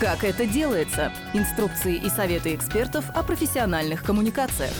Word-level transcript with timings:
Как 0.00 0.22
это 0.22 0.46
делается? 0.46 1.12
Инструкции 1.34 1.96
и 1.96 2.08
советы 2.08 2.54
экспертов 2.54 3.10
о 3.16 3.24
профессиональных 3.24 4.04
коммуникациях. 4.04 4.70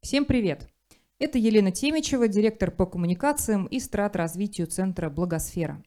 Всем 0.00 0.26
привет! 0.26 0.68
Это 1.18 1.38
Елена 1.38 1.72
Темичева, 1.72 2.28
директор 2.28 2.70
по 2.70 2.86
коммуникациям 2.86 3.66
и 3.66 3.80
страт-развитию 3.80 4.68
Центра 4.68 5.10
«Благосфера». 5.10 5.82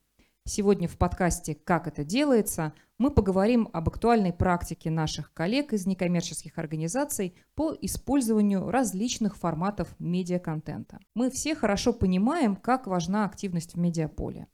Сегодня 0.48 0.88
в 0.88 0.96
подкасте 1.00 1.56
«Как 1.56 1.88
это 1.88 2.04
делается» 2.04 2.74
мы 3.00 3.10
поговорим 3.10 3.68
об 3.74 3.90
актуальной 3.90 4.32
практике 4.32 4.92
наших 4.92 5.34
коллег 5.34 5.74
из 5.74 5.88
некоммерческих 5.88 6.60
организаций 6.60 7.36
по 7.56 7.76
использованию 7.82 8.70
различных 8.70 9.38
форматов 9.38 9.96
медиаконтента. 9.98 11.00
Мы 11.16 11.32
все 11.32 11.56
хорошо 11.56 11.94
понимаем, 11.94 12.56
как 12.56 12.86
важна 12.86 13.26
активность 13.26 13.74
в 13.74 13.80
медиаполе. 13.80 14.48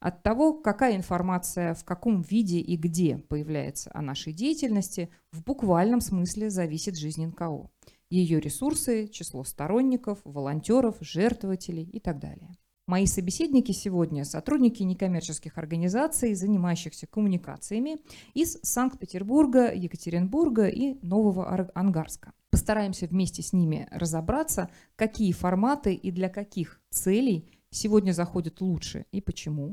От 0.00 0.22
того, 0.22 0.54
какая 0.54 0.96
информация 0.96 1.74
в 1.74 1.84
каком 1.84 2.22
виде 2.22 2.58
и 2.58 2.78
где 2.78 3.18
появляется 3.18 3.90
о 3.92 4.00
нашей 4.00 4.32
деятельности, 4.32 5.10
в 5.30 5.44
буквальном 5.44 6.00
смысле 6.00 6.48
зависит 6.48 6.96
жизнь 6.96 7.26
НКО. 7.26 7.68
Ее 8.08 8.40
ресурсы, 8.40 9.08
число 9.08 9.44
сторонников, 9.44 10.20
волонтеров, 10.24 10.96
жертвователей 11.00 11.84
и 11.84 12.00
так 12.00 12.18
далее. 12.18 12.50
Мои 12.86 13.06
собеседники 13.06 13.72
сегодня– 13.72 14.24
сотрудники 14.26 14.82
некоммерческих 14.82 15.56
организаций, 15.56 16.34
занимающихся 16.34 17.06
коммуникациями 17.06 17.96
из 18.34 18.58
Санкт-Петербурга, 18.62 19.72
Екатеринбурга 19.72 20.66
и 20.68 20.98
Нового 21.00 21.70
Ангарска. 21.74 22.34
Постараемся 22.50 23.06
вместе 23.06 23.40
с 23.40 23.54
ними 23.54 23.88
разобраться, 23.90 24.68
какие 24.96 25.32
форматы 25.32 25.94
и 25.94 26.10
для 26.10 26.28
каких 26.28 26.82
целей 26.90 27.48
сегодня 27.70 28.12
заходят 28.12 28.60
лучше 28.60 29.06
и 29.12 29.22
почему, 29.22 29.72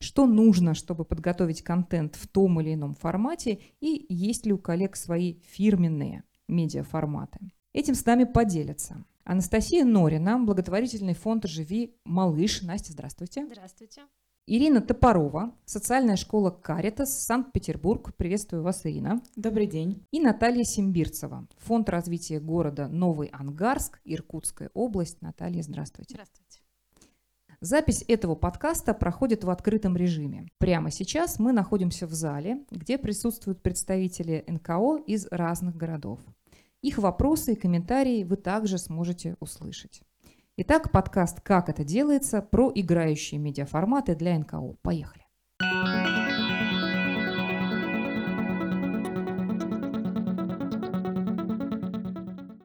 что 0.00 0.24
нужно, 0.24 0.72
чтобы 0.72 1.04
подготовить 1.04 1.60
контент 1.60 2.16
в 2.16 2.26
том 2.26 2.58
или 2.62 2.72
ином 2.72 2.94
формате 2.94 3.60
и 3.80 4.06
есть 4.08 4.46
ли 4.46 4.54
у 4.54 4.58
коллег 4.58 4.96
свои 4.96 5.40
фирменные 5.42 6.24
медиаформаты. 6.48 7.38
Этим 7.74 7.94
с 7.94 8.06
нами 8.06 8.24
поделятся 8.24 9.04
Анастасия 9.26 9.84
Норина, 9.84 10.38
благотворительный 10.38 11.14
фонд 11.14 11.46
«Живи, 11.46 11.96
малыш». 12.04 12.62
Настя, 12.62 12.92
здравствуйте. 12.92 13.44
Здравствуйте. 13.44 14.02
Ирина 14.46 14.80
Топорова, 14.80 15.52
социальная 15.64 16.14
школа 16.14 16.50
«Каритас», 16.50 17.24
Санкт-Петербург. 17.24 18.14
Приветствую 18.16 18.62
вас, 18.62 18.86
Ирина. 18.86 19.20
Добрый 19.34 19.66
день. 19.66 20.06
И 20.12 20.20
Наталья 20.20 20.62
Симбирцева, 20.62 21.48
фонд 21.58 21.88
развития 21.88 22.38
города 22.38 22.86
Новый 22.86 23.26
Ангарск, 23.32 23.98
Иркутская 24.04 24.70
область. 24.74 25.20
Наталья, 25.22 25.64
здравствуйте. 25.64 26.14
Здравствуйте. 26.14 26.60
Запись 27.60 28.04
этого 28.06 28.36
подкаста 28.36 28.94
проходит 28.94 29.42
в 29.42 29.50
открытом 29.50 29.96
режиме. 29.96 30.46
Прямо 30.58 30.92
сейчас 30.92 31.40
мы 31.40 31.52
находимся 31.52 32.06
в 32.06 32.12
зале, 32.12 32.64
где 32.70 32.96
присутствуют 32.96 33.60
представители 33.60 34.44
НКО 34.46 34.98
из 35.04 35.26
разных 35.32 35.76
городов. 35.76 36.20
Их 36.86 36.98
вопросы 36.98 37.54
и 37.54 37.56
комментарии 37.56 38.22
вы 38.22 38.36
также 38.36 38.78
сможете 38.78 39.34
услышать. 39.40 40.02
Итак, 40.56 40.92
подкаст 40.92 41.40
«Как 41.40 41.68
это 41.68 41.82
делается» 41.82 42.40
про 42.40 42.70
играющие 42.72 43.40
медиаформаты 43.40 44.14
для 44.14 44.38
НКО. 44.38 44.76
Поехали. 44.82 45.24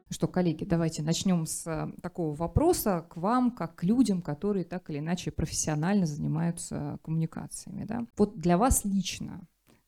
Что, 0.08 0.28
коллеги, 0.28 0.64
давайте 0.66 1.02
начнем 1.02 1.44
с 1.44 1.66
э, 1.66 1.88
такого 2.00 2.36
вопроса 2.36 3.04
к 3.10 3.16
вам, 3.16 3.50
как 3.50 3.74
к 3.74 3.82
людям, 3.82 4.22
которые 4.22 4.64
так 4.64 4.88
или 4.88 5.00
иначе 5.00 5.32
профессионально 5.32 6.06
занимаются 6.06 7.00
коммуникациями. 7.02 7.82
Да? 7.82 8.06
Вот 8.16 8.38
для 8.38 8.56
вас 8.56 8.84
лично 8.84 9.40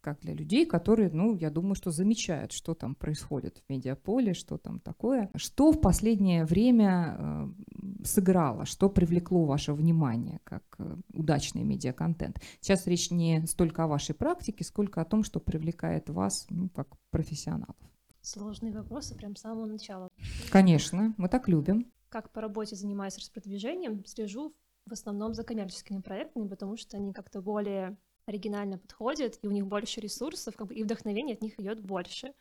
как 0.04 0.20
для 0.20 0.34
людей, 0.34 0.66
которые, 0.66 1.10
ну, 1.10 1.34
я 1.34 1.50
думаю, 1.50 1.74
что 1.74 1.90
замечают, 1.90 2.52
что 2.52 2.74
там 2.74 2.94
происходит 2.94 3.58
в 3.58 3.72
медиаполе, 3.72 4.34
что 4.34 4.58
там 4.58 4.78
такое. 4.78 5.30
Что 5.34 5.72
в 5.72 5.80
последнее 5.80 6.44
время 6.44 7.16
э, 7.18 8.04
сыграло, 8.04 8.66
что 8.66 8.90
привлекло 8.90 9.46
ваше 9.46 9.72
внимание 9.72 10.40
как 10.44 10.62
э, 10.78 10.96
удачный 11.14 11.62
медиаконтент? 11.62 12.38
Сейчас 12.60 12.86
речь 12.86 13.10
не 13.10 13.46
столько 13.46 13.84
о 13.84 13.86
вашей 13.86 14.14
практике, 14.14 14.62
сколько 14.62 15.00
о 15.00 15.06
том, 15.06 15.24
что 15.24 15.40
привлекает 15.40 16.10
вас, 16.10 16.46
ну, 16.50 16.68
как 16.68 16.88
профессионалов. 17.10 17.76
Сложные 18.20 18.74
вопросы 18.74 19.14
прям 19.14 19.36
с 19.36 19.40
самого 19.40 19.64
начала. 19.64 20.10
Конечно, 20.50 21.14
мы 21.16 21.28
так 21.30 21.48
любим. 21.48 21.90
Как 22.10 22.30
по 22.30 22.42
работе 22.42 22.76
занимаюсь 22.76 23.16
распродвижением, 23.16 24.04
слежу 24.04 24.54
в 24.86 24.92
основном 24.92 25.32
за 25.32 25.44
коммерческими 25.44 26.00
проектами, 26.00 26.46
потому 26.46 26.76
что 26.76 26.98
они 26.98 27.14
как-то 27.14 27.40
более 27.40 27.96
оригинально 28.26 28.78
подходят, 28.78 29.38
и 29.42 29.46
у 29.46 29.50
них 29.50 29.66
больше 29.66 30.00
ресурсов, 30.00 30.56
как 30.56 30.68
бы, 30.68 30.74
и 30.74 30.82
вдохновение 30.82 31.34
от 31.34 31.42
них 31.42 31.58
идет 31.58 31.80
больше. 31.80 32.34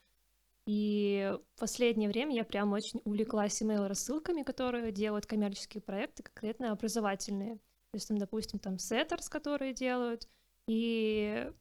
И 0.65 1.35
в 1.55 1.59
последнее 1.59 2.09
время 2.09 2.35
я 2.35 2.45
прям 2.45 2.71
очень 2.71 3.01
увлеклась 3.03 3.61
email-рассылками, 3.61 4.43
которые 4.43 4.91
делают 4.91 5.25
коммерческие 5.25 5.81
проекты, 5.81 6.23
конкретно 6.23 6.71
образовательные. 6.71 7.57
То 7.91 7.95
есть, 7.95 8.07
там, 8.07 8.17
допустим, 8.17 8.59
там 8.59 8.75
Setters, 8.75 9.29
которые 9.29 9.73
делают, 9.73 10.29
и 10.67 11.51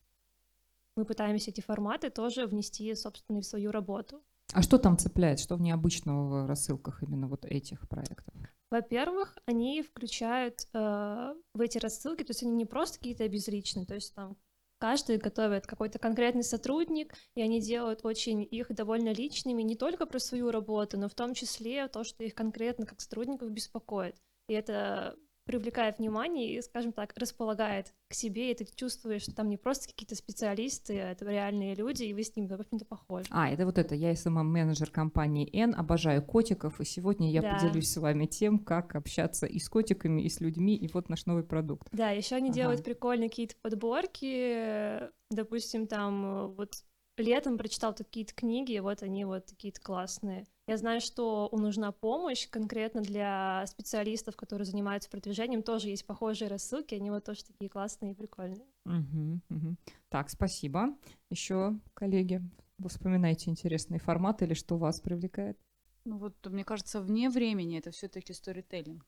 мы 0.97 1.05
пытаемся 1.05 1.51
эти 1.51 1.61
форматы 1.61 2.11
тоже 2.11 2.47
внести, 2.47 2.95
собственно, 2.95 3.41
в 3.41 3.45
свою 3.45 3.73
работу. 3.73 4.23
А 4.53 4.63
что 4.63 4.79
там 4.79 4.99
цепляет, 4.99 5.41
что 5.41 5.57
в 5.57 5.61
необычного 5.61 6.45
в 6.45 6.47
рассылках 6.47 7.03
именно 7.03 7.27
вот 7.27 7.45
этих 7.45 7.89
проектов? 7.89 8.35
Во-первых, 8.73 9.37
они 9.45 9.83
включают 9.83 10.67
э, 10.73 11.35
в 11.53 11.61
эти 11.61 11.77
рассылки, 11.77 12.25
то 12.25 12.31
есть 12.31 12.43
они 12.43 12.53
не 12.53 12.65
просто 12.65 12.97
какие-то 12.97 13.29
безличные, 13.29 13.85
то 13.85 13.95
есть 13.95 14.15
там 14.15 14.39
каждый 14.79 15.19
готовит 15.19 15.67
какой-то 15.67 15.99
конкретный 15.99 16.43
сотрудник, 16.43 17.13
и 17.35 17.43
они 17.43 17.61
делают 17.61 18.01
очень 18.03 18.49
их 18.51 18.75
довольно 18.75 19.13
личными, 19.13 19.61
не 19.61 19.77
только 19.77 20.07
про 20.07 20.19
свою 20.19 20.51
работу, 20.51 20.99
но 20.99 21.11
в 21.11 21.15
том 21.15 21.35
числе 21.35 21.87
то, 21.89 22.03
что 22.03 22.25
их 22.25 22.35
конкретно 22.35 22.87
как 22.87 23.03
сотрудников 23.03 23.51
беспокоит. 23.51 24.17
И 24.49 24.55
это 24.55 25.19
привлекает 25.45 25.99
внимание 25.99 26.55
и, 26.55 26.63
скажем 26.63 26.93
так, 26.93 27.13
располагает 27.17 27.95
к 28.09 28.15
себе, 28.15 28.53
и 28.53 28.55
ты 28.55 28.67
чувствуешь, 28.75 29.23
что 29.23 29.35
там 29.35 29.49
не 29.49 29.57
просто 29.57 29.89
какие-то 29.89 30.15
специалисты, 30.15 30.99
а 31.01 31.11
это 31.13 31.25
реальные 31.25 31.75
люди, 31.75 32.05
и 32.05 32.15
вы 32.15 32.23
с 32.23 32.35
ними, 32.37 32.47
в 32.47 32.61
общем-то, 32.61 32.85
похожи. 32.85 33.27
А, 33.31 33.51
это 33.51 33.67
вот 33.67 33.79
это, 33.79 33.95
я 33.95 34.15
сама 34.15 34.43
менеджер 34.43 34.91
компании 34.91 35.49
N, 35.53 35.75
обожаю 35.75 36.23
котиков, 36.23 36.81
и 36.81 36.85
сегодня 36.85 37.31
я 37.31 37.43
да. 37.43 37.55
поделюсь 37.55 37.91
с 37.91 37.97
вами 37.97 38.27
тем, 38.27 38.59
как 38.59 38.95
общаться 38.95 39.47
и 39.47 39.59
с 39.59 39.69
котиками, 39.69 40.23
и 40.23 40.29
с 40.29 40.41
людьми, 40.41 40.77
и 40.77 40.89
вот 40.93 41.09
наш 41.09 41.27
новый 41.27 41.45
продукт. 41.45 41.89
Да, 41.93 42.11
еще 42.11 42.37
они 42.37 42.51
ага. 42.51 42.57
делают 42.57 42.85
прикольные 42.85 43.29
какие-то 43.29 43.57
подборки, 43.63 45.11
допустим, 45.31 45.87
там 45.87 46.55
вот 46.55 46.75
летом 47.17 47.59
прочитал 47.59 47.95
какие-то 47.95 48.35
книги, 48.35 48.79
вот 48.79 49.03
они 49.03 49.25
вот 49.25 49.47
такие-то 49.47 49.81
классные. 49.81 50.47
Я 50.69 50.77
знаю, 50.77 51.01
что 51.01 51.49
нужна 51.53 51.91
помощь 51.91 52.49
конкретно 52.49 53.03
для 53.03 53.65
специалистов, 53.67 54.37
которые 54.37 54.65
занимаются 54.65 55.11
продвижением. 55.11 55.63
Тоже 55.63 55.89
есть 55.89 56.07
похожие 56.07 56.49
рассылки, 56.49 56.95
они 56.95 57.11
вот 57.11 57.25
тоже 57.25 57.45
такие 57.45 57.69
классные 57.69 58.13
и 58.13 58.15
прикольные. 58.15 58.67
Угу, 58.85 59.41
угу. 59.51 59.77
Так, 60.09 60.31
спасибо. 60.31 60.97
Еще, 61.31 61.75
коллеги, 61.95 62.41
вы 62.79 62.89
вспоминаете 62.89 63.51
интересные 63.51 63.99
форматы 63.99 64.45
или 64.45 64.55
что 64.55 64.77
вас 64.77 65.01
привлекает? 65.01 65.59
Ну 66.05 66.19
вот, 66.19 66.35
мне 66.47 66.65
кажется, 66.65 67.01
вне 67.01 67.29
времени 67.29 67.79
это 67.79 67.91
все-таки 67.91 68.33
сторителлинг. 68.33 69.05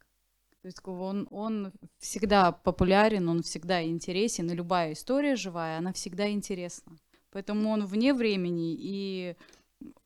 То 0.63 0.67
есть 0.67 0.81
он, 0.87 1.29
он 1.31 1.73
всегда 1.99 2.51
популярен, 2.51 3.29
он 3.29 3.43
всегда 3.43 3.85
интересен, 3.85 4.51
и 4.51 4.55
любая 4.55 4.95
история 4.95 5.37
живая, 5.37 5.79
она 5.79 5.93
всегда 5.93 6.31
интересна. 6.31 6.97
Поэтому 7.31 7.69
он 7.71 7.85
вне 7.85 8.15
времени, 8.15 8.75
и 8.79 9.37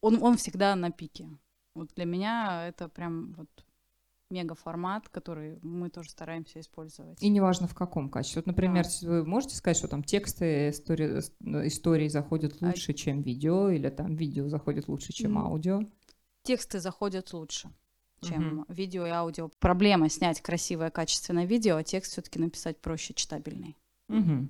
он, 0.00 0.22
он 0.22 0.36
всегда 0.36 0.74
на 0.76 0.90
пике. 0.90 1.28
Вот 1.74 1.92
для 1.94 2.04
меня 2.04 2.66
это 2.68 2.88
прям 2.88 3.32
вот 3.34 3.48
мега 4.30 4.54
формат, 4.54 5.08
который 5.08 5.58
мы 5.62 5.90
тоже 5.90 6.10
стараемся 6.10 6.60
использовать. 6.60 7.22
И 7.22 7.28
неважно 7.28 7.66
в 7.66 7.74
каком 7.74 8.10
качестве. 8.10 8.40
Вот, 8.40 8.46
например, 8.46 8.84
да. 8.84 9.08
вы 9.08 9.24
можете 9.24 9.56
сказать, 9.56 9.76
что 9.76 9.88
там 9.88 10.04
тексты 10.04 10.70
истории, 10.70 11.20
истории 11.66 12.08
заходят 12.08 12.56
а 12.60 12.66
лучше, 12.66 12.92
а... 12.92 12.94
чем 12.94 13.22
видео, 13.22 13.70
или 13.70 13.88
там 13.88 14.16
видео 14.16 14.48
заходит 14.48 14.88
лучше, 14.88 15.12
чем 15.12 15.38
mm. 15.38 15.42
аудио? 15.42 15.80
Тексты 16.42 16.80
заходят 16.80 17.32
лучше 17.32 17.70
чем 18.22 18.60
угу. 18.60 18.72
видео 18.72 19.06
и 19.06 19.10
аудио. 19.10 19.48
Проблема 19.58 20.08
снять 20.08 20.40
красивое, 20.40 20.90
качественное 20.90 21.44
видео, 21.44 21.76
а 21.76 21.84
текст 21.84 22.12
все-таки 22.12 22.38
написать 22.38 22.80
проще, 22.80 23.14
читабельный. 23.14 23.76
Угу. 24.08 24.48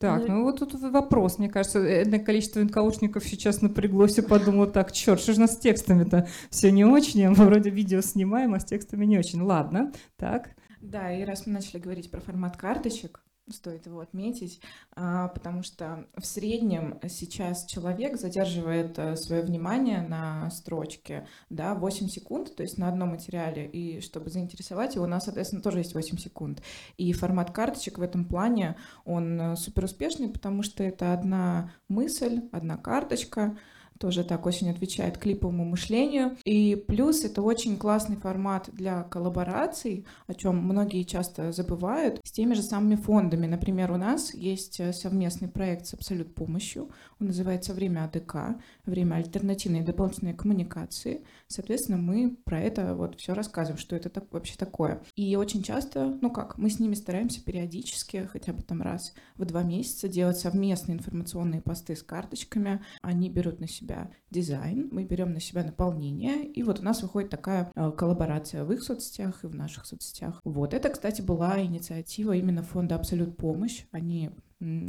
Так, 0.00 0.26
ну, 0.26 0.36
ну 0.36 0.42
вот 0.44 0.58
тут 0.58 0.72
вопрос, 0.74 1.38
мне 1.38 1.50
кажется, 1.50 1.78
это 1.78 2.18
количество 2.18 2.60
НКОшников 2.60 3.24
сейчас 3.24 3.60
напряглось 3.60 4.18
и 4.18 4.22
подумало, 4.22 4.66
так, 4.66 4.90
черт, 4.90 5.20
что 5.20 5.32
же 5.32 5.38
у 5.38 5.42
нас 5.42 5.54
с 5.54 5.58
текстами-то 5.58 6.28
все 6.50 6.72
не 6.72 6.84
очень, 6.84 7.24
а 7.24 7.30
мы 7.30 7.44
вроде 7.44 7.70
видео 7.70 8.00
снимаем, 8.00 8.54
а 8.54 8.60
с 8.60 8.64
текстами 8.64 9.04
не 9.04 9.18
очень. 9.18 9.42
Ладно, 9.42 9.92
так. 10.16 10.50
Да, 10.80 11.12
и 11.12 11.24
раз 11.24 11.46
мы 11.46 11.52
начали 11.52 11.78
говорить 11.78 12.10
про 12.10 12.20
формат 12.20 12.56
карточек, 12.56 13.22
стоит 13.50 13.86
его 13.86 14.00
отметить, 14.00 14.60
а, 14.94 15.28
потому 15.28 15.62
что 15.62 16.06
в 16.16 16.24
среднем 16.24 16.98
сейчас 17.08 17.64
человек 17.66 18.16
задерживает 18.16 18.98
свое 19.18 19.42
внимание 19.42 20.02
на 20.02 20.50
строчке 20.50 21.26
да, 21.50 21.74
8 21.74 22.08
секунд, 22.08 22.54
то 22.54 22.62
есть 22.62 22.78
на 22.78 22.88
одном 22.88 23.10
материале, 23.10 23.66
и 23.66 24.00
чтобы 24.00 24.30
заинтересовать 24.30 24.94
его, 24.94 25.04
у 25.04 25.08
нас, 25.08 25.24
соответственно, 25.24 25.62
тоже 25.62 25.78
есть 25.78 25.94
8 25.94 26.16
секунд. 26.18 26.62
И 26.96 27.12
формат 27.12 27.50
карточек 27.50 27.98
в 27.98 28.02
этом 28.02 28.24
плане, 28.24 28.76
он 29.04 29.56
супер 29.56 29.84
успешный, 29.84 30.28
потому 30.28 30.62
что 30.62 30.82
это 30.84 31.12
одна 31.12 31.72
мысль, 31.88 32.42
одна 32.52 32.76
карточка, 32.76 33.56
тоже 34.02 34.24
так 34.24 34.46
очень 34.46 34.68
отвечает 34.68 35.16
клиповому 35.16 35.64
мышлению. 35.64 36.36
И 36.44 36.74
плюс 36.74 37.24
это 37.24 37.40
очень 37.40 37.76
классный 37.76 38.16
формат 38.16 38.68
для 38.72 39.04
коллабораций, 39.04 40.06
о 40.26 40.34
чем 40.34 40.56
многие 40.58 41.04
часто 41.04 41.52
забывают, 41.52 42.20
с 42.24 42.32
теми 42.32 42.54
же 42.54 42.62
самыми 42.62 42.96
фондами. 42.96 43.46
Например, 43.46 43.92
у 43.92 43.96
нас 43.96 44.34
есть 44.34 44.80
э, 44.80 44.92
совместный 44.92 45.46
проект 45.46 45.86
с 45.86 45.94
Абсолют 45.94 46.34
помощью, 46.34 46.90
он 47.20 47.28
называется 47.28 47.74
«Время 47.74 48.04
АДК», 48.04 48.60
«Время 48.84 49.14
альтернативной 49.14 49.80
и 49.80 49.84
дополнительной 49.84 50.34
коммуникации». 50.34 51.24
Соответственно, 51.46 51.98
мы 51.98 52.36
про 52.44 52.58
это 52.58 52.96
вот 52.96 53.20
все 53.20 53.34
рассказываем, 53.34 53.78
что 53.78 53.94
это 53.94 54.08
так, 54.08 54.32
вообще 54.32 54.56
такое. 54.56 55.00
И 55.14 55.36
очень 55.36 55.62
часто, 55.62 56.18
ну 56.20 56.30
как, 56.30 56.58
мы 56.58 56.70
с 56.70 56.80
ними 56.80 56.94
стараемся 56.94 57.40
периодически, 57.40 58.28
хотя 58.32 58.52
бы 58.52 58.62
там 58.62 58.82
раз 58.82 59.14
в 59.36 59.44
два 59.44 59.62
месяца 59.62 60.08
делать 60.08 60.38
совместные 60.38 60.98
информационные 60.98 61.60
посты 61.60 61.94
с 61.94 62.02
карточками. 62.02 62.80
Они 63.00 63.30
берут 63.30 63.60
на 63.60 63.68
себя 63.68 63.91
себя 63.92 64.10
дизайн, 64.32 64.88
мы 64.90 65.04
берем 65.04 65.32
на 65.32 65.40
себя 65.40 65.62
наполнение, 65.62 66.44
и 66.44 66.62
вот 66.62 66.80
у 66.80 66.82
нас 66.82 67.02
выходит 67.02 67.30
такая 67.30 67.70
э, 67.74 67.92
коллаборация 67.92 68.64
в 68.64 68.72
их 68.72 68.82
соцсетях 68.82 69.44
и 69.44 69.46
в 69.46 69.54
наших 69.54 69.86
соцсетях. 69.86 70.40
Вот 70.44 70.74
это, 70.74 70.88
кстати, 70.88 71.22
была 71.22 71.62
инициатива 71.62 72.32
именно 72.32 72.62
фонда 72.62 72.96
«Абсолют 72.96 73.36
помощь». 73.36 73.84
Они 73.92 74.30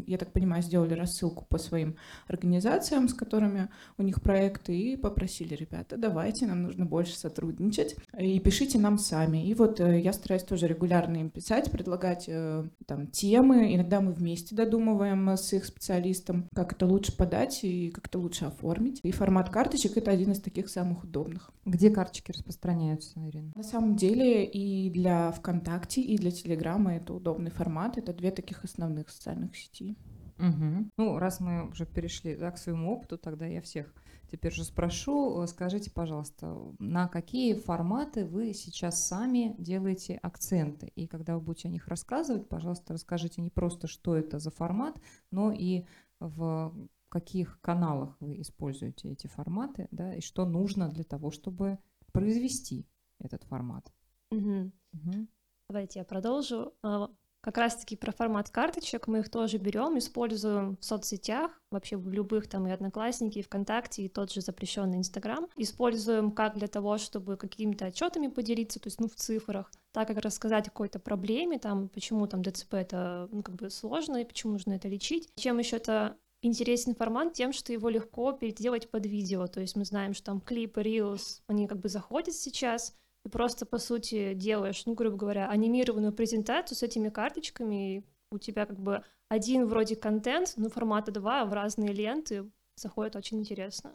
я 0.07 0.17
так 0.17 0.31
понимаю, 0.31 0.61
сделали 0.61 0.93
рассылку 0.93 1.45
по 1.49 1.57
своим 1.57 1.95
организациям, 2.27 3.07
с 3.07 3.13
которыми 3.13 3.69
у 3.97 4.03
них 4.03 4.21
проекты, 4.21 4.77
и 4.77 4.95
попросили, 4.95 5.55
ребята, 5.55 5.97
давайте, 5.97 6.45
нам 6.45 6.63
нужно 6.63 6.85
больше 6.85 7.15
сотрудничать, 7.17 7.95
и 8.17 8.39
пишите 8.39 8.77
нам 8.79 8.97
сами. 8.97 9.47
И 9.47 9.53
вот 9.53 9.79
э, 9.79 9.99
я 9.99 10.13
стараюсь 10.13 10.43
тоже 10.43 10.67
регулярно 10.67 11.17
им 11.17 11.29
писать, 11.29 11.71
предлагать 11.71 12.25
э, 12.27 12.65
там 12.85 13.07
темы, 13.07 13.73
иногда 13.75 14.01
мы 14.01 14.11
вместе 14.11 14.55
додумываем 14.55 15.29
с 15.29 15.53
их 15.53 15.65
специалистом, 15.65 16.47
как 16.53 16.73
это 16.73 16.85
лучше 16.85 17.15
подать 17.15 17.63
и 17.63 17.89
как 17.89 18.07
это 18.07 18.19
лучше 18.19 18.45
оформить. 18.45 18.99
И 19.03 19.11
формат 19.11 19.32
карточек— 19.41 19.93
это 19.97 20.11
один 20.11 20.33
из 20.33 20.41
таких 20.41 20.69
самых 20.69 21.03
удобных. 21.05 21.49
Где 21.65 21.89
карточки 21.89 22.31
распространяются, 22.31 23.19
Ирина? 23.27 23.51
На 23.55 23.63
самом 23.63 23.95
деле 23.95 24.45
и 24.45 24.89
для 24.89 25.31
ВКонтакте, 25.31 26.01
и 26.01 26.17
для 26.17 26.31
Телеграма 26.31 26.93
это 26.95 27.13
удобный 27.13 27.49
формат. 27.49 27.97
Это 27.97 28.13
две 28.13 28.29
таких 28.29 28.63
основных 28.63 29.09
социальных 29.09 29.55
сети. 29.55 29.97
Угу. 30.39 30.89
Ну, 30.97 31.17
раз 31.17 31.39
мы 31.39 31.69
уже 31.69 31.85
перешли 31.85 32.35
да, 32.35 32.51
к 32.51 32.57
своему 32.57 32.91
опыту, 32.91 33.17
тогда 33.17 33.45
я 33.45 33.61
всех 33.61 33.93
теперь 34.31 34.51
же 34.51 34.63
спрошу. 34.63 35.45
Скажите, 35.47 35.91
пожалуйста, 35.91 36.57
на 36.79 37.07
какие 37.07 37.53
форматы 37.53 38.25
вы 38.25 38.53
сейчас 38.53 39.07
сами 39.07 39.55
делаете 39.59 40.19
акценты? 40.21 40.91
И 40.95 41.07
когда 41.07 41.35
вы 41.35 41.41
будете 41.41 41.67
о 41.67 41.71
них 41.71 41.87
рассказывать, 41.87 42.49
пожалуйста, 42.49 42.93
расскажите 42.93 43.41
не 43.41 43.51
просто, 43.51 43.87
что 43.87 44.15
это 44.15 44.39
за 44.39 44.49
формат, 44.49 44.99
но 45.31 45.51
и 45.51 45.85
в 46.19 46.73
каких 47.13 47.61
каналах 47.61 48.17
вы 48.19 48.41
используете 48.41 49.11
эти 49.11 49.27
форматы, 49.27 49.87
да, 49.91 50.15
и 50.15 50.21
что 50.21 50.45
нужно 50.45 50.89
для 50.89 51.03
того, 51.03 51.29
чтобы 51.29 51.77
произвести 52.11 52.87
этот 53.19 53.43
формат. 53.43 53.93
Угу. 54.31 54.71
Угу. 54.93 55.27
Давайте 55.69 55.99
я 55.99 56.05
продолжу. 56.05 56.73
А, 56.81 57.11
как 57.41 57.57
раз-таки 57.57 57.95
про 57.95 58.11
формат 58.11 58.49
карточек 58.49 59.07
мы 59.07 59.19
их 59.19 59.29
тоже 59.29 59.57
берем, 59.57 59.97
используем 59.99 60.77
в 60.77 60.85
соцсетях, 60.85 61.61
вообще 61.69 61.97
в 61.97 62.11
любых 62.11 62.47
там 62.47 62.65
и 62.67 62.71
Одноклассники, 62.71 63.37
и 63.37 63.43
ВКонтакте, 63.43 64.03
и 64.03 64.09
тот 64.09 64.31
же 64.31 64.41
запрещенный 64.41 64.97
Инстаграм. 64.97 65.47
Используем 65.55 66.31
как 66.31 66.57
для 66.57 66.67
того, 66.67 66.97
чтобы 66.97 67.37
какими-то 67.37 67.85
отчетами 67.85 68.27
поделиться, 68.27 68.79
то 68.79 68.87
есть 68.87 68.99
ну 68.99 69.07
в 69.07 69.15
цифрах, 69.15 69.71
так 69.91 70.07
как 70.07 70.17
рассказать 70.17 70.67
о 70.67 70.71
какой-то 70.71 70.97
проблеме, 70.97 71.59
там 71.59 71.89
почему 71.89 72.25
там 72.25 72.41
ДЦП 72.41 72.73
это 72.73 73.29
ну, 73.31 73.43
как 73.43 73.55
бы 73.55 73.69
сложно 73.69 74.17
и 74.17 74.25
почему 74.25 74.53
нужно 74.53 74.73
это 74.73 74.87
лечить. 74.87 75.29
Чем 75.35 75.59
еще 75.59 75.75
это 75.75 76.17
интересен 76.43 76.93
формат 76.93 77.33
тем, 77.33 77.53
что 77.53 77.73
его 77.73 77.89
легко 77.89 78.31
переделать 78.33 78.91
под 78.91 79.05
видео. 79.05 79.47
То 79.47 79.61
есть 79.61 79.75
мы 79.75 79.85
знаем, 79.85 80.13
что 80.13 80.25
там 80.25 80.41
клипы, 80.41 80.81
reels, 80.81 81.41
они 81.47 81.67
как 81.67 81.79
бы 81.79 81.89
заходят 81.89 82.35
сейчас, 82.35 82.95
ты 83.23 83.29
просто, 83.29 83.65
по 83.65 83.79
сути, 83.79 84.33
делаешь, 84.33 84.85
ну, 84.85 84.93
грубо 84.93 85.15
говоря, 85.15 85.49
анимированную 85.49 86.11
презентацию 86.11 86.77
с 86.77 86.83
этими 86.83 87.09
карточками, 87.09 87.97
и 87.97 88.03
у 88.31 88.37
тебя 88.37 88.65
как 88.65 88.79
бы 88.79 89.03
один 89.29 89.65
вроде 89.65 89.95
контент, 89.95 90.53
но 90.57 90.69
формата 90.69 91.11
два 91.11 91.45
в 91.45 91.53
разные 91.53 91.93
ленты, 91.93 92.51
заходит 92.75 93.15
очень 93.15 93.39
интересно. 93.39 93.93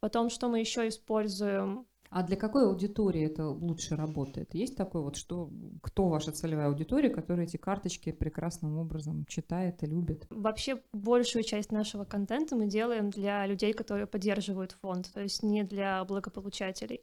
Потом, 0.00 0.28
что 0.28 0.48
мы 0.48 0.60
еще 0.60 0.86
используем? 0.88 1.86
А 2.14 2.22
для 2.22 2.36
какой 2.36 2.66
аудитории 2.66 3.24
это 3.24 3.48
лучше 3.48 3.96
работает? 3.96 4.54
Есть 4.54 4.76
такой 4.76 5.00
вот, 5.00 5.16
что 5.16 5.50
кто 5.82 6.10
ваша 6.10 6.30
целевая 6.30 6.66
аудитория, 6.66 7.08
которая 7.08 7.46
эти 7.46 7.56
карточки 7.56 8.12
прекрасным 8.12 8.76
образом 8.76 9.24
читает 9.24 9.82
и 9.82 9.86
любит? 9.86 10.26
Вообще 10.28 10.82
большую 10.92 11.42
часть 11.42 11.72
нашего 11.72 12.04
контента 12.04 12.54
мы 12.54 12.66
делаем 12.66 13.08
для 13.08 13.46
людей, 13.46 13.72
которые 13.72 14.06
поддерживают 14.06 14.72
фонд, 14.72 15.10
то 15.14 15.22
есть 15.22 15.42
не 15.42 15.62
для 15.62 16.04
благополучателей. 16.04 17.00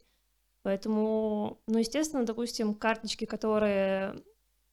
Поэтому, 0.62 1.60
ну, 1.66 1.78
естественно, 1.78 2.24
допустим, 2.24 2.74
карточки, 2.74 3.24
которые 3.24 4.14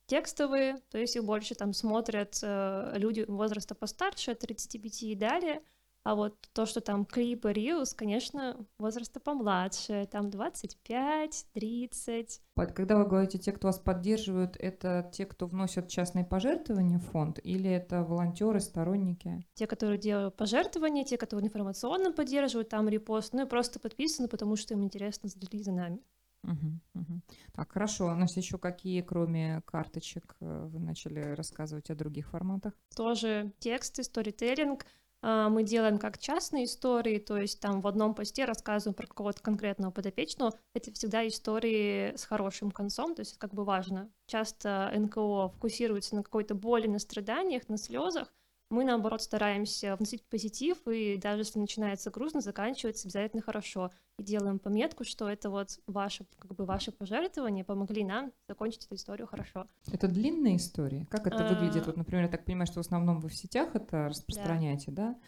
текстовые, 0.06 0.76
то 0.92 0.98
есть 0.98 1.16
их 1.16 1.24
больше 1.24 1.56
там 1.56 1.72
смотрят 1.72 2.38
э, 2.42 2.92
люди 2.94 3.24
возраста 3.26 3.74
постарше, 3.74 4.36
35 4.36 5.02
и 5.02 5.14
далее, 5.16 5.62
а 6.04 6.14
вот 6.14 6.34
то, 6.52 6.64
что 6.64 6.80
там 6.80 7.04
клипы, 7.04 7.52
Риус, 7.52 7.92
конечно, 7.94 8.56
возраста 8.78 9.20
помладше, 9.20 10.08
там 10.10 10.30
25, 10.30 11.46
30. 11.52 12.40
Когда 12.74 12.96
вы 12.96 13.06
говорите, 13.06 13.38
те, 13.38 13.52
кто 13.52 13.68
вас 13.68 13.78
поддерживают, 13.78 14.56
это 14.58 15.10
те, 15.12 15.26
кто 15.26 15.46
вносят 15.46 15.88
частные 15.88 16.24
пожертвования 16.24 16.98
в 16.98 17.04
фонд, 17.04 17.38
или 17.42 17.70
это 17.70 18.02
волонтеры, 18.02 18.60
сторонники? 18.60 19.46
Те, 19.54 19.66
которые 19.66 19.98
делают 19.98 20.36
пожертвования, 20.36 21.04
те, 21.04 21.18
которые 21.18 21.46
информационно 21.46 22.12
поддерживают, 22.12 22.68
там 22.68 22.88
репост, 22.88 23.32
ну 23.34 23.44
и 23.44 23.48
просто 23.48 23.78
подписаны, 23.78 24.28
потому 24.28 24.56
что 24.56 24.74
им 24.74 24.84
интересно 24.84 25.28
следить 25.28 25.64
за 25.64 25.72
нами. 25.72 26.00
Угу, 26.44 27.00
угу. 27.00 27.20
Так, 27.52 27.72
хорошо. 27.72 28.06
У 28.06 28.14
нас 28.14 28.36
еще 28.36 28.58
какие, 28.58 29.02
кроме 29.02 29.62
карточек, 29.66 30.36
э, 30.40 30.68
вы 30.72 30.78
начали 30.78 31.20
рассказывать 31.34 31.90
о 31.90 31.94
других 31.94 32.28
форматах? 32.28 32.72
Тоже 32.94 33.52
тексты, 33.58 34.04
сторителлинг, 34.04 34.86
мы 35.22 35.62
делаем 35.64 35.98
как 35.98 36.18
частные 36.18 36.64
истории, 36.64 37.18
то 37.18 37.36
есть 37.36 37.60
там 37.60 37.80
в 37.80 37.86
одном 37.86 38.14
посте 38.14 38.44
рассказываем 38.44 38.94
про 38.94 39.06
какого-то 39.06 39.42
конкретного 39.42 39.90
подопечного. 39.90 40.54
Это 40.74 40.92
всегда 40.92 41.26
истории 41.26 42.16
с 42.16 42.24
хорошим 42.24 42.70
концом, 42.70 43.14
то 43.14 43.20
есть 43.20 43.38
как 43.38 43.52
бы 43.52 43.64
важно. 43.64 44.10
Часто 44.26 44.92
НКО 44.94 45.48
фокусируется 45.48 46.14
на 46.14 46.22
какой-то 46.22 46.54
боли, 46.54 46.86
на 46.86 46.98
страданиях, 46.98 47.68
на 47.68 47.78
слезах, 47.78 48.32
мы, 48.70 48.84
наоборот, 48.84 49.22
стараемся 49.22 49.96
вносить 49.96 50.24
позитив, 50.24 50.76
и 50.86 51.16
даже 51.16 51.42
если 51.42 51.58
начинается 51.58 52.10
грустно, 52.10 52.40
заканчивается 52.40 53.06
обязательно 53.06 53.42
хорошо. 53.42 53.90
И 54.18 54.22
делаем 54.22 54.58
пометку, 54.58 55.04
что 55.04 55.28
это 55.28 55.48
вот 55.48 55.78
ваши, 55.86 56.26
как 56.38 56.54
бы 56.54 56.64
ваши 56.64 56.92
пожертвования 56.92 57.64
помогли 57.64 58.04
нам 58.04 58.32
закончить 58.48 58.84
эту 58.84 58.96
историю 58.96 59.26
хорошо. 59.26 59.66
Это 59.90 60.08
длинная 60.08 60.56
история? 60.56 61.06
Как 61.10 61.26
это 61.26 61.46
а... 61.46 61.54
выглядит? 61.54 61.86
Вот, 61.86 61.96
например, 61.96 62.24
я 62.24 62.30
так 62.30 62.44
понимаю, 62.44 62.66
что 62.66 62.82
в 62.82 62.86
основном 62.86 63.20
вы 63.20 63.28
в 63.28 63.34
сетях 63.34 63.74
это 63.74 64.08
распространяете, 64.08 64.90
да? 64.90 65.12
да? 65.12 65.18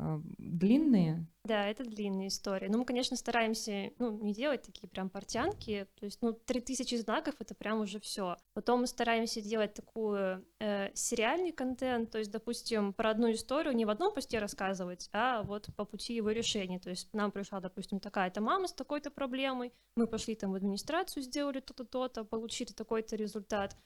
А, 0.00 0.20
длинные? 0.38 1.26
Да, 1.42 1.66
это 1.66 1.82
длинные 1.82 2.28
истории. 2.28 2.68
Но 2.68 2.78
мы, 2.78 2.84
конечно, 2.84 3.16
стараемся 3.16 3.90
ну, 3.98 4.12
не 4.22 4.32
делать 4.32 4.62
такие 4.62 4.88
прям 4.88 5.10
портянки. 5.10 5.88
То 5.98 6.04
есть, 6.04 6.22
ну, 6.22 6.32
3000 6.32 6.94
знаков— 6.96 7.34
это 7.38 7.54
прям 7.54 7.80
уже 7.80 7.98
все. 7.98 8.36
Потом 8.52 8.82
мы 8.82 8.86
стараемся 8.86 9.40
делать 9.40 9.74
такую 9.74 10.44
э, 10.60 10.90
сериальный 10.94 11.52
контент. 11.52 12.10
То 12.10 12.18
есть, 12.18 12.30
допустим, 12.30 12.92
про 12.92 13.10
одну 13.10 13.32
историю 13.32 13.74
не 13.74 13.86
в 13.86 13.90
одном 13.90 14.14
посте 14.14 14.38
рассказывать, 14.38 15.08
а 15.12 15.42
вот 15.42 15.68
по 15.74 15.84
пути 15.84 16.14
его 16.14 16.30
решения. 16.30 16.78
То 16.78 16.90
есть 16.90 17.12
нам 17.12 17.32
пришла, 17.32 17.60
допустим, 17.60 17.98
такая-то 17.98 18.40
мама 18.40 18.68
с 18.68 18.72
такой-то 18.72 19.10
проблемой, 19.10 19.72
мы 19.96 20.06
пошли 20.06 20.36
там 20.36 20.52
в 20.52 20.54
администрацию, 20.54 21.22
сделали 21.24 21.60
то-то, 21.60 21.84
то-то, 21.84 22.24
получили 22.24 22.72
такой-то 22.72 23.16
результат 23.16 23.76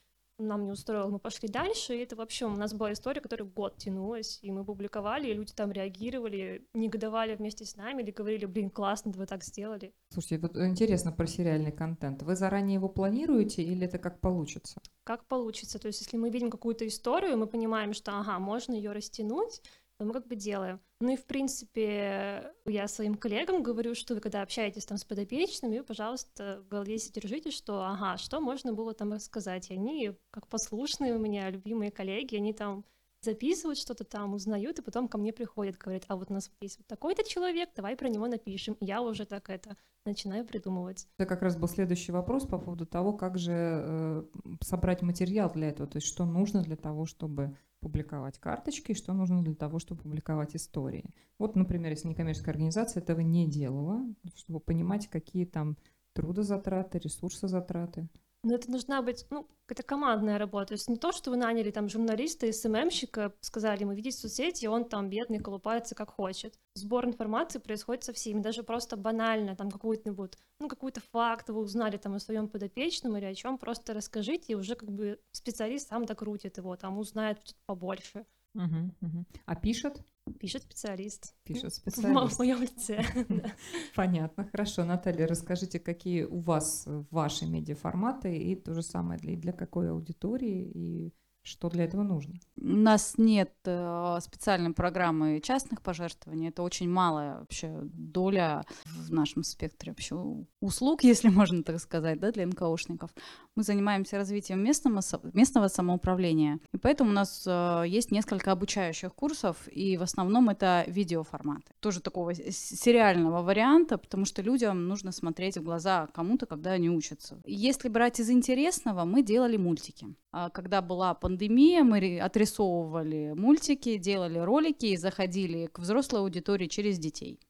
нам 0.46 0.64
не 0.64 0.72
устроило, 0.72 1.08
мы 1.08 1.18
пошли 1.18 1.48
дальше, 1.48 1.96
и 1.96 2.00
это 2.00 2.16
вообще 2.16 2.46
у 2.46 2.50
нас 2.50 2.72
была 2.74 2.92
история, 2.92 3.20
которая 3.20 3.48
год 3.48 3.76
тянулась, 3.76 4.38
и 4.42 4.50
мы 4.50 4.64
публиковали, 4.64 5.28
и 5.28 5.34
люди 5.34 5.52
там 5.52 5.72
реагировали, 5.72 6.66
негодовали 6.74 7.34
вместе 7.34 7.64
с 7.64 7.76
нами, 7.76 8.02
или 8.02 8.10
говорили, 8.10 8.46
блин, 8.46 8.70
классно, 8.70 9.12
вы 9.12 9.26
так 9.26 9.44
сделали. 9.44 9.94
Слушайте, 10.10 10.38
вот 10.38 10.56
интересно 10.56 11.12
про 11.12 11.26
сериальный 11.26 11.72
контент. 11.72 12.22
Вы 12.22 12.36
заранее 12.36 12.74
его 12.74 12.88
планируете, 12.88 13.62
или 13.62 13.86
это 13.86 13.98
как 13.98 14.20
получится? 14.20 14.80
Как 15.04 15.26
получится, 15.26 15.78
то 15.78 15.88
есть 15.88 16.00
если 16.00 16.16
мы 16.16 16.30
видим 16.30 16.50
какую-то 16.50 16.86
историю, 16.86 17.36
мы 17.36 17.46
понимаем, 17.46 17.92
что, 17.92 18.12
ага, 18.12 18.38
можно 18.38 18.74
ее 18.74 18.92
растянуть, 18.92 19.62
то 20.02 20.06
мы 20.06 20.14
как 20.14 20.26
бы 20.26 20.34
делаем. 20.34 20.80
Ну 20.98 21.12
и, 21.12 21.16
в 21.16 21.24
принципе, 21.26 22.52
я 22.66 22.88
своим 22.88 23.14
коллегам 23.14 23.62
говорю, 23.62 23.94
что 23.94 24.14
вы 24.14 24.20
когда 24.20 24.42
общаетесь 24.42 24.84
там 24.84 24.98
с 24.98 25.04
подопечными, 25.04 25.78
пожалуйста, 25.78 26.60
в 26.64 26.68
голове 26.68 26.96
держите, 26.96 27.52
что, 27.52 27.84
ага, 27.84 28.18
что 28.18 28.40
можно 28.40 28.72
было 28.72 28.94
там 28.94 29.12
рассказать. 29.12 29.70
И 29.70 29.74
они, 29.74 30.12
как 30.32 30.48
послушные 30.48 31.14
у 31.14 31.20
меня 31.20 31.50
любимые 31.50 31.92
коллеги, 31.92 32.34
они 32.34 32.52
там 32.52 32.84
записывают 33.20 33.78
что-то 33.78 34.02
там, 34.02 34.34
узнают, 34.34 34.80
и 34.80 34.82
потом 34.82 35.06
ко 35.06 35.18
мне 35.18 35.32
приходят, 35.32 35.78
говорят, 35.78 36.02
а 36.08 36.16
вот 36.16 36.32
у 36.32 36.34
нас 36.34 36.50
есть 36.60 36.78
вот 36.78 36.88
такой-то 36.88 37.22
человек, 37.22 37.70
давай 37.76 37.94
про 37.94 38.08
него 38.08 38.26
напишем. 38.26 38.74
И 38.80 38.86
я 38.86 39.02
уже 39.02 39.24
так 39.24 39.50
это 39.50 39.76
начинаю 40.04 40.44
придумывать. 40.44 41.06
Это 41.16 41.28
как 41.28 41.42
раз 41.42 41.56
был 41.56 41.68
следующий 41.68 42.10
вопрос 42.10 42.44
по 42.44 42.58
поводу 42.58 42.86
того, 42.86 43.12
как 43.12 43.38
же 43.38 43.52
э, 43.54 44.24
собрать 44.62 45.02
материал 45.02 45.52
для 45.52 45.68
этого, 45.68 45.88
то 45.88 45.98
есть 45.98 46.08
что 46.08 46.24
нужно 46.24 46.62
для 46.62 46.74
того, 46.74 47.06
чтобы 47.06 47.56
публиковать 47.82 48.38
карточки, 48.38 48.94
что 48.94 49.12
нужно 49.12 49.42
для 49.42 49.54
того, 49.54 49.78
чтобы 49.78 50.02
публиковать 50.02 50.56
истории. 50.56 51.10
Вот, 51.38 51.56
например, 51.56 51.90
если 51.90 52.08
некоммерческая 52.08 52.54
организация 52.54 53.02
этого 53.02 53.20
не 53.20 53.46
делала, 53.46 54.00
чтобы 54.36 54.60
понимать, 54.60 55.08
какие 55.08 55.44
там 55.44 55.76
трудозатраты, 56.14 56.98
ресурсозатраты. 56.98 58.08
Но 58.44 58.54
это 58.56 58.68
должна 58.68 59.02
быть, 59.02 59.24
ну, 59.30 59.46
это 59.68 59.84
командная 59.84 60.36
работа. 60.36 60.68
То 60.68 60.74
есть 60.74 60.88
не 60.88 60.96
то, 60.96 61.12
что 61.12 61.30
вы 61.30 61.36
наняли 61.36 61.70
там 61.70 61.88
журналиста 61.88 62.46
и 62.46 62.52
СММщика, 62.52 63.34
сказали 63.40 63.82
ему 63.82 63.92
видеть 63.92 64.18
соцсети, 64.18 64.64
и 64.64 64.68
он 64.68 64.84
там 64.88 65.08
бедный 65.08 65.38
колупается 65.38 65.94
как 65.94 66.10
хочет. 66.10 66.58
Сбор 66.74 67.06
информации 67.06 67.60
происходит 67.60 68.02
со 68.02 68.12
всеми, 68.12 68.40
даже 68.40 68.64
просто 68.64 68.96
банально, 68.96 69.54
там 69.54 69.70
какую-нибудь, 69.70 70.36
ну, 70.58 70.68
какой-то 70.68 71.00
факт 71.00 71.48
вы 71.50 71.60
узнали 71.60 71.96
там 71.98 72.14
о 72.14 72.20
своем 72.20 72.48
подопечном 72.48 73.16
или 73.16 73.26
о 73.26 73.34
чем, 73.34 73.58
просто 73.58 73.94
расскажите, 73.94 74.52
и 74.52 74.56
уже 74.56 74.74
как 74.74 74.90
бы 74.90 75.20
специалист 75.30 75.88
сам 75.88 76.04
докрутит 76.04 76.56
его, 76.56 76.74
там 76.76 76.98
узнает 76.98 77.38
побольше. 77.66 78.26
Угу, 78.54 78.90
угу. 79.00 79.24
А 79.46 79.54
пишет? 79.54 80.02
Пишет 80.38 80.62
специалист. 80.62 81.34
Пишет 81.44 81.72
В 81.72 81.76
специалист. 81.76 82.38
моем 82.38 82.62
лице. 82.62 83.04
Понятно, 83.94 84.44
хорошо. 84.44 84.84
Наталья, 84.84 85.26
расскажите, 85.26 85.78
какие 85.78 86.24
у 86.24 86.40
вас 86.40 86.84
ваши 87.10 87.46
медиаформаты 87.46 88.36
и 88.36 88.54
то 88.56 88.74
же 88.74 88.82
самое 88.82 89.18
для, 89.20 89.36
для 89.36 89.52
какой 89.52 89.90
аудитории 89.90 90.70
и 90.74 91.14
что 91.42 91.68
для 91.68 91.84
этого 91.84 92.02
нужно? 92.02 92.34
У 92.56 92.66
нас 92.66 93.14
нет 93.18 93.52
э, 93.64 94.18
специальной 94.20 94.72
программы 94.72 95.40
частных 95.42 95.82
пожертвований. 95.82 96.48
Это 96.48 96.62
очень 96.62 96.88
малая 96.88 97.40
вообще 97.40 97.80
доля 97.82 98.64
в 98.84 99.12
нашем 99.12 99.42
спектре 99.42 99.92
вообще 99.92 100.14
услуг, 100.60 101.02
если 101.04 101.28
можно 101.28 101.64
так 101.64 101.80
сказать, 101.80 102.20
да, 102.20 102.30
для 102.30 102.46
НКОшников. 102.46 103.10
Мы 103.56 103.64
занимаемся 103.64 104.16
развитием 104.16 104.62
местного, 104.62 105.02
местного 105.32 105.68
самоуправления. 105.68 106.60
И 106.72 106.78
поэтому 106.78 107.10
у 107.10 107.14
нас 107.14 107.44
э, 107.46 107.84
есть 107.88 108.12
несколько 108.12 108.52
обучающих 108.52 109.12
курсов, 109.12 109.56
и 109.66 109.96
в 109.96 110.02
основном 110.02 110.48
это 110.48 110.84
видеоформаты. 110.86 111.71
Тоже 111.82 112.00
такого 112.00 112.32
сериального 112.32 113.42
варианта, 113.42 113.98
потому 113.98 114.24
что 114.24 114.40
людям 114.40 114.86
нужно 114.86 115.10
смотреть 115.10 115.56
в 115.56 115.64
глаза 115.64 116.06
кому-то, 116.14 116.46
когда 116.46 116.70
они 116.70 116.88
учатся. 116.88 117.42
Если 117.44 117.88
брать 117.88 118.20
из 118.20 118.30
интересного, 118.30 119.04
мы 119.04 119.24
делали 119.24 119.56
мультики. 119.56 120.06
А 120.30 120.48
Когда 120.50 120.80
была 120.80 121.12
пандемия, 121.14 121.82
мы 121.82 122.20
отрисовывали 122.20 123.32
мультики, 123.34 123.96
делали 123.96 124.38
ролики 124.38 124.86
и 124.86 124.96
заходили 124.96 125.66
к 125.66 125.80
взрослой 125.80 126.20
аудитории 126.20 126.68
через 126.68 127.00
детей. 127.00 127.40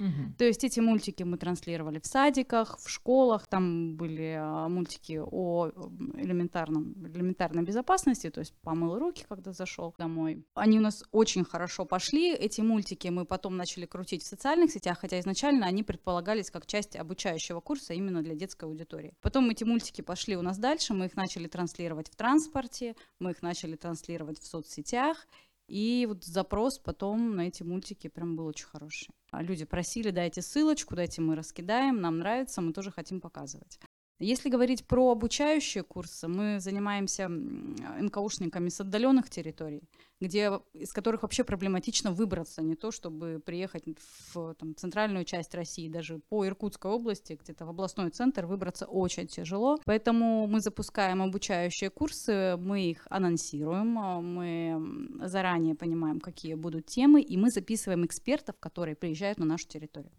Мгм. 0.00 0.34
То 0.38 0.44
есть 0.44 0.64
эти 0.64 0.80
мультики 0.80 1.22
мы 1.22 1.36
транслировали 1.36 2.00
в 2.00 2.06
садиках, 2.06 2.78
в 2.78 2.88
школах, 2.88 3.46
там 3.46 3.96
были 3.96 4.34
а, 4.38 4.68
мультики 4.68 5.20
о 5.22 5.70
элементарном, 6.16 6.94
элементарной 7.06 7.62
безопасности, 7.62 8.30
то 8.30 8.40
есть 8.40 8.54
помыл 8.62 8.98
руки, 8.98 9.26
когда 9.28 9.52
зашел 9.52 9.94
домой. 9.98 10.42
Они 10.54 10.78
у 10.78 10.82
нас 10.82 11.04
очень 11.12 11.44
хорошо 11.44 11.84
пошли, 11.84 12.32
эти 12.32 12.62
мультики 12.62 13.08
мы 13.08 13.26
потом 13.26 13.58
начали 13.58 13.84
крутить 13.84 14.22
в 14.22 14.26
социальных 14.26 14.72
сетях, 14.72 14.98
хотя 14.98 15.20
изначально 15.20 15.66
они 15.66 15.82
предполагались 15.82 16.50
как 16.50 16.66
часть 16.66 16.96
обучающего 16.96 17.60
курса 17.60 17.92
именно 17.92 18.22
для 18.22 18.34
детской 18.34 18.64
аудитории. 18.64 19.12
Потом 19.20 19.50
эти 19.50 19.64
мультики 19.64 20.00
пошли 20.00 20.34
у 20.34 20.42
нас 20.42 20.56
дальше, 20.56 20.94
мы 20.94 21.06
их 21.06 21.14
начали 21.14 21.46
транслировать 21.46 22.08
в 22.08 22.16
транспорте, 22.16 22.96
мы 23.18 23.32
их 23.32 23.42
начали 23.42 23.76
транслировать 23.76 24.40
в 24.40 24.46
соцсетях, 24.46 25.26
и 25.70 26.04
вот 26.06 26.24
запрос 26.24 26.78
потом 26.78 27.36
на 27.36 27.42
эти 27.46 27.62
мультики 27.62 28.08
прям 28.08 28.34
был 28.34 28.46
очень 28.46 28.66
хороший. 28.66 29.08
А 29.30 29.40
Люди 29.42 29.64
просили, 29.64 30.10
дайте 30.10 30.42
ссылочку, 30.42 30.96
дайте 30.96 31.20
мы 31.22 31.36
раскидаем, 31.36 32.00
нам 32.00 32.18
нравится, 32.18 32.60
мы 32.60 32.72
тоже 32.72 32.90
хотим 32.90 33.20
показывать. 33.20 33.78
Если 34.18 34.50
говорить 34.50 34.84
про 34.84 35.12
обучающие 35.12 35.84
курсы, 35.84 36.26
мы 36.28 36.60
занимаемся 36.60 37.28
НКУшниками 37.28 38.68
с 38.68 38.80
отдаленных 38.80 39.30
территорий, 39.30 39.82
где, 40.20 40.60
из 40.74 40.92
которых 40.92 41.22
вообще 41.22 41.44
проблематично 41.44 42.12
выбраться, 42.12 42.62
не 42.62 42.76
то 42.76 42.90
чтобы 42.90 43.40
приехать 43.44 43.84
в 44.32 44.54
там, 44.54 44.76
центральную 44.76 45.24
часть 45.24 45.54
России, 45.54 45.88
даже 45.88 46.18
по 46.18 46.46
Иркутской 46.46 46.90
области, 46.90 47.38
где-то 47.42 47.64
в 47.64 47.70
областной 47.70 48.10
центр 48.10 48.44
выбраться 48.44 48.86
очень 48.86 49.26
тяжело. 49.26 49.78
Поэтому 49.86 50.46
мы 50.46 50.60
запускаем 50.60 51.22
обучающие 51.22 51.88
курсы, 51.90 52.56
мы 52.58 52.90
их 52.90 53.06
анонсируем, 53.08 53.98
а, 53.98 54.20
мы 54.20 55.26
заранее 55.26 55.74
понимаем, 55.74 56.20
какие 56.20 56.54
будут 56.54 56.86
темы, 56.86 57.22
и 57.22 57.36
мы 57.36 57.50
записываем 57.50 58.04
экспертов, 58.04 58.56
которые 58.60 58.96
приезжают 58.96 59.38
на 59.38 59.46
нашу 59.46 59.66
территорию. 59.68 60.12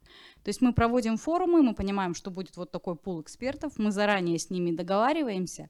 То 0.44 0.50
есть 0.50 0.62
мы 0.62 0.74
проводим 0.74 1.18
форумы, 1.18 1.62
мы 1.62 1.76
понимаем, 1.76 2.16
что 2.16 2.32
будет 2.32 2.58
вот 2.58 2.72
такой 2.72 2.96
пул 2.96 3.22
экспертов, 3.22 3.74
мы 3.78 3.92
заранее 3.92 4.40
с 4.40 4.50
ними 4.50 4.72
договариваемся 4.72 5.70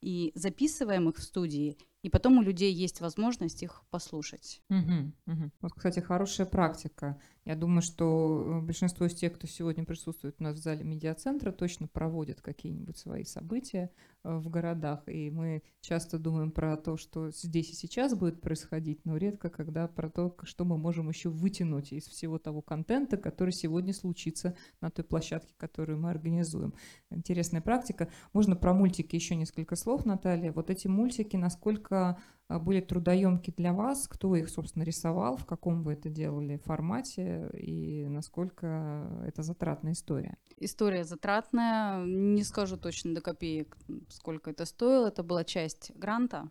и 0.00 0.32
записываем 0.34 1.08
их 1.08 1.16
в 1.16 1.22
студии, 1.22 1.76
и 2.02 2.10
потом 2.10 2.38
у 2.38 2.42
людей 2.42 2.72
есть 2.72 3.00
возможность 3.00 3.62
их 3.62 3.82
послушать. 3.90 4.62
Мгм, 4.68 5.14
мгм. 5.26 5.52
Вот, 5.60 5.72
кстати, 5.74 6.00
хорошая 6.00 6.46
практика. 6.46 7.20
Я 7.48 7.56
думаю, 7.56 7.80
что 7.80 8.44
э, 8.44 8.60
большинство 8.60 9.06
из 9.06 9.14
тех, 9.14 9.32
кто 9.32 9.46
сегодня 9.46 9.82
присутствует 9.82 10.36
у 10.38 10.42
нас 10.42 10.58
в 10.58 10.62
зале 10.62 10.84
медиацентра, 10.84 11.50
точно 11.50 11.88
проводят 11.88 12.42
какие-нибудь 12.42 12.98
свои 12.98 13.24
события 13.24 13.90
э, 14.22 14.36
в 14.36 14.50
городах. 14.50 15.02
И 15.06 15.30
мы 15.30 15.62
часто 15.80 16.18
думаем 16.18 16.50
про 16.50 16.76
то, 16.76 16.98
что 16.98 17.30
здесь 17.30 17.70
и 17.70 17.74
сейчас 17.74 18.14
будет 18.14 18.42
происходить, 18.42 19.02
но 19.06 19.16
редко 19.16 19.48
когда 19.48 19.88
про 19.88 20.10
то, 20.10 20.36
что 20.42 20.66
мы 20.66 20.76
можем 20.76 21.08
еще 21.08 21.30
вытянуть 21.30 21.90
из 21.90 22.06
всего 22.06 22.38
того 22.38 22.60
контента, 22.60 23.16
который 23.16 23.54
сегодня 23.54 23.94
случится 23.94 24.54
на 24.82 24.90
той 24.90 25.06
площадке, 25.06 25.54
которую 25.56 25.98
мы 25.98 26.10
организуем. 26.10 26.74
Интересная 27.08 27.62
практика. 27.62 28.10
Можно 28.34 28.56
про 28.56 28.74
мультики 28.74 29.16
еще 29.16 29.36
несколько 29.36 29.74
слов, 29.74 30.04
Наталья. 30.04 30.52
Вот 30.52 30.68
эти 30.68 30.86
мультики, 30.86 31.36
насколько 31.36 32.18
были 32.48 32.80
трудоемки 32.80 33.52
для 33.56 33.72
вас, 33.74 34.08
кто 34.08 34.34
их, 34.34 34.48
собственно, 34.48 34.82
рисовал, 34.82 35.36
в 35.36 35.44
каком 35.44 35.82
вы 35.82 35.92
это 35.92 36.08
делали 36.08 36.56
формате 36.56 37.50
и 37.52 38.06
насколько 38.08 39.22
это 39.26 39.42
затратная 39.42 39.92
история. 39.92 40.38
История 40.56 41.04
затратная, 41.04 42.04
не 42.04 42.42
скажу 42.44 42.78
точно 42.78 43.14
до 43.14 43.20
копеек, 43.20 43.76
сколько 44.08 44.50
это 44.50 44.64
стоило, 44.64 45.08
это 45.08 45.22
была 45.22 45.44
часть 45.44 45.92
гранта. 45.94 46.50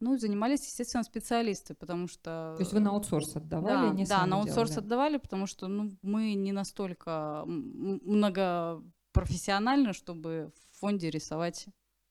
Ну, 0.00 0.18
занимались, 0.18 0.66
естественно, 0.66 1.04
специалисты, 1.04 1.74
потому 1.74 2.08
что... 2.08 2.54
То 2.56 2.60
есть 2.60 2.74
вы 2.74 2.80
на 2.80 2.90
аутсорс 2.90 3.36
отдавали, 3.36 3.86
да, 3.86 3.90
а 3.90 3.94
не 3.94 4.04
да, 4.04 4.26
на 4.26 4.36
аутсорс 4.36 4.70
делали? 4.70 4.84
отдавали, 4.84 5.16
потому 5.16 5.46
что 5.46 5.68
ну, 5.68 5.96
мы 6.02 6.34
не 6.34 6.52
настолько 6.52 7.44
м- 7.46 8.00
многопрофессиональны, 8.04 9.94
чтобы 9.94 10.52
в 10.72 10.80
фонде 10.80 11.08
рисовать 11.08 11.68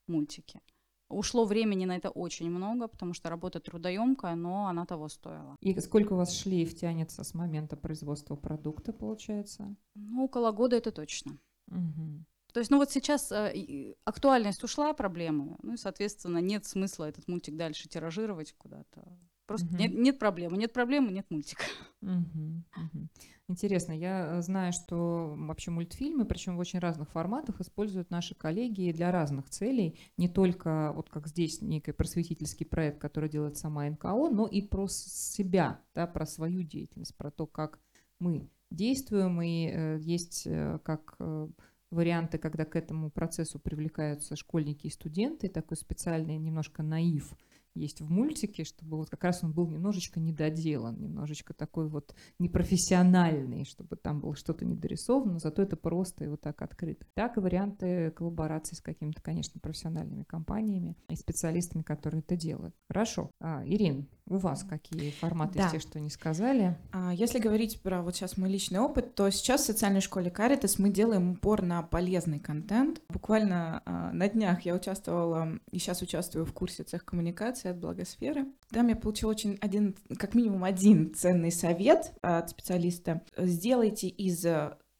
мультики. 0.08 0.62
Ушло 1.10 1.46
времени 1.46 1.86
на 1.86 1.96
это 1.98 2.10
очень 2.10 2.50
много, 2.50 2.88
потому 2.88 3.14
что 3.14 3.30
работа 3.30 3.60
трудоемкая, 3.60 4.36
но 4.36 4.68
она 4.68 4.86
того 4.86 5.10
стоила. 5.10 5.56
И 5.62 5.80
сколько 5.80 6.14
у 6.14 6.18
вас 6.18 6.36
шлейф 6.36 6.76
тянется 6.76 7.24
с 7.24 7.34
момента 7.34 7.78
производства 7.78 8.36
продукта, 8.36 8.94
получается? 8.94 9.76
Ну, 9.96 10.26
около 10.26 10.52
года 10.52 10.76
это 10.76 10.92
точно. 10.92 11.38
Мгм. 11.68 12.26
То 12.54 12.60
есть, 12.60 12.70
ну 12.70 12.78
вот 12.78 12.92
сейчас 12.92 13.32
э, 13.32 13.96
актуальность 14.06 14.64
ушла 14.64 14.94
проблемы, 14.94 15.58
ну 15.64 15.74
и, 15.74 15.78
соответственно, 15.78 16.38
нет 16.38 16.66
смысла 16.66 17.06
этот 17.06 17.28
мультик 17.28 17.56
дальше 17.56 17.90
тиражировать 17.90 18.54
куда-то. 18.54 19.18
Просто 19.46 19.68
Мгм. 19.68 19.78
нет, 19.78 19.94
нет 19.94 20.20
проблемы, 20.20 20.58
нет 20.58 20.72
проблемы, 20.72 21.12
нет 21.12 21.30
мультика. 21.30 21.64
Мгм, 22.02 22.66
мгм. 22.76 23.10
Интересно, 23.48 23.94
я 23.94 24.38
э, 24.38 24.42
знаю, 24.42 24.74
что 24.74 25.36
вообще 25.38 25.72
мультфильмы, 25.72 26.26
причем 26.26 26.56
в 26.56 26.60
очень 26.60 26.80
разных 26.80 27.10
форматах, 27.10 27.60
используют 27.62 28.10
наши 28.10 28.36
коллеги 28.36 28.92
для 28.92 29.12
разных 29.12 29.50
целей, 29.50 30.00
не 30.18 30.28
только 30.28 30.92
вот 30.94 31.10
как 31.10 31.28
здесь 31.28 31.62
некий 31.62 31.92
просветительский 31.92 32.66
проект, 32.66 33.00
который 33.00 33.30
делает 33.30 33.58
сама 33.58 33.86
НКО, 33.90 34.30
но 34.32 34.48
и 34.48 34.62
про 34.62 34.88
себя, 34.88 35.82
да, 35.94 36.08
про 36.08 36.26
свою 36.26 36.64
деятельность, 36.64 37.16
про 37.16 37.32
то, 37.32 37.46
как 37.46 37.80
мы 38.20 38.50
действуем, 38.70 39.42
и 39.42 39.68
э, 39.68 39.98
есть 40.00 40.44
э, 40.46 40.80
как 40.84 41.16
э, 41.20 41.48
варианты, 41.92 42.38
когда 42.38 42.66
к 42.66 42.76
этому 42.76 43.12
процессу 43.12 43.60
привлекаются 43.60 44.36
школьники 44.36 44.88
и 44.88 44.92
студенты, 44.92 45.48
такой 45.48 45.78
специальный 45.78 46.38
немножко 46.38 46.84
наив 46.84 47.34
есть 47.76 48.02
в 48.02 48.10
мультике, 48.10 48.64
чтобы 48.64 48.98
вот 48.98 49.10
как 49.10 49.24
раз 49.24 49.44
он 49.44 49.52
был 49.52 49.68
немножечко 49.70 50.20
недоделан, 50.20 51.00
немножечко 51.00 51.54
такой 51.54 51.88
вот 51.88 52.16
непрофессиональный, 52.40 53.66
чтобы 53.66 53.96
там 53.96 54.20
было 54.20 54.36
что-то 54.36 54.66
недорисовано, 54.66 55.40
зато 55.40 55.62
это 55.62 55.76
просто 55.76 56.26
и 56.26 56.28
вот 56.28 56.42
так 56.42 56.62
открыто. 56.62 57.06
Так 57.14 57.38
и 57.38 57.40
варианты 57.40 58.12
коллаборации 58.12 58.76
с 58.76 58.82
какими-то, 58.82 59.22
конечно, 59.22 59.60
профессиональными 59.60 60.24
компаниями 60.24 60.98
и 61.10 61.16
специалистами, 61.16 61.82
которые 61.82 62.22
это 62.22 62.36
делают. 62.36 62.76
Хорошо. 62.88 63.32
А, 63.40 63.64
Ирин, 63.66 64.08
у 64.28 64.38
вас 64.38 64.64
какие 64.64 65.12
форматы 65.12 65.58
Да. 65.60 65.70
тех, 65.70 65.82
что 65.82 66.00
не 66.00 66.10
сказали? 66.10 66.78
А, 66.92 67.14
Если 67.14 67.40
говорить 67.40 67.82
про 67.82 68.02
вот 68.02 68.16
сейчас 68.16 68.38
мой 68.38 68.50
личный 68.50 68.80
опыт, 68.80 69.16
то 69.16 69.30
сейчас 69.30 69.62
в 69.62 69.66
социальной 69.66 70.02
школе 70.02 70.32
Caritas 70.36 70.76
мы 70.78 70.90
делаем 70.90 71.32
упор 71.32 71.62
на 71.62 71.82
полезный 71.84 72.40
контент. 72.40 73.02
Буквально 73.10 73.82
а, 73.86 74.12
на 74.14 74.28
днях 74.30 74.62
я 74.62 74.76
участвовала 74.76 75.60
и 75.72 75.80
сейчас 75.80 76.02
участвую 76.02 76.46
в 76.46 76.54
курсе 76.54 76.84
цех 76.84 77.06
коммуникации 77.06 77.70
от 77.70 77.78
Благосферы. 77.78 78.46
Там 78.70 78.88
я 78.88 78.96
получила 78.96 79.32
очень 79.32 79.58
один, 79.62 79.96
как 80.18 80.36
минимум 80.36 80.64
один 80.64 81.14
ценный 81.14 81.52
совет 81.52 82.14
от 82.22 82.50
специалиста. 82.50 83.22
Сделайте 83.38 84.08
из 84.08 84.46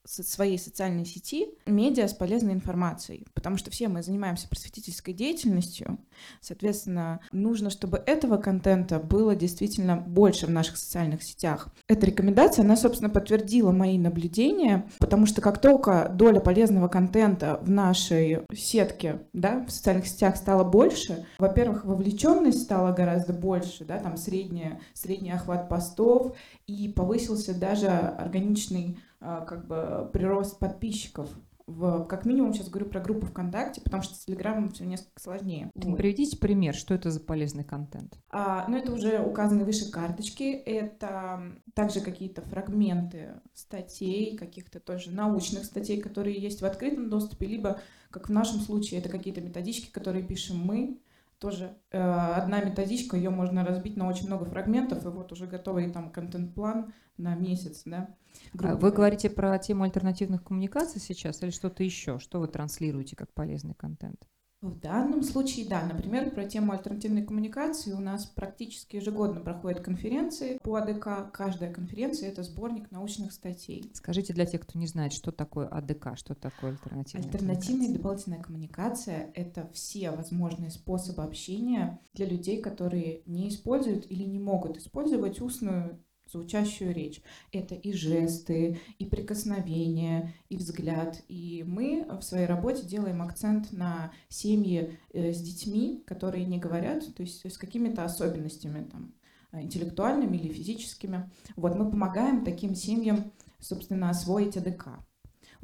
своей 0.06 0.58
социальной 0.58 1.04
сети 1.04 1.48
медиа 1.66 2.08
с 2.08 2.14
полезной 2.14 2.52
информацией, 2.52 3.26
потому 3.34 3.56
что 3.56 3.70
все 3.70 3.88
мы 3.88 4.02
занимаемся 4.02 4.48
просветительской 4.48 5.14
деятельностью, 5.14 5.98
Соответственно, 6.40 7.20
нужно, 7.32 7.70
чтобы 7.70 8.02
этого 8.04 8.36
контента 8.36 8.98
было 8.98 9.34
действительно 9.34 9.96
больше 9.96 10.46
в 10.46 10.50
наших 10.50 10.76
социальных 10.76 11.22
сетях. 11.22 11.68
Эта 11.88 12.06
рекомендация, 12.06 12.64
она, 12.64 12.76
собственно, 12.76 13.10
подтвердила 13.10 13.70
мои 13.70 13.98
наблюдения, 13.98 14.88
потому 14.98 15.26
что 15.26 15.40
как 15.40 15.60
только 15.60 16.10
доля 16.12 16.40
полезного 16.40 16.88
контента 16.88 17.58
в 17.62 17.70
нашей 17.70 18.40
сетке, 18.54 19.22
да, 19.32 19.64
в 19.66 19.70
социальных 19.70 20.06
сетях 20.06 20.36
стала 20.36 20.64
больше, 20.64 21.26
во-первых, 21.38 21.84
вовлеченность 21.84 22.62
стала 22.62 22.92
гораздо 22.92 23.32
больше, 23.32 23.84
да, 23.84 23.98
там 23.98 24.16
средняя, 24.16 24.80
средний 24.92 25.32
охват 25.32 25.68
постов, 25.68 26.36
и 26.66 26.88
повысился 26.88 27.58
даже 27.58 27.88
органичный 27.88 28.98
как 29.46 29.66
бы 29.66 30.08
прирост 30.12 30.58
подписчиков 30.58 31.28
в, 31.66 32.04
как 32.04 32.26
минимум, 32.26 32.52
сейчас 32.52 32.68
говорю 32.68 32.90
про 32.90 33.00
группу 33.00 33.26
ВКонтакте, 33.26 33.80
потому 33.80 34.02
что 34.02 34.14
с 34.14 34.24
Телеграмом 34.24 34.70
все 34.70 34.84
несколько 34.84 35.20
сложнее. 35.20 35.70
Вот. 35.74 35.96
Приведите 35.96 36.36
пример, 36.36 36.74
что 36.74 36.92
это 36.92 37.10
за 37.10 37.20
полезный 37.20 37.64
контент. 37.64 38.18
А, 38.30 38.66
ну, 38.68 38.76
это 38.76 38.92
уже 38.92 39.20
указаны 39.20 39.64
выше 39.64 39.90
карточки. 39.90 40.52
Это 40.52 41.42
также 41.74 42.00
какие-то 42.00 42.42
фрагменты 42.42 43.40
статей, 43.54 44.36
каких-то 44.36 44.78
тоже 44.78 45.10
научных 45.10 45.64
статей, 45.64 46.00
которые 46.00 46.38
есть 46.38 46.60
в 46.60 46.66
открытом 46.66 47.08
доступе, 47.08 47.46
либо, 47.46 47.80
как 48.10 48.28
в 48.28 48.32
нашем 48.32 48.60
случае, 48.60 49.00
это 49.00 49.08
какие-то 49.08 49.40
методички, 49.40 49.90
которые 49.90 50.24
пишем 50.24 50.58
мы. 50.58 51.00
Тоже 51.38 51.76
э, 51.90 51.98
одна 52.00 52.62
методичка, 52.62 53.16
ее 53.16 53.30
можно 53.30 53.64
разбить 53.64 53.96
на 53.96 54.08
очень 54.08 54.26
много 54.26 54.44
фрагментов, 54.44 55.04
и 55.04 55.08
вот 55.08 55.32
уже 55.32 55.46
готовый 55.46 55.90
там 55.90 56.10
контент-план 56.10 56.92
на 57.16 57.34
месяц, 57.34 57.82
да. 57.84 58.14
грубо 58.52 58.72
А 58.72 58.74
Вы 58.74 58.80
говоря. 58.80 58.96
говорите 58.96 59.30
про 59.30 59.58
тему 59.58 59.84
альтернативных 59.84 60.42
коммуникаций 60.44 61.00
сейчас 61.00 61.42
или 61.42 61.50
что-то 61.50 61.84
еще? 61.84 62.18
Что 62.18 62.40
вы 62.40 62.48
транслируете 62.48 63.16
как 63.16 63.32
полезный 63.32 63.74
контент? 63.74 64.28
В 64.64 64.80
данном 64.80 65.22
случае, 65.22 65.68
да, 65.68 65.84
например, 65.84 66.30
про 66.30 66.46
тему 66.46 66.72
альтернативной 66.72 67.22
коммуникации 67.22 67.92
у 67.92 68.00
нас 68.00 68.24
практически 68.24 68.96
ежегодно 68.96 69.40
проходят 69.40 69.80
конференции 69.80 70.58
по 70.62 70.76
АДК. 70.76 71.30
Каждая 71.34 71.70
конференция— 71.70 72.28
это 72.30 72.42
сборник 72.42 72.90
научных 72.90 73.32
статей. 73.34 73.90
Скажите 73.92 74.32
для 74.32 74.46
тех, 74.46 74.62
кто 74.62 74.78
не 74.78 74.86
знает, 74.86 75.12
что 75.12 75.32
такое 75.32 75.68
АДК, 75.68 76.16
что 76.16 76.34
такое 76.34 76.70
альтернативная 76.70 77.26
Альтернативная 77.26 77.92
дополнительная 77.92 78.40
коммуникация— 78.40 79.30
это 79.34 79.68
все 79.74 80.10
возможные 80.12 80.70
способы 80.70 81.22
общения 81.22 82.00
для 82.14 82.24
людей, 82.24 82.62
которые 82.62 83.20
не 83.26 83.50
используют 83.50 84.10
или 84.10 84.24
не 84.24 84.38
могут 84.38 84.78
использовать 84.78 85.42
устную 85.42 86.02
звучащую 86.38 86.94
речь. 86.94 87.22
Это 87.52 87.74
и 87.74 87.92
жесты, 87.92 88.80
и 88.98 89.06
прикосновения, 89.06 90.34
и 90.48 90.56
взгляд. 90.56 91.22
И 91.28 91.64
мы 91.66 92.06
в 92.08 92.22
своей 92.22 92.46
работе 92.46 92.84
делаем 92.84 93.22
акцент 93.22 93.72
на 93.72 94.12
семьи 94.28 94.98
э, 95.12 95.32
с 95.32 95.40
детьми, 95.40 96.02
которые 96.06 96.44
не 96.44 96.58
говорят, 96.58 97.14
то 97.14 97.22
есть 97.22 97.44
с 97.44 97.58
какими-то 97.58 98.04
особенностями 98.04 98.84
там, 98.84 99.14
э, 99.52 99.62
интеллектуальными 99.62 100.36
или 100.36 100.52
физическими. 100.52 101.30
Вот 101.56 101.76
мы 101.76 101.90
помогаем 101.90 102.44
таким 102.44 102.74
семьям, 102.74 103.32
собственно, 103.60 104.10
освоить 104.10 104.56
АДК. 104.56 104.88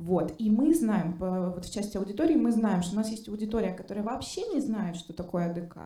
Вот. 0.01 0.35
И 0.39 0.49
мы 0.51 0.75
знаем, 0.75 1.17
вот 1.19 1.67
в 1.67 1.71
части 1.71 1.99
аудитории 1.99 2.35
мы 2.35 2.53
знаем, 2.53 2.81
что 2.81 2.95
у 2.95 2.97
нас 2.97 3.11
есть 3.11 3.29
аудитория, 3.29 3.75
которая 3.75 4.03
вообще 4.03 4.49
не 4.49 4.61
знает, 4.61 4.97
что 4.97 5.13
такое 5.13 5.51
АДК, 5.51 5.77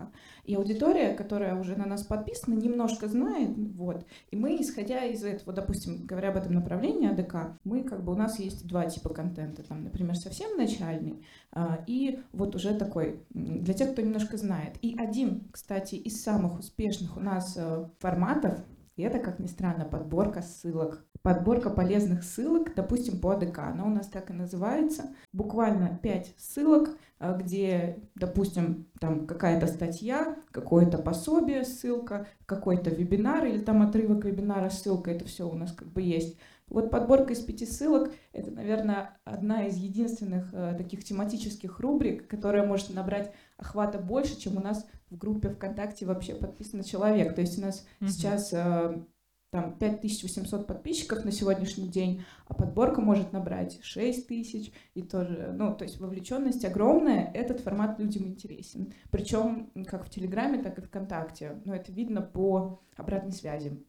и 0.44 0.54
аудитория, 0.54 1.14
которая 1.14 1.58
уже 1.58 1.74
на 1.74 1.84
нас 1.84 2.04
подписана, 2.04 2.54
немножко 2.54 3.08
знает, 3.08 3.50
вот. 3.56 4.06
И 4.30 4.36
мы, 4.36 4.56
исходя 4.60 5.04
из 5.04 5.24
этого, 5.24 5.52
допустим, 5.52 6.06
говоря 6.06 6.28
об 6.28 6.36
этом 6.36 6.52
направлении 6.52 7.10
АДК, 7.10 7.58
мы 7.64 7.82
как 7.82 8.04
бы 8.04 8.12
у 8.12 8.16
нас 8.16 8.38
есть 8.38 8.68
два 8.68 8.86
типа 8.86 9.08
контента, 9.08 9.64
там, 9.64 9.82
например, 9.82 10.14
совсем 10.16 10.56
начальный, 10.56 11.20
а, 11.50 11.82
и 11.88 12.20
вот 12.32 12.54
уже 12.54 12.72
такой 12.74 13.20
для 13.30 13.74
тех, 13.74 13.92
кто 13.92 14.02
немножко 14.02 14.36
знает. 14.36 14.76
И 14.80 14.96
один, 14.96 15.48
кстати, 15.50 15.96
из 15.96 16.22
самых 16.22 16.60
успешных 16.60 17.16
у 17.16 17.20
нас 17.20 17.54
э, 17.56 17.88
форматов, 17.98 18.60
это, 19.02 19.18
как 19.18 19.38
ни 19.38 19.46
странно, 19.46 19.84
подборка 19.84 20.42
ссылок. 20.42 21.04
Подборка 21.22 21.70
полезных 21.70 22.22
ссылок, 22.22 22.74
допустим, 22.74 23.18
по 23.20 23.32
АДК. 23.32 23.58
Она 23.58 23.84
у 23.84 23.88
нас 23.88 24.06
так 24.08 24.30
и 24.30 24.34
называется. 24.34 25.14
Буквально 25.32 25.98
5 26.02 26.34
ссылок, 26.36 26.90
а, 27.18 27.32
где, 27.32 27.98
допустим, 28.14 28.86
там 29.00 29.26
какая-то 29.26 29.66
статья, 29.66 30.36
какое-то 30.50 30.98
пособие, 30.98 31.64
ссылка, 31.64 32.26
какой-то 32.46 32.90
вебинар 32.90 33.46
или 33.46 33.58
там 33.58 33.82
отрывок 33.82 34.24
вебинара, 34.24 34.68
ссылка. 34.68 35.10
Это 35.10 35.24
все 35.24 35.48
у 35.48 35.54
нас 35.54 35.72
как 35.72 35.88
бы 35.88 36.02
есть. 36.02 36.36
Вот 36.68 36.90
подборка 36.90 37.32
из 37.32 37.40
пяти 37.40 37.66
ссылок— 37.66 38.12
это, 38.32 38.50
наверное, 38.50 39.16
одна 39.24 39.66
из 39.66 39.76
единственных 39.76 40.52
э, 40.52 40.74
таких 40.76 41.04
тематических 41.04 41.78
рубрик, 41.78 42.26
которая 42.26 42.66
может 42.66 42.94
набрать 42.94 43.32
охвата 43.58 43.98
больше, 43.98 44.38
чем 44.38 44.56
у 44.56 44.60
нас 44.60 44.86
в 45.14 45.18
группе 45.18 45.48
ВКонтакте 45.48 46.06
вообще 46.06 46.34
подписано 46.34 46.84
человек. 46.84 47.34
То 47.34 47.40
есть 47.40 47.58
у 47.58 47.62
нас 47.62 47.86
Мгм. 48.00 48.10
сейчас 48.10 48.52
э, 48.52 49.02
там 49.50 49.78
5800 49.78 50.66
подписчиков 50.66 51.24
на 51.24 51.30
сегодняшний 51.30 51.86
день, 51.88 52.24
а 52.46 52.54
подборка 52.54 53.00
может 53.00 53.32
набрать 53.32 53.78
6000 53.82 54.72
и 54.94 55.02
тоже, 55.02 55.54
ну, 55.56 55.74
то 55.74 55.84
есть 55.84 56.00
вовлеченность 56.00 56.64
огромная, 56.64 57.30
этот 57.32 57.60
формат 57.60 58.00
людям 58.00 58.26
интересен. 58.26 58.92
Причем 59.10 59.70
как 59.86 60.06
в 60.06 60.10
Телеграме, 60.10 60.60
так 60.60 60.78
и 60.78 60.82
ВКонтакте. 60.82 61.62
Но 61.64 61.74
это 61.74 61.92
видно 61.92 62.20
по 62.20 62.80
обратной 62.96 63.32
связи. 63.32 63.80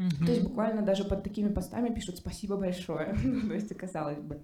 Мгм. 0.00 0.24
То 0.24 0.32
есть 0.32 0.42
буквально 0.42 0.80
даже 0.80 1.04
под 1.04 1.22
такими 1.22 1.50
постами 1.52 1.92
пишут 1.92 2.16
«спасибо 2.16 2.56
большое». 2.56 3.14
Ну, 3.22 3.48
То 3.48 3.54
есть, 3.54 3.76
казалось 3.76 4.18
бы. 4.18 4.42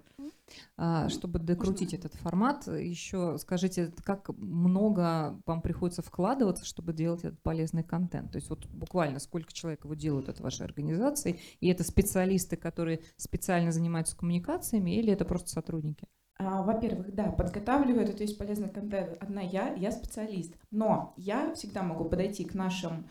А, 0.77 1.09
Чтобы 1.09 1.39
докрутить 1.39 1.95
этот 1.95 2.13
формат, 2.13 2.67
еще 2.67 3.37
скажите, 3.39 3.91
как 4.03 4.29
много 4.37 5.41
вам 5.47 5.61
приходится 5.61 6.03
вкладываться, 6.03 6.63
чтобы 6.63 6.93
делать 6.93 7.23
этот 7.23 7.41
полезный 7.41 7.83
контент? 7.83 8.31
То 8.31 8.37
есть 8.37 8.49
вот 8.49 8.67
буквально 8.67 9.19
сколько 9.19 9.51
человек 9.51 9.83
его 9.83 9.95
делают 9.95 10.29
от 10.29 10.39
вашей 10.39 10.65
организации? 10.65 11.39
И 11.59 11.69
это 11.69 11.83
специалисты, 11.83 12.55
которые 12.55 13.01
специально 13.15 13.71
занимаются 13.71 14.15
коммуникациями, 14.15 14.91
или 14.91 15.11
это 15.11 15.25
просто 15.25 15.49
сотрудники? 15.49 16.07
А, 16.39 16.61
Во-первых, 16.61 17.13
да, 17.15 17.31
подготавливаю 17.31 18.03
этот 18.03 18.19
весь 18.19 18.35
полезный 18.35 18.69
контент 18.69 19.17
одна 19.19 19.41
я, 19.41 19.73
я 19.73 19.91
специалист. 19.91 20.53
Но 20.69 21.15
я 21.17 21.55
всегда 21.55 21.81
могу 21.81 22.05
подойти 22.05 22.45
к 22.45 22.53
нашим 22.53 23.07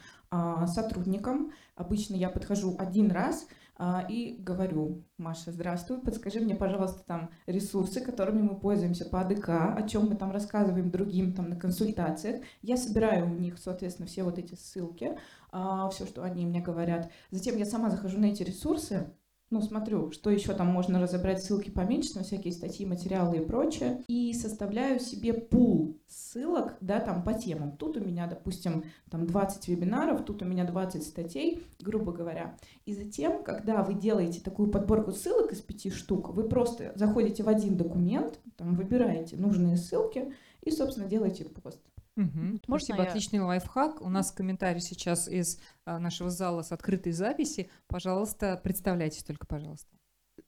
сотрудникам. 0.66 1.52
Обычно 1.74 2.14
я 2.14 2.30
подхожу 2.30 2.76
один 2.78 3.10
раз 3.10 3.46
а, 3.78 4.06
и 4.08 4.36
говорю, 4.38 5.04
Маша, 5.18 5.52
здравствуй, 5.52 6.00
подскажи 6.00 6.40
мне, 6.40 6.54
пожалуйста, 6.54 7.04
там 7.06 7.30
ресурсы, 7.46 8.00
которыми 8.00 8.40
мы 8.40 8.58
пользуемся 8.58 9.04
по 9.04 9.20
АДК, 9.20 9.50
о 9.50 9.82
чем 9.86 10.08
мы 10.08 10.16
там 10.16 10.32
рассказываем 10.32 10.90
другим 10.90 11.34
там 11.34 11.50
на 11.50 11.56
консультациях. 11.56 12.42
Я 12.62 12.78
собираю 12.78 13.26
у 13.26 13.34
них, 13.34 13.58
соответственно, 13.58 14.08
все 14.08 14.22
вот 14.22 14.38
эти 14.38 14.54
ссылки, 14.54 15.18
все, 15.50 16.06
что 16.06 16.22
они 16.22 16.46
мне 16.46 16.60
говорят. 16.60 17.10
Затем 17.30 17.58
я 17.58 17.66
сама 17.66 17.90
захожу 17.90 18.18
на 18.18 18.26
эти 18.26 18.42
ресурсы, 18.42 19.12
ну, 19.50 19.60
смотрю, 19.60 20.10
что 20.10 20.30
еще 20.30 20.54
там 20.54 20.66
можно 20.66 21.00
разобрать, 21.00 21.42
ссылки 21.42 21.70
поменьше 21.70 22.16
на 22.16 22.24
всякие 22.24 22.52
статьи, 22.52 22.84
материалы 22.84 23.38
и 23.38 23.44
прочее, 23.44 24.02
и 24.08 24.32
составляю 24.32 24.98
себе 24.98 25.34
пул 25.34 25.96
ссылок, 26.08 26.76
да, 26.80 26.98
там 26.98 27.22
по 27.22 27.32
темам. 27.32 27.76
Тут 27.76 27.96
у 27.96 28.00
меня, 28.00 28.26
допустим, 28.26 28.84
там 29.08 29.26
20 29.26 29.68
вебинаров, 29.68 30.24
тут 30.24 30.42
у 30.42 30.44
меня 30.44 30.64
20 30.64 31.02
статей, 31.04 31.62
грубо 31.78 32.12
говоря. 32.12 32.56
И 32.86 32.94
затем, 32.94 33.44
когда 33.44 33.84
вы 33.84 33.94
делаете 33.94 34.40
такую 34.40 34.70
подборку 34.70 35.12
ссылок 35.12 35.52
из 35.52 35.60
пяти 35.60 35.90
штук, 35.90 36.30
вы 36.30 36.48
просто 36.48 36.92
заходите 36.96 37.44
в 37.44 37.48
один 37.48 37.76
документ, 37.76 38.40
там 38.56 38.74
выбираете 38.74 39.36
нужные 39.36 39.76
ссылки 39.76 40.32
и, 40.62 40.70
собственно, 40.72 41.08
делаете 41.08 41.44
пост. 41.44 41.80
Мгм. 42.16 42.60
Можно 42.66 42.84
Спасибо, 42.86 43.02
я- 43.02 43.08
отличный 43.10 43.40
лайфхак. 43.40 44.00
У 44.00 44.08
нас 44.08 44.32
комментарий 44.32 44.80
сейчас 44.80 45.28
из 45.28 45.60
а, 45.84 45.98
нашего 45.98 46.30
зала 46.30 46.62
с 46.62 46.72
открытой 46.72 47.12
записи. 47.12 47.70
Пожалуйста, 47.86 48.58
представляйтесь 48.62 49.22
только, 49.22 49.46
пожалуйста. 49.46 49.88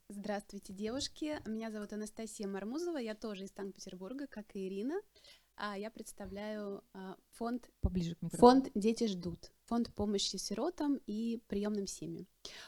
Здравствуйте, 0.08 0.72
девушки. 0.72 1.38
Меня 1.46 1.70
зовут 1.70 1.92
Анастасия 1.92 2.48
Мармузова. 2.48 2.96
Я 2.96 3.14
тоже 3.14 3.44
из 3.44 3.50
Санкт-Петербурга, 3.52 4.26
как 4.26 4.56
и 4.56 4.66
Ирина. 4.66 4.94
А 5.60 5.76
Я 5.76 5.90
представляю 5.90 6.82
а, 6.94 7.16
фонд, 7.32 7.68
Поближе 7.80 8.14
к 8.14 8.22
микрофону. 8.22 8.62
фонд 8.62 8.70
«Дети 8.74 9.06
ждут», 9.08 9.50
фонд 9.66 9.92
помощи 9.94 10.36
сиротам 10.36 10.98
и 11.06 11.42
приемным 11.48 11.86
семьям. 11.88 12.26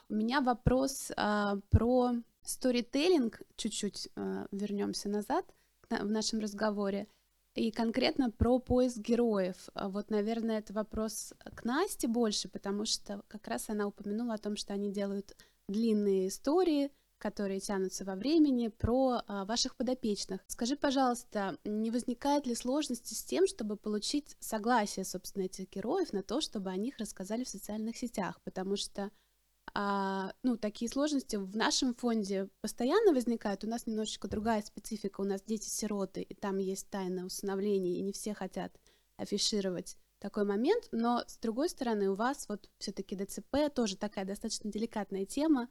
У 0.09 0.15
меня 0.15 0.41
вопрос 0.41 1.11
а, 1.17 1.57
про 1.71 2.15
сторителлинг. 2.43 3.43
Чуть-чуть 3.57 4.09
вернемся 4.51 5.09
назад 5.09 5.47
в 5.89 6.05
нашем 6.11 6.41
разговоре. 6.41 7.07
И 7.55 7.73
конкретно 7.73 8.31
про 8.31 8.61
поиск 8.61 8.99
героев. 8.99 9.69
А 9.75 9.89
Вот, 9.89 10.11
наверное, 10.11 10.59
это 10.59 10.73
вопрос 10.73 11.35
к 11.55 11.65
Насте 11.65 12.07
больше, 12.07 12.49
потому 12.49 12.85
что 12.85 13.23
как 13.29 13.49
раз 13.49 13.69
она 13.69 13.87
упомянула 13.87 14.35
о 14.35 14.39
том, 14.39 14.57
что 14.57 14.73
они 14.73 14.93
делают 14.93 15.37
длинные 15.69 16.29
истории, 16.29 16.91
которые 17.19 17.61
тянутся 17.61 18.05
во 18.05 18.15
времени, 18.15 18.69
про 18.69 19.23
а, 19.27 19.45
ваших 19.45 19.77
подопечных. 19.77 20.41
Скажи, 20.47 20.77
пожалуйста, 20.77 21.59
не 21.65 21.91
возникает 21.91 22.47
ли 22.47 22.55
сложности 22.55 23.15
с 23.15 23.23
тем, 23.23 23.47
чтобы 23.47 23.77
получить 23.77 24.37
согласие, 24.41 25.05
собственно, 25.05 25.45
этих 25.45 25.69
героев 25.71 26.13
на 26.13 26.23
то, 26.23 26.41
чтобы 26.41 26.71
о 26.71 26.77
них 26.77 26.99
рассказали 26.99 27.45
в 27.45 27.49
социальных 27.49 27.97
сетях? 27.97 28.41
Потому 28.43 28.77
что 28.77 29.11
а, 29.75 30.33
ну, 30.43 30.57
такие 30.57 30.91
сложности 30.91 31.37
в 31.37 31.57
нашем 31.57 31.95
фонде 31.95 32.49
постоянно 32.61 33.13
возникают. 33.13 33.65
У 33.65 33.69
нас 33.69 33.87
немножечко 33.87 34.29
другая 34.29 34.63
специфика. 34.63 35.21
У 35.21 35.25
нас 35.25 35.43
дети-сироты, 35.43 36.23
и 36.23 36.35
там 36.35 36.59
есть 36.59 36.89
тайное 36.91 37.25
усыновление, 37.25 37.99
и 37.99 38.03
не 38.03 38.13
все 38.13 38.35
хотят 38.35 38.73
афишировать 39.17 39.97
такой 40.19 40.45
момент. 40.45 40.89
Но, 40.93 41.25
с 41.27 41.39
другой 41.39 41.69
стороны, 41.69 42.11
у 42.11 42.15
вас 42.15 42.49
вот 42.49 42.69
все-таки 42.79 43.17
ДЦП 43.17 43.73
тоже 43.75 43.97
такая 43.97 44.25
достаточно 44.25 44.71
деликатная 44.71 45.25
тема. 45.25 45.69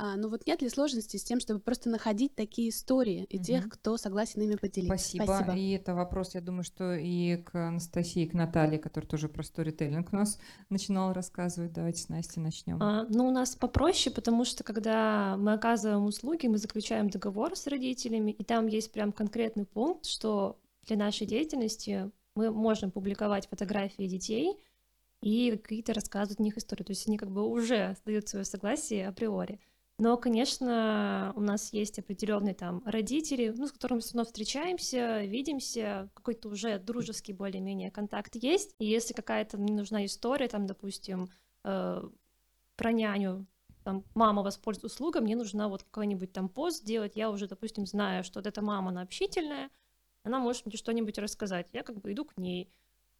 А, 0.00 0.16
ну 0.16 0.28
вот 0.28 0.46
нет 0.46 0.62
ли 0.62 0.68
сложности 0.68 1.16
с 1.16 1.24
тем, 1.24 1.40
чтобы 1.40 1.58
просто 1.58 1.90
находить 1.90 2.36
такие 2.36 2.68
истории 2.68 3.26
и 3.28 3.36
тех, 3.36 3.62
Мгм. 3.62 3.70
кто 3.70 3.96
согласен 3.96 4.40
ими 4.40 4.54
поделиться? 4.54 4.96
Спасибо. 4.96 5.56
И 5.56 5.72
это 5.72 5.92
вопрос, 5.92 6.36
я 6.36 6.40
думаю, 6.40 6.62
что 6.62 6.94
и 6.94 7.36
к 7.38 7.56
Анастасии, 7.56 8.22
и 8.22 8.28
к 8.28 8.32
Наталье, 8.32 8.78
которая 8.78 9.08
тоже 9.10 9.28
про 9.28 9.42
сторителлинг 9.42 10.12
у 10.12 10.16
нас 10.16 10.38
начинала 10.70 11.12
рассказывать. 11.12 11.72
Давайте 11.72 12.00
с 12.00 12.08
Настей 12.10 12.40
начнем. 12.40 12.80
А, 12.80 13.06
ну, 13.08 13.26
у 13.26 13.32
нас 13.32 13.56
попроще, 13.56 14.14
потому 14.14 14.44
что 14.44 14.62
когда 14.62 15.36
мы 15.36 15.52
оказываем 15.54 16.04
услуги, 16.04 16.46
мы 16.46 16.58
заключаем 16.58 17.10
договор 17.10 17.56
с 17.56 17.66
родителями, 17.66 18.30
и 18.30 18.44
там 18.44 18.68
есть 18.68 18.92
прям 18.92 19.10
конкретный 19.10 19.66
пункт, 19.66 20.06
что 20.06 20.60
для 20.86 20.96
нашей 20.96 21.26
деятельности 21.26 22.12
мы 22.36 22.52
можем 22.52 22.92
публиковать 22.92 23.48
фотографии 23.48 24.04
детей 24.06 24.60
и 25.22 25.58
какие-то 25.60 25.92
рассказывать 25.92 26.38
о 26.38 26.42
них 26.44 26.56
истории. 26.56 26.84
То 26.84 26.92
есть 26.92 27.08
они 27.08 27.18
как 27.18 27.32
бы 27.32 27.42
уже 27.42 27.96
дают 28.06 28.28
свое 28.28 28.44
согласие 28.44 29.08
априори. 29.08 29.58
Но, 29.98 30.16
конечно, 30.16 31.32
у 31.34 31.40
нас 31.40 31.72
есть 31.72 31.98
определенные 31.98 32.54
там 32.54 32.82
родители, 32.86 33.52
ну, 33.56 33.66
с 33.66 33.72
которыми 33.72 33.98
все 33.98 34.14
равно 34.14 34.26
встречаемся, 34.26 35.24
видимся, 35.24 36.08
какой-то 36.14 36.48
уже 36.50 36.78
дружеский 36.78 37.32
более-менее 37.32 37.90
контакт 37.90 38.36
есть. 38.36 38.76
И 38.78 38.86
если 38.86 39.12
какая-то 39.12 39.58
мне 39.58 39.74
нужна 39.74 40.04
история, 40.06 40.46
там, 40.46 40.68
допустим, 40.68 41.28
э, 41.64 42.02
про 42.76 42.92
няню, 42.92 43.46
там, 43.82 44.04
мама 44.14 44.42
воспользуется 44.42 44.86
услугой, 44.86 45.22
мне 45.22 45.34
нужна 45.34 45.68
вот 45.68 45.82
какой-нибудь 45.82 46.32
там 46.32 46.48
пост 46.48 46.82
сделать, 46.82 47.16
я 47.16 47.28
уже, 47.28 47.48
допустим, 47.48 47.84
знаю, 47.84 48.22
что 48.22 48.38
вот 48.38 48.46
эта 48.46 48.62
мама, 48.62 48.90
она 48.90 49.02
общительная, 49.02 49.68
она 50.22 50.38
может 50.38 50.64
мне 50.64 50.76
что-нибудь 50.76 51.18
рассказать, 51.18 51.70
я 51.72 51.82
как 51.82 52.00
бы 52.00 52.12
иду 52.12 52.24
к 52.24 52.36
ней. 52.36 52.70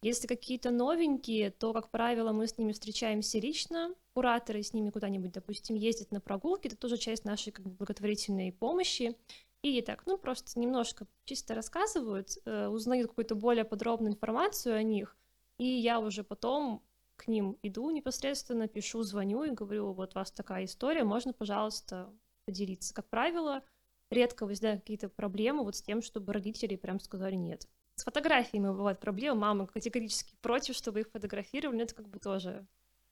Если 0.01 0.27
какие-то 0.27 0.71
новенькие, 0.71 1.51
то, 1.51 1.73
как 1.73 1.89
правило, 1.89 2.31
мы 2.31 2.47
с 2.47 2.57
ними 2.57 2.71
встречаемся 2.71 3.37
лично, 3.39 3.93
кураторы 4.19 4.61
с 4.61 4.73
ними 4.73 4.89
куда-нибудь, 4.89 5.31
допустим, 5.31 5.77
ездят 5.77 6.11
на 6.11 6.19
прогулки, 6.19 6.67
это 6.67 6.75
тоже 6.75 6.97
часть 6.97 7.23
нашей 7.23 7.53
как 7.53 7.63
бы, 7.63 7.71
благотворительной 7.71 8.51
помощи. 8.51 9.15
И 9.61 9.81
так, 9.81 10.05
ну, 10.05 10.17
просто 10.17 10.59
немножко 10.59 11.07
чисто 11.23 11.55
рассказывают, 11.55 12.37
э, 12.43 12.67
узнают 12.67 13.07
какую-то 13.07 13.35
более 13.35 13.63
подробную 13.63 14.11
информацию 14.11 14.75
о 14.75 14.83
них, 14.83 15.15
и 15.57 15.63
я 15.63 16.01
уже 16.01 16.25
потом 16.25 16.83
к 17.15 17.29
ним 17.29 17.57
иду 17.63 17.91
непосредственно, 17.91 18.67
пишу, 18.67 19.03
звоню 19.03 19.43
и 19.43 19.51
говорю, 19.51 19.93
вот 19.93 20.15
у 20.15 20.19
вас 20.19 20.33
такая 20.33 20.65
история, 20.65 21.05
можно, 21.05 21.31
пожалуйста, 21.31 22.09
поделиться. 22.45 22.93
Как 22.93 23.07
правило, 23.07 23.63
редко 24.09 24.45
возникают 24.45 24.81
какие-то 24.81 25.07
проблемы 25.07 25.63
вот 25.63 25.77
с 25.77 25.81
тем, 25.81 26.01
чтобы 26.01 26.33
родители 26.33 26.75
прям 26.75 26.99
сказали 26.99 27.35
нет. 27.35 27.69
С 27.95 28.03
фотографиями 28.03 28.67
бывают 28.67 28.99
проблемы, 28.99 29.39
мамы 29.39 29.67
категорически 29.67 30.35
против, 30.41 30.75
чтобы 30.75 30.99
их 30.99 31.09
фотографировали, 31.09 31.77
но 31.77 31.83
это 31.83 31.95
как 31.95 32.09
бы 32.09 32.19
тоже 32.19 32.67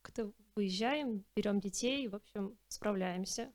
как-то 0.08 0.32
выезжаем, 0.56 1.26
берем 1.36 1.60
детей, 1.60 2.08
в 2.08 2.16
общем, 2.16 2.58
справляемся. 2.70 3.52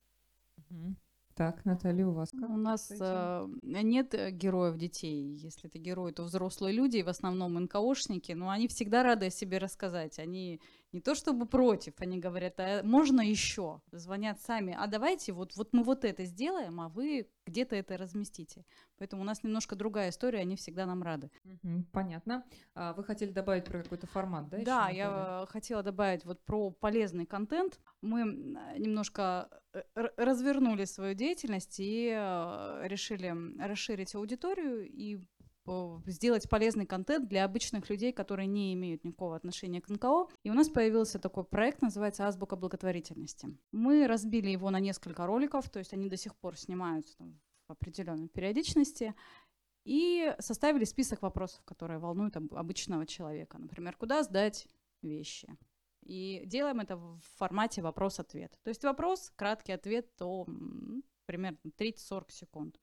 Так, 1.34 1.64
Наталья, 1.64 2.06
у 2.06 2.12
вас 2.12 2.30
как? 2.30 2.50
У 2.50 2.56
нас 2.58 2.90
э, 2.90 3.48
нет 3.62 4.12
э, 4.12 4.30
героев 4.30 4.76
детей. 4.76 5.34
Если 5.34 5.70
это 5.70 5.78
герои, 5.78 6.12
то 6.12 6.24
взрослые 6.24 6.74
люди, 6.74 6.98
и 6.98 7.02
в 7.02 7.08
основном 7.08 7.54
НКОшники, 7.54 8.32
но 8.32 8.50
они 8.50 8.68
всегда 8.68 9.02
рады 9.02 9.26
о 9.26 9.30
себе 9.30 9.56
рассказать. 9.56 10.18
Они 10.18 10.60
не 10.92 11.00
то 11.00 11.14
чтобы 11.14 11.46
против, 11.46 11.94
они 11.98 12.18
говорят, 12.18 12.60
а 12.60 12.82
можно 12.82 13.20
еще? 13.20 13.80
Звонят 13.92 14.40
сами, 14.40 14.76
а 14.78 14.86
давайте 14.86 15.32
вот, 15.32 15.56
вот 15.56 15.72
мы 15.72 15.82
вот 15.82 16.04
это 16.04 16.24
сделаем, 16.24 16.80
а 16.80 16.88
вы 16.88 17.28
где-то 17.46 17.74
это 17.76 17.96
разместите. 17.96 18.64
Поэтому 18.98 19.22
у 19.22 19.24
нас 19.24 19.42
немножко 19.42 19.74
другая 19.74 20.10
история, 20.10 20.40
они 20.40 20.54
всегда 20.56 20.86
нам 20.86 21.02
рады. 21.02 21.30
Понятно. 21.92 22.44
А 22.74 22.92
вы 22.92 23.04
хотели 23.04 23.30
добавить 23.30 23.64
про 23.64 23.82
какой-то 23.82 24.06
формат, 24.06 24.48
да? 24.48 24.58
Да, 24.64 24.88
я 24.90 25.46
хотела 25.48 25.82
добавить 25.82 26.24
вот 26.24 26.44
про 26.44 26.70
полезный 26.70 27.26
контент. 27.26 27.80
Мы 28.00 28.22
немножко 28.78 29.48
э, 29.72 29.82
развернули 30.16 30.84
свою 30.84 31.14
деятельность 31.14 31.80
и 31.80 32.12
э, 32.14 32.82
решили 32.86 33.34
расширить 33.60 34.14
аудиторию 34.14 34.88
и 34.88 35.20
сделать 36.06 36.48
полезный 36.48 36.86
контент 36.86 37.28
для 37.28 37.44
обычных 37.44 37.88
людей, 37.88 38.12
которые 38.12 38.46
не 38.46 38.74
имеют 38.74 39.04
никакого 39.04 39.36
отношения 39.36 39.80
к 39.80 39.88
НКО. 39.88 40.28
И 40.42 40.50
у 40.50 40.54
нас 40.54 40.68
появился 40.68 41.18
такой 41.18 41.44
проект, 41.44 41.82
называется 41.82 42.26
«Азбука 42.26 42.56
благотворительности». 42.56 43.48
Мы 43.70 44.06
разбили 44.06 44.50
его 44.50 44.70
на 44.70 44.80
несколько 44.80 45.26
роликов, 45.26 45.68
то 45.70 45.78
есть 45.78 45.92
они 45.92 46.08
до 46.08 46.16
сих 46.16 46.34
пор 46.36 46.56
снимаются 46.56 47.16
там, 47.16 47.40
в 47.68 47.72
определенной 47.72 48.28
периодичности. 48.28 49.14
И 49.84 50.34
составили 50.38 50.84
список 50.84 51.22
вопросов, 51.22 51.64
которые 51.64 51.98
волнуют 51.98 52.36
об- 52.36 52.54
обычного 52.54 53.04
человека. 53.06 53.58
Например, 53.58 53.96
куда 53.96 54.22
сдать 54.22 54.68
вещи. 55.02 55.48
И 56.04 56.42
делаем 56.46 56.80
это 56.80 56.96
в 56.96 57.20
формате 57.36 57.82
вопрос-ответ. 57.82 58.58
То 58.62 58.70
есть 58.70 58.84
вопрос, 58.84 59.32
краткий 59.36 59.72
ответ, 59.72 60.14
то 60.16 60.46
примерно 61.26 61.58
30-40 61.78 62.30
секунд. 62.30 62.80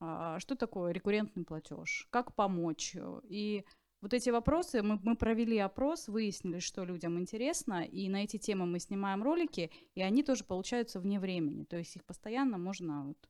А, 0.00 0.38
Что 0.40 0.54
такое 0.54 0.92
рекуррентный 0.92 1.44
платеж? 1.44 2.06
Как 2.10 2.34
помочь? 2.34 2.96
И 3.28 3.64
вот 4.00 4.14
эти 4.14 4.30
вопросы, 4.30 4.82
мы, 4.82 5.00
мы 5.02 5.16
провели 5.16 5.58
опрос, 5.58 6.08
выяснили, 6.08 6.60
что 6.60 6.84
людям 6.84 7.18
интересно, 7.18 7.84
и 7.84 8.08
на 8.08 8.22
эти 8.22 8.36
темы 8.36 8.64
мы 8.66 8.78
снимаем 8.78 9.22
ролики, 9.22 9.70
и 9.94 10.02
они 10.02 10.22
тоже 10.22 10.44
получаются 10.44 11.00
вне 11.00 11.18
времени. 11.18 11.64
То 11.64 11.76
есть 11.76 11.96
их 11.96 12.04
постоянно 12.04 12.58
можно 12.58 13.06
вот, 13.06 13.28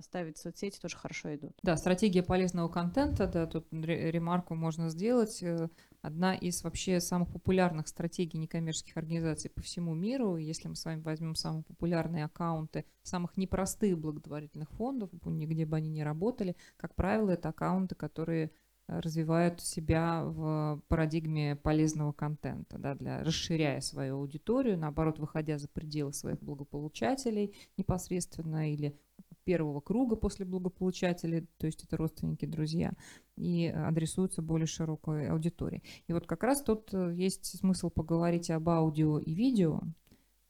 ставить 0.00 0.36
в 0.36 0.40
соцсети, 0.40 0.78
тоже 0.80 0.96
хорошо 0.96 1.34
идут. 1.34 1.52
Да, 1.62 1.76
стратегия 1.76 2.22
полезного 2.22 2.68
контента, 2.68 3.26
да, 3.26 3.46
тут 3.46 3.66
ре- 3.72 4.10
ремарку 4.10 4.54
можно 4.54 4.90
сделать. 4.90 5.42
Э, 5.42 5.68
Одна 6.02 6.34
из 6.34 6.64
вообще 6.64 6.98
самых 6.98 7.28
популярных 7.30 7.86
стратегий 7.86 8.38
некоммерческих 8.38 8.96
организаций 8.96 9.50
по 9.50 9.60
всему 9.60 9.94
миру. 9.94 10.36
Если 10.38 10.66
мы 10.66 10.74
с 10.74 10.84
вами 10.86 11.02
возьмем 11.02 11.34
самые 11.34 11.62
популярные 11.62 12.24
аккаунты 12.24 12.86
самых 13.02 13.36
непростых 13.36 13.98
благотворительных 13.98 14.70
фондов, 14.70 15.10
нигде 15.26 15.66
бы 15.66 15.76
они 15.76 15.90
не 15.90 16.02
работали, 16.02 16.56
как 16.78 16.94
правило, 16.94 17.30
это 17.30 17.50
аккаунты, 17.50 17.96
которые 17.96 18.50
э, 18.88 18.98
развивают 19.00 19.60
себя 19.60 20.24
в 20.24 20.82
парадигме 20.88 21.56
полезного 21.56 22.12
контента, 22.12 22.78
да, 22.78 22.94
для, 22.94 23.22
расширяя 23.22 23.82
свою 23.82 24.16
аудиторию, 24.16 24.78
наоборот, 24.78 25.18
выходя 25.18 25.58
за 25.58 25.68
пределы 25.68 26.14
своих 26.14 26.40
благополучателей 26.40 27.54
непосредственно 27.76 28.72
или 28.72 28.98
первого 29.44 29.80
круга 29.80 30.16
после 30.16 30.44
благополучателей, 30.44 31.48
то 31.58 31.66
есть 31.66 31.84
это 31.84 31.96
родственники, 31.96 32.46
друзья, 32.46 32.92
и 33.36 33.66
адресуются 33.66 34.42
более 34.42 34.66
широкой 34.66 35.28
аудитории. 35.28 35.82
И 36.06 36.12
вот 36.12 36.26
как 36.26 36.42
раз 36.42 36.62
тут 36.62 36.92
э, 36.92 37.14
есть 37.14 37.58
смысл 37.58 37.90
поговорить 37.90 38.50
об 38.50 38.68
аудио 38.68 39.18
и 39.18 39.34
видео. 39.34 39.80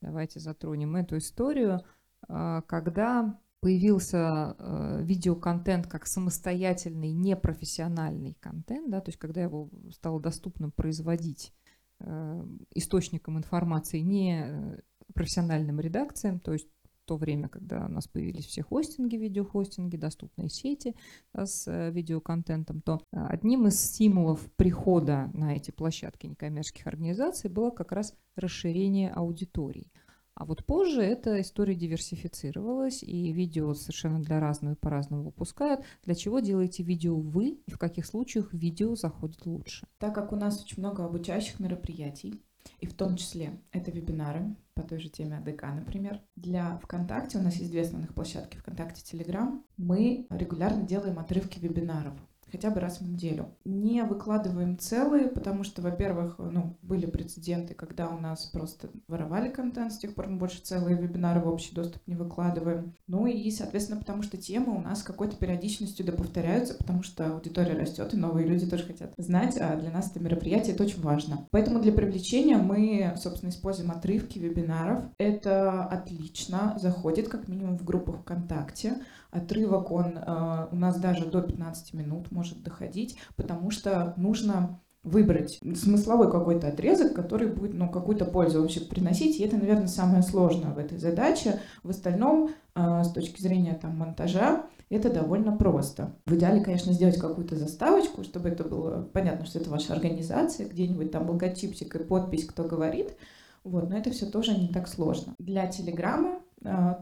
Давайте 0.00 0.40
затронем 0.40 0.96
эту 0.96 1.18
историю, 1.18 1.80
А, 2.28 2.62
когда 2.62 3.38
появился 3.60 4.56
э, 4.58 5.02
видеоконтент 5.02 5.86
как 5.86 6.06
самостоятельный 6.06 7.12
непрофессиональный 7.12 8.34
контент, 8.40 8.90
да, 8.90 9.00
то 9.00 9.10
есть 9.10 9.18
когда 9.18 9.42
его 9.42 9.70
стало 9.90 10.20
доступно 10.20 10.70
производить 10.70 11.52
э, 12.00 12.46
источником 12.74 13.36
информации 13.36 14.00
не 14.00 14.44
э, 14.44 14.80
профессиональным 15.14 15.78
редакциям, 15.78 16.40
то 16.40 16.52
есть 16.54 16.68
то 17.10 17.16
время, 17.16 17.48
когда 17.48 17.86
у 17.86 17.88
нас 17.88 18.06
появились 18.06 18.46
все 18.46 18.62
хостинги, 18.62 19.16
видеохостинги, 19.16 19.96
доступные 19.96 20.48
сети 20.48 20.94
да, 21.34 21.44
с 21.44 21.66
э, 21.66 21.90
видеоконтентом, 21.90 22.82
то 22.82 23.02
э, 23.12 23.26
одним 23.28 23.66
из 23.66 23.80
стимулов 23.80 24.48
прихода 24.54 25.28
на 25.34 25.56
эти 25.56 25.72
площадки 25.72 26.28
некоммерческих 26.28 26.86
организаций 26.86 27.50
было 27.50 27.70
как 27.70 27.90
раз 27.90 28.14
расширение 28.36 29.10
аудиторий. 29.10 29.90
А 30.34 30.44
вот 30.44 30.64
позже 30.64 31.02
эта 31.02 31.40
история 31.40 31.74
диверсифицировалась, 31.74 33.02
и 33.02 33.32
видео 33.32 33.74
совершенно 33.74 34.22
для 34.22 34.38
разного 34.38 34.74
и 34.74 34.78
по-разному 34.78 35.24
выпускают. 35.24 35.80
Для 36.04 36.14
чего 36.14 36.38
делаете 36.38 36.84
видео 36.84 37.18
вы, 37.18 37.58
и 37.66 37.72
в 37.72 37.78
каких 37.78 38.06
случаях 38.06 38.54
видео 38.54 38.94
заходит 38.94 39.44
лучше? 39.46 39.88
Так 39.98 40.14
как 40.14 40.30
у 40.32 40.36
нас 40.36 40.62
очень 40.62 40.78
много 40.78 41.04
обучающих 41.04 41.58
мероприятий, 41.58 42.40
и 42.78 42.86
в 42.86 42.94
том 42.94 43.16
числе 43.16 43.60
это 43.72 43.90
вебинары 43.90 44.56
по 44.74 44.82
той 44.82 44.98
же 44.98 45.08
теме 45.08 45.38
АДК, 45.38 45.64
например. 45.74 46.20
Для 46.36 46.78
ВКонтакте, 46.78 47.38
у 47.38 47.42
нас 47.42 47.56
есть 47.56 47.70
две 47.70 47.82
основных 47.82 48.14
площадки, 48.14 48.56
ВКонтакте, 48.56 49.02
Телеграм, 49.02 49.64
мы 49.76 50.26
регулярно 50.30 50.86
делаем 50.86 51.18
отрывки 51.18 51.58
вебинаров. 51.58 52.14
Хотя 52.50 52.70
бы 52.70 52.80
раз 52.80 53.00
в 53.00 53.08
неделю. 53.08 53.48
Не 53.64 54.02
выкладываем 54.04 54.78
целые, 54.78 55.28
потому 55.28 55.64
что, 55.64 55.82
во-первых, 55.82 56.36
ну, 56.38 56.76
были 56.82 57.06
прецеденты, 57.06 57.74
когда 57.74 58.08
у 58.08 58.18
нас 58.18 58.46
просто 58.46 58.90
воровали 59.08 59.48
контент, 59.48 59.92
с 59.92 59.98
тех 59.98 60.14
пор 60.14 60.28
мы 60.28 60.38
больше 60.38 60.60
целые 60.60 60.96
вебинары 60.96 61.40
в 61.40 61.48
общий 61.48 61.74
доступ 61.74 62.02
не 62.06 62.16
выкладываем. 62.16 62.94
Ну 63.06 63.26
и, 63.26 63.50
соответственно, 63.50 64.00
потому 64.00 64.22
что 64.22 64.36
темы 64.36 64.76
у 64.76 64.80
нас 64.80 65.02
какой-то 65.02 65.36
периодичностью 65.36 66.04
да 66.06 66.12
повторяются, 66.12 66.74
потому 66.74 67.02
что 67.02 67.32
аудитория 67.32 67.74
растет, 67.74 68.14
и 68.14 68.16
новые 68.16 68.46
люди 68.46 68.66
тоже 68.66 68.84
хотят 68.84 69.12
знать, 69.16 69.56
а 69.58 69.76
для 69.76 69.90
нас 69.90 70.10
это 70.10 70.20
мероприятие 70.20 70.74
это 70.74 70.84
очень 70.84 71.00
важно. 71.00 71.46
Поэтому 71.50 71.80
для 71.80 71.92
привлечения 71.92 72.56
мы, 72.56 73.14
собственно, 73.16 73.50
используем 73.50 73.90
отрывки 73.90 74.38
вебинаров. 74.38 75.04
Это 75.18 75.84
отлично 75.84 76.76
заходит 76.80 77.28
как 77.28 77.48
минимум 77.48 77.78
в 77.78 77.84
группу 77.84 78.12
ВКонтакте. 78.12 78.96
Отрывок, 79.30 79.90
он 79.90 80.18
э, 80.18 80.66
у 80.72 80.76
нас 80.76 80.98
даже 80.98 81.26
до 81.26 81.42
15 81.42 81.94
минут 81.94 82.30
может 82.30 82.62
доходить, 82.62 83.16
потому 83.36 83.70
что 83.70 84.14
нужно 84.16 84.80
выбрать 85.02 85.58
смысловой 85.76 86.30
какой-то 86.30 86.68
отрезок, 86.68 87.14
который 87.14 87.48
будет 87.48 87.72
ну, 87.72 87.88
какую-то 87.88 88.24
пользу 88.26 88.60
вообще 88.60 88.80
приносить. 88.80 89.38
И 89.38 89.44
это, 89.44 89.56
наверное, 89.56 89.86
самое 89.86 90.22
сложное 90.22 90.74
в 90.74 90.78
этой 90.78 90.98
задаче. 90.98 91.60
В 91.82 91.90
остальном, 91.90 92.50
э, 92.74 93.04
с 93.04 93.12
точки 93.12 93.40
зрения 93.40 93.78
там, 93.80 93.96
монтажа, 93.96 94.66
это 94.90 95.10
довольно 95.10 95.56
просто. 95.56 96.16
В 96.26 96.34
идеале, 96.34 96.62
конечно, 96.62 96.92
сделать 96.92 97.18
какую-то 97.18 97.56
заставочку, 97.56 98.24
чтобы 98.24 98.48
это 98.48 98.64
было 98.64 99.08
понятно, 99.12 99.46
что 99.46 99.60
это 99.60 99.70
ваша 99.70 99.94
организация, 99.94 100.68
где-нибудь 100.68 101.12
там 101.12 101.30
логотипчик 101.30 101.94
и 101.94 102.04
подпись, 102.04 102.44
кто 102.44 102.64
говорит. 102.64 103.16
Вот, 103.62 103.88
но 103.88 103.96
это 103.96 104.10
все 104.10 104.26
тоже 104.26 104.58
не 104.58 104.68
так 104.68 104.88
сложно. 104.88 105.34
Для 105.38 105.66
Телеграма 105.66 106.30
Uh, 106.30 106.39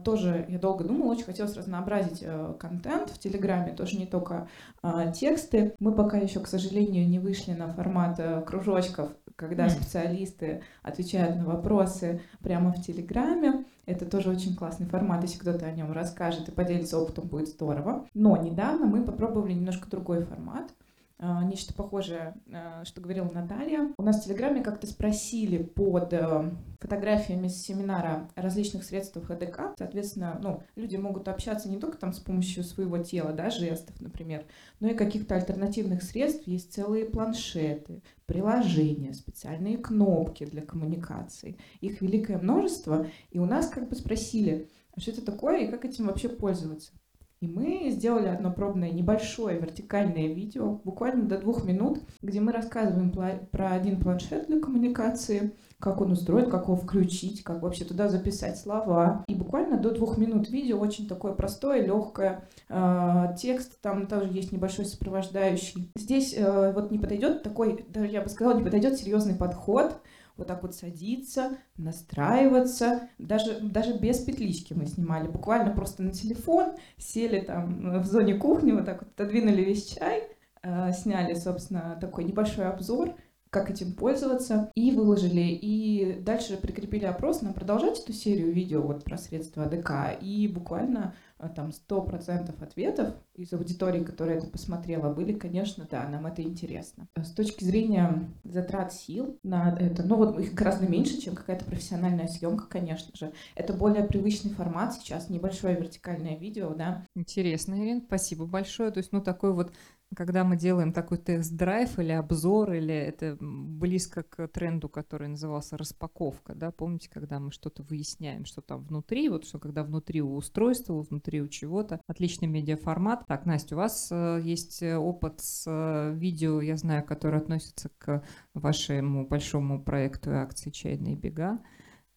тоже 0.05 0.45
я 0.47 0.59
долго 0.59 0.83
думала, 0.83 1.11
очень 1.11 1.25
хотелось 1.25 1.55
разнообразить 1.55 2.23
uh, 2.23 2.57
контент 2.57 3.09
в 3.09 3.19
Телеграме, 3.19 3.73
тоже 3.73 3.97
не 3.97 4.05
только 4.05 4.47
uh, 4.81 5.11
тексты. 5.11 5.73
Мы 5.79 5.93
пока 5.93 6.17
еще, 6.17 6.39
к 6.39 6.47
сожалению, 6.47 7.07
не 7.07 7.19
вышли 7.19 7.51
на 7.51 7.73
формат 7.73 8.19
кружочков, 8.45 9.09
когда 9.35 9.69
специалисты 9.69 10.61
отвечают 10.81 11.37
на 11.37 11.45
вопросы 11.45 12.21
прямо 12.41 12.71
в 12.71 12.81
Телеграме. 12.81 13.65
Это 13.85 14.05
тоже 14.05 14.29
очень 14.29 14.55
классный 14.55 14.85
формат, 14.85 15.23
если 15.23 15.39
кто-то 15.39 15.65
о 15.65 15.71
нем 15.71 15.91
расскажет 15.91 16.47
и 16.47 16.51
поделится 16.51 16.99
опытом, 16.99 17.27
будет 17.27 17.47
здорово. 17.47 18.05
Но 18.13 18.37
недавно 18.37 18.85
мы 18.85 19.03
попробовали 19.03 19.53
немножко 19.53 19.89
другой 19.89 20.23
формат— 20.23 20.69
а, 20.79 20.88
нечто 21.19 21.73
похожее, 21.73 22.33
а, 22.51 22.85
что 22.85 23.01
говорила 23.01 23.29
Наталья. 23.29 23.93
У 23.97 24.03
нас 24.03 24.21
в 24.21 24.25
Телеграме 24.25 24.61
как-то 24.61 24.87
спросили 24.87 25.61
под 25.61 26.13
э, 26.13 26.51
фотографиями 26.79 27.49
с 27.49 27.61
семинара 27.61 28.29
различных 28.35 28.85
средствах 28.85 29.25
ХДК. 29.25 29.73
Соответственно, 29.77 30.39
ну, 30.41 30.63
люди 30.75 30.95
могут 30.95 31.27
общаться 31.27 31.69
не 31.69 31.77
только 31.77 31.97
там 31.97 32.13
с 32.13 32.19
помощью 32.19 32.63
своего 32.63 32.97
тела, 32.99 33.33
да, 33.33 33.49
жестов, 33.49 33.99
например, 33.99 34.45
но 34.79 34.89
и 34.89 34.93
каких-то 34.93 35.35
альтернативных 35.35 36.03
средств. 36.03 36.47
Есть 36.47 36.73
целые 36.73 37.05
планшеты, 37.05 38.01
приложения, 38.25 39.13
специальные 39.13 39.77
кнопки 39.77 40.45
для 40.45 40.61
коммуникации. 40.61 41.57
Их 41.81 42.01
великое 42.01 42.37
множество. 42.37 43.07
И 43.31 43.39
у 43.39 43.45
нас 43.45 43.67
как 43.67 43.89
бы 43.89 43.95
спросили, 43.95 44.69
а 44.95 45.01
что 45.01 45.11
это 45.11 45.21
такое 45.21 45.65
и 45.65 45.71
как 45.71 45.83
этим 45.83 46.07
вообще 46.07 46.29
пользоваться. 46.29 46.93
И 47.41 47.47
мы 47.47 47.89
сделали 47.89 48.27
одно 48.27 48.51
пробное 48.51 48.91
небольшое 48.91 49.59
вертикальное 49.59 50.27
видео, 50.27 50.81
буквально 50.83 51.23
до 51.23 51.37
двух 51.37 51.63
минут, 51.63 51.99
где 52.21 52.41
мы 52.41 52.51
рассказываем 52.51 53.11
про 53.11 53.71
один 53.71 54.01
планшет 54.01 54.47
для 54.47 54.59
коммуникации, 54.59 55.53
как 55.79 56.01
он 56.01 56.11
устроен, 56.11 56.49
как 56.49 56.65
его 56.65 56.75
включить, 56.75 57.43
как 57.43 57.61
вообще 57.61 57.85
туда 57.85 58.09
записать 58.09 58.57
слова. 58.57 59.23
И 59.27 59.35
буквально 59.35 59.77
до 59.77 59.91
двух 59.91 60.17
минут 60.17 60.49
видео 60.49 60.77
очень 60.77 61.07
такое 61.07 61.31
простое, 61.31 61.85
легкое. 61.85 62.43
Э, 62.67 63.33
текст 63.37 63.79
там 63.81 64.07
тоже 64.07 64.29
есть 64.33 64.51
небольшой 64.51 64.83
сопровождающий. 64.83 65.89
Здесь 65.95 66.35
э, 66.37 66.73
вот 66.73 66.91
не 66.91 66.99
подойдет 66.99 67.43
такой, 67.43 67.85
даже 67.87 68.07
я 68.07 68.21
бы 68.21 68.27
сказала, 68.27 68.57
не 68.57 68.63
подойдет 68.63 68.97
серьезный 68.97 69.35
подход 69.35 70.01
вот 70.39 70.47
так 70.47 70.63
вот 70.63 70.73
садиться, 70.73 71.57
настраиваться. 71.77 73.09
Даже, 73.17 73.59
даже 73.59 73.97
без 73.97 74.19
петлички 74.19 74.73
мы 74.73 74.87
снимали. 74.87 75.27
Буквально 75.27 75.71
просто 75.71 76.01
на 76.01 76.11
телефон, 76.11 76.73
сели 76.97 77.41
там 77.41 78.01
в 78.01 78.05
зоне 78.05 78.35
кухни, 78.35 78.71
вот 78.71 78.85
так 78.85 79.03
вот 79.03 79.11
отодвинули 79.13 79.61
весь 79.61 79.85
чай, 79.85 80.23
э, 80.63 80.91
сняли, 80.93 81.35
собственно, 81.35 81.97
такой 82.01 82.23
небольшой 82.23 82.67
обзор, 82.67 83.15
как 83.49 83.71
этим 83.71 83.93
пользоваться, 83.93 84.71
и 84.75 84.91
выложили. 84.91 85.41
И 85.41 86.19
дальше 86.21 86.57
прикрепили 86.57 87.05
опрос, 87.05 87.41
нам 87.41 87.53
продолжать 87.53 87.99
эту 87.99 88.13
серию 88.13 88.53
видео 88.53 88.81
вот 88.81 89.03
про 89.03 89.17
средства 89.17 89.63
АДК. 89.63 90.21
И 90.21 90.47
буквально 90.47 91.15
а, 91.39 91.49
там 91.49 91.69
100% 91.69 92.61
ответов 92.61 93.15
из 93.33 93.51
аудитории, 93.53 94.03
которая 94.03 94.37
это 94.37 94.47
посмотрела, 94.47 95.11
были, 95.11 95.33
конечно, 95.33 95.87
да, 95.89 96.07
нам 96.07 96.27
это 96.27 96.43
интересно. 96.43 97.07
С 97.15 97.31
точки 97.31 97.63
зрения 97.63 98.29
затрат 98.51 98.93
сил 98.93 99.39
на 99.43 99.77
это, 99.79 100.03
ну 100.03 100.15
вот 100.15 100.39
их 100.39 100.53
гораздо 100.53 100.87
меньше, 100.87 101.19
чем 101.19 101.35
какая-то 101.35 101.65
профессиональная 101.65 102.27
съемка, 102.27 102.65
конечно 102.67 103.11
же. 103.15 103.33
Это 103.55 103.73
более 103.73 104.03
привычный 104.03 104.51
формат 104.51 104.93
сейчас, 104.93 105.29
небольшое 105.29 105.75
вертикальное 105.75 106.37
видео, 106.37 106.73
да. 106.73 107.05
Интересно, 107.15 107.75
Ирина, 107.75 108.01
спасибо 108.05 108.45
большое. 108.45 108.91
То 108.91 108.99
есть, 108.99 109.11
ну, 109.11 109.21
такой 109.21 109.53
вот 109.53 109.71
когда 110.15 110.43
мы 110.43 110.57
делаем 110.57 110.91
такой 110.91 111.17
тест-драйв 111.17 111.99
или 111.99 112.11
обзор, 112.11 112.73
или 112.73 112.93
это 112.93 113.37
близко 113.39 114.23
к 114.23 114.47
тренду, 114.47 114.89
который 114.89 115.27
назывался 115.27 115.77
распаковка, 115.77 116.55
да, 116.55 116.71
помните, 116.71 117.09
когда 117.11 117.39
мы 117.39 117.51
что-то 117.51 117.83
выясняем, 117.83 118.45
что 118.45 118.61
там 118.61 118.83
внутри, 118.83 119.29
вот 119.29 119.45
что 119.45 119.59
когда 119.59 119.83
внутри 119.83 120.21
у 120.21 120.35
устройства, 120.35 121.01
внутри 121.01 121.41
у 121.41 121.47
чего-то, 121.47 122.01
отличный 122.07 122.47
медиаформат. 122.47 123.25
Так, 123.27 123.45
Настя, 123.45 123.75
у 123.75 123.77
вас 123.77 124.09
э, 124.11 124.41
есть 124.43 124.81
э, 124.81 124.97
опыт 124.97 125.41
с 125.41 125.65
э, 125.67 126.13
видео, 126.15 126.61
я 126.61 126.75
знаю, 126.77 127.05
который 127.05 127.39
относится 127.39 127.89
к 127.97 128.23
вашему 128.53 129.27
большому 129.27 129.83
проекту 129.83 130.35
акции 130.35 130.71
«Чайные 130.71 131.15
бега». 131.15 131.59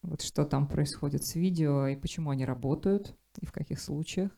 Вот 0.01 0.21
что 0.21 0.43
там 0.45 0.67
происходит 0.67 1.23
с 1.23 1.35
видео 1.35 1.87
и 1.87 1.95
почему 1.95 2.31
они 2.31 2.43
работают, 2.43 3.15
и 3.39 3.45
в 3.45 3.53
каких 3.53 3.79
случаях? 3.79 4.31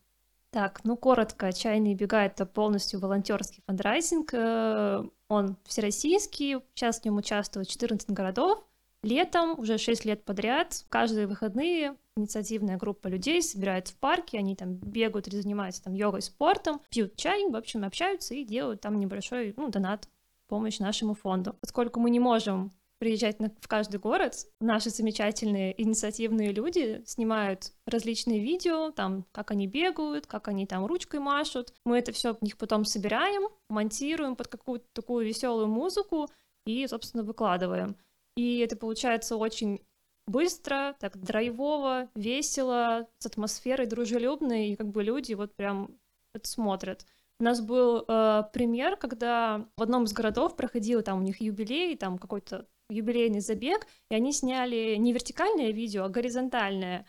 Так, 0.56 0.86
ну 0.86 0.96
коротко, 0.96 1.52
«Чайные 1.52 1.96
бега»— 1.96 2.24
это 2.26 2.46
полностью 2.46 3.02
волонтерский 3.02 3.62
фандрайзинг. 3.68 4.34
Э, 4.34 5.04
он 5.28 5.58
всероссийский, 5.66 6.62
сейчас 6.74 7.02
в 7.02 7.04
нем 7.04 7.18
участвует 7.18 7.68
14 7.68 8.10
городов. 8.12 8.66
Летом, 9.04 9.60
уже 9.60 9.78
6 9.78 10.06
лет 10.06 10.24
подряд, 10.24 10.86
каждые 10.88 11.28
выходные 11.28 11.98
инициативная 12.16 12.78
группа 12.78 13.10
людей 13.10 13.42
собирается 13.42 13.96
в 13.96 13.98
парке, 13.98 14.38
они 14.38 14.56
там 14.56 14.76
бегают 14.76 15.28
или 15.28 15.42
занимаются 15.42 15.84
там 15.84 15.94
йогой, 15.94 16.22
спортом, 16.22 16.80
пьют 16.90 17.18
чай, 17.18 17.44
в 17.50 17.56
общем, 17.58 17.84
общаются 17.84 18.34
и 18.34 18.46
делают 18.46 18.80
там 18.80 18.98
небольшой, 18.98 19.54
ну, 19.58 19.68
донат, 19.68 20.08
помощь 20.48 20.80
нашему 20.80 21.16
фонду. 21.16 21.58
Поскольку 21.60 22.00
мы 22.00 22.10
не 22.10 22.22
можем 22.22 22.72
приезжать 23.00 23.40
на, 23.40 23.52
в 23.60 23.68
каждый 23.68 24.00
город. 24.00 24.48
Наши 24.60 24.90
замечательные 24.90 25.80
инициативные 25.82 26.52
люди 26.52 27.04
снимают 27.06 27.74
различные 27.86 28.40
видео, 28.40 28.92
там, 28.92 29.26
как 29.32 29.52
они 29.52 29.68
бегают, 29.68 30.28
как 30.28 30.48
они 30.48 30.66
там 30.66 30.86
ручкой 30.86 31.20
машут. 31.20 31.74
Мы 31.86 31.98
это 32.00 32.12
все 32.12 32.34
в 32.34 32.42
них 32.42 32.58
потом 32.58 32.86
собираем, 32.86 33.50
монтируем 33.70 34.36
под 34.36 34.48
какую-то 34.48 34.86
такую 34.94 35.26
веселую 35.26 35.68
музыку 35.68 36.30
и, 36.66 36.88
собственно, 36.88 37.24
выкладываем. 37.24 37.98
И 38.36 38.60
это 38.60 38.76
получается 38.76 39.38
очень 39.38 39.82
быстро, 40.28 40.96
так 41.00 41.18
драйвово, 41.18 42.10
весело, 42.16 43.08
с 43.20 43.26
атмосферой 43.26 43.88
дружелюбной, 43.88 44.70
и 44.70 44.76
как 44.76 44.88
бы 44.88 45.04
люди 45.04 45.34
вот 45.34 45.56
прям 45.56 45.98
это 46.34 46.48
смотрят. 46.48 47.06
У 47.40 47.44
нас 47.44 47.62
был 47.62 48.06
э, 48.08 48.44
пример, 48.54 48.96
когда 48.96 49.68
в 49.78 49.82
одном 49.82 50.06
из 50.06 50.14
городов 50.14 50.56
проходил 50.56 51.02
там 51.02 51.20
у 51.20 51.22
них 51.22 51.42
юбилей, 51.42 51.96
там 51.98 52.18
какой-то 52.18 52.66
юбилейный 52.90 53.40
забег, 53.40 53.88
и 54.10 54.16
они 54.16 54.32
сняли 54.32 54.96
не 54.96 55.14
вертикальное 55.14 55.72
видео, 55.72 56.04
а 56.04 56.10
горизонтальное. 56.10 57.06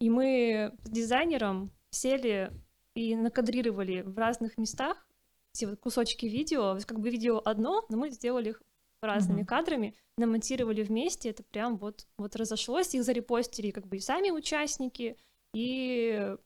И 0.00 0.10
мы 0.10 0.72
с 0.82 0.90
дизайнером 0.90 1.70
сели 1.90 2.50
и 2.94 3.14
накадрировали 3.14 4.02
в 4.02 4.16
разных 4.18 4.58
местах 4.58 5.06
эти 5.54 5.64
вот 5.64 5.80
кусочки 5.80 6.26
видео, 6.26 6.78
как 6.86 7.00
бы 7.00 7.10
видео 7.10 7.40
одно, 7.44 7.84
но 7.88 7.96
мы 7.96 8.10
сделали 8.10 8.50
их 8.50 8.62
разными 9.02 9.42
mm-hmm. 9.42 9.46
кадрами, 9.46 9.94
намонтировали 10.16 10.82
вместе, 10.82 11.30
это 11.30 11.42
прям 11.42 11.76
вот, 11.76 12.06
вот 12.18 12.36
разошлось, 12.36 12.94
их 12.94 13.02
зарепостили 13.02 13.70
как 13.70 13.86
бы 13.86 13.96
и 13.96 14.00
сами 14.00 14.30
участники, 14.30 15.16
и 15.54 16.36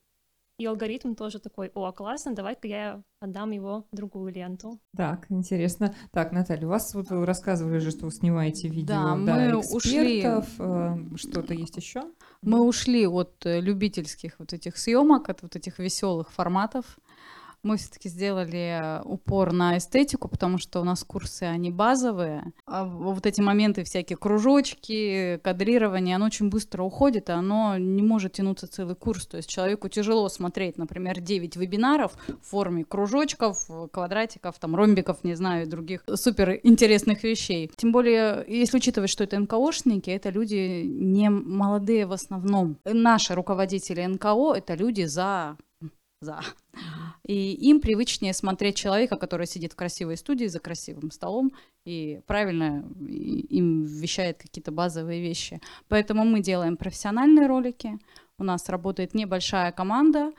и 0.58 0.66
алгоритм 0.66 1.14
тоже 1.14 1.40
такой, 1.40 1.70
о, 1.74 1.90
классно, 1.92 2.34
давай-ка 2.34 2.68
я 2.68 3.02
отдам 3.20 3.50
его 3.50 3.86
другую 3.90 4.32
ленту. 4.32 4.78
Так, 4.96 5.26
интересно. 5.30 5.94
Так, 6.12 6.32
Наталья, 6.32 6.66
у 6.66 6.70
вас 6.70 6.94
вот 6.94 7.10
вы 7.10 7.26
рассказывали 7.26 7.78
же, 7.78 7.90
что 7.90 8.04
вы 8.06 8.12
снимаете 8.12 8.68
видео 8.68 8.94
да, 8.94 9.02
да, 9.02 9.16
мы 9.16 9.60
экспертов. 9.60 10.48
Ушли... 10.58 11.14
Э, 11.14 11.16
что-то 11.16 11.54
есть 11.54 11.76
еще? 11.76 12.02
Мы 12.42 12.60
ушли 12.60 13.06
от 13.06 13.44
э, 13.46 13.60
любительских 13.60 14.38
вот 14.38 14.52
этих 14.52 14.76
съемок, 14.76 15.28
от 15.28 15.42
вот 15.42 15.56
этих 15.56 15.78
веселых 15.78 16.30
форматов. 16.30 16.98
Мы 17.64 17.78
все-таки 17.78 18.10
сделали 18.10 19.00
упор 19.04 19.52
на 19.52 19.78
эстетику, 19.78 20.28
потому 20.28 20.58
что 20.58 20.80
у 20.80 20.84
нас 20.84 21.02
курсы, 21.02 21.44
они 21.44 21.70
базовые. 21.70 22.52
А 22.66 22.84
вот 22.84 23.24
эти 23.24 23.40
моменты, 23.40 23.84
всякие 23.84 24.18
кружочки, 24.18 25.40
кадрирование, 25.42 26.16
оно 26.16 26.26
очень 26.26 26.50
быстро 26.50 26.82
уходит, 26.82 27.30
и 27.30 27.32
оно 27.32 27.78
не 27.78 28.02
может 28.02 28.34
тянуться 28.34 28.66
целый 28.66 28.94
курс. 28.94 29.26
То 29.26 29.38
есть 29.38 29.48
человеку 29.48 29.88
тяжело 29.88 30.28
смотреть, 30.28 30.76
например, 30.76 31.20
9 31.20 31.56
вебинаров 31.56 32.12
в 32.28 32.46
форме 32.46 32.84
кружочков, 32.84 33.66
квадратиков, 33.90 34.58
там, 34.58 34.76
ромбиков, 34.76 35.24
не 35.24 35.34
знаю, 35.34 35.66
других 35.66 36.04
супер 36.14 36.60
интересных 36.62 37.24
вещей. 37.24 37.70
Тем 37.76 37.92
более, 37.92 38.44
если 38.46 38.76
учитывать, 38.76 39.08
что 39.08 39.24
это 39.24 39.38
НКОшники, 39.38 40.10
это 40.10 40.28
люди 40.28 40.82
не 40.84 41.30
молодые 41.30 42.04
в 42.04 42.12
основном. 42.12 42.76
Наши 42.84 43.34
руководители 43.34 44.04
НКО— 44.04 44.52
это 44.56 44.74
люди 44.74 45.04
за 45.04 45.56
за. 46.20 46.40
И 47.24 47.52
им 47.52 47.80
привычнее 47.80 48.32
смотреть 48.32 48.76
человека, 48.76 49.16
который 49.16 49.46
сидит 49.46 49.72
в 49.72 49.76
красивой 49.76 50.16
студии 50.16 50.46
за 50.46 50.60
красивым 50.60 51.10
столом 51.10 51.52
и 51.84 52.20
правильно 52.26 52.84
им 52.98 53.84
вещает 53.84 54.38
какие-то 54.38 54.72
базовые 54.72 55.20
вещи. 55.20 55.60
Поэтому 55.88 56.24
мы 56.24 56.40
делаем 56.40 56.76
профессиональные 56.76 57.46
ролики. 57.46 57.98
У 58.38 58.44
нас 58.44 58.68
работает 58.68 59.14
небольшая 59.14 59.72
команда, 59.72 60.32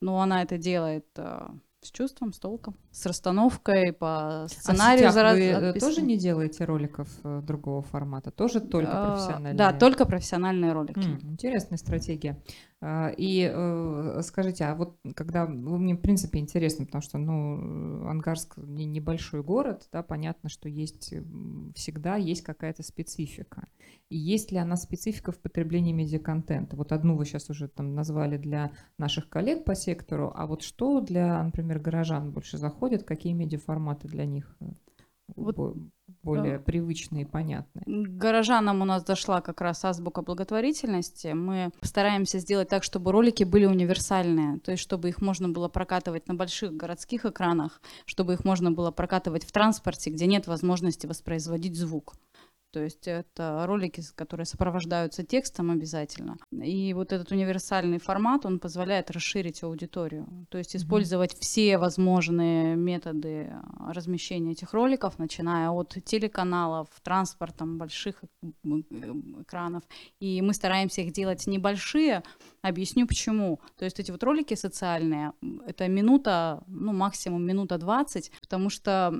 но 0.00 0.20
она 0.20 0.42
это 0.42 0.58
делает 0.58 1.06
э, 1.16 1.48
с 1.80 1.90
чувством, 1.90 2.32
с 2.32 2.38
толком, 2.38 2.76
с 2.96 3.04
расстановкой 3.04 3.92
по 3.92 4.46
сценарию. 4.48 5.08
А 5.08 5.12
за 5.12 5.22
вы 5.24 5.40
э, 5.40 5.72
тоже 5.74 6.00
не 6.00 6.16
делаете 6.16 6.64
роликов 6.64 7.08
э, 7.24 7.42
другого 7.44 7.82
формата? 7.82 8.30
Тоже 8.30 8.58
только 8.60 8.90
а, 8.90 9.10
профессиональные? 9.10 9.54
Да, 9.54 9.72
только 9.74 10.06
профессиональные 10.06 10.72
ролики. 10.72 11.06
М, 11.06 11.20
интересная 11.32 11.76
стратегия. 11.76 12.40
А, 12.80 13.08
и 13.08 13.50
э, 13.52 14.20
скажите, 14.22 14.64
а 14.64 14.74
вот 14.74 14.96
когда 15.14 15.46
ну, 15.46 15.76
мне 15.76 15.94
в 15.94 16.00
принципе 16.00 16.38
интересно, 16.38 16.86
потому 16.86 17.02
что 17.02 17.18
ну 17.18 18.06
Ангарск 18.08 18.56
не 18.56 18.86
небольшой 18.86 19.42
город, 19.42 19.88
да, 19.92 20.02
понятно, 20.02 20.48
что 20.48 20.70
есть 20.70 21.12
всегда 21.74 22.16
есть 22.16 22.42
какая-то 22.42 22.82
специфика. 22.82 23.68
И 24.08 24.16
есть 24.16 24.52
ли 24.52 24.58
она 24.58 24.76
специфика 24.76 25.32
в 25.32 25.38
потреблении 25.38 25.92
медиаконтента? 25.92 26.76
Вот 26.76 26.92
одну 26.92 27.16
вы 27.16 27.24
сейчас 27.24 27.50
уже 27.50 27.66
там 27.66 27.94
назвали 27.94 28.36
для 28.36 28.70
наших 28.98 29.28
коллег 29.28 29.64
по 29.64 29.74
сектору, 29.74 30.32
а 30.34 30.46
вот 30.46 30.62
что 30.62 31.00
для, 31.00 31.42
например, 31.42 31.80
горожан 31.80 32.30
больше 32.30 32.56
заходит, 32.56 32.85
какие 33.04 33.32
медиаформаты 33.32 34.08
для 34.08 34.24
них? 34.24 34.56
Э, 34.60 34.66
вот 35.34 35.76
более 36.22 36.58
привычные 36.58 37.22
и 37.22 37.26
понятные. 37.26 37.84
Горожанам 37.86 38.82
у 38.82 38.84
нас 38.84 39.02
дошла 39.04 39.40
как 39.40 39.60
раз 39.60 39.84
азбука 39.84 40.22
благотворительности. 40.22 41.28
Мы 41.28 41.70
стараемся 41.82 42.38
сделать 42.38 42.68
так, 42.68 42.84
чтобы 42.84 43.12
ролики 43.12 43.44
были 43.44 43.64
универсальные, 43.64 44.60
то 44.60 44.70
есть 44.70 44.82
чтобы 44.82 45.08
их 45.08 45.20
можно 45.20 45.48
было 45.48 45.68
прокатывать 45.68 46.28
на 46.28 46.34
больших 46.34 46.74
городских 46.74 47.24
экранах, 47.24 47.80
чтобы 48.04 48.34
их 48.34 48.44
можно 48.44 48.70
было 48.70 48.90
прокатывать 48.90 49.44
в 49.44 49.52
транспорте, 49.52 50.10
где 50.10 50.26
нет 50.26 50.46
возможности 50.46 51.06
воспроизводить 51.06 51.76
звук. 51.76 52.14
То 52.76 52.82
есть 52.82 53.08
это 53.08 53.64
ролики, 53.66 54.02
которые 54.14 54.44
сопровождаются 54.44 55.24
текстом 55.24 55.70
обязательно. 55.70 56.36
И 56.52 56.92
вот 56.92 57.10
этот 57.10 57.32
универсальный 57.32 57.98
формат, 57.98 58.44
он 58.44 58.58
позволяет 58.58 59.10
расширить 59.10 59.62
аудиторию. 59.62 60.26
То 60.50 60.58
есть 60.58 60.76
использовать 60.76 61.32
mm-hmm. 61.32 61.40
все 61.40 61.78
возможные 61.78 62.76
методы 62.76 63.50
размещения 63.80 64.52
этих 64.52 64.74
роликов, 64.74 65.18
начиная 65.18 65.70
от 65.70 65.96
телеканалов, 66.04 66.88
транспортом, 67.02 67.78
больших 67.78 68.22
экранов. 69.40 69.82
И 70.20 70.42
мы 70.42 70.52
стараемся 70.52 71.00
их 71.00 71.14
делать 71.14 71.46
небольшие. 71.46 72.22
Объясню 72.60 73.06
почему. 73.06 73.58
То 73.78 73.86
есть 73.86 73.98
эти 74.00 74.10
вот 74.10 74.22
ролики 74.22 74.52
социальные, 74.52 75.32
это 75.66 75.88
минута, 75.88 76.62
ну 76.66 76.92
максимум 76.92 77.42
минута 77.42 77.78
20, 77.78 78.32
потому 78.42 78.68
что 78.68 79.14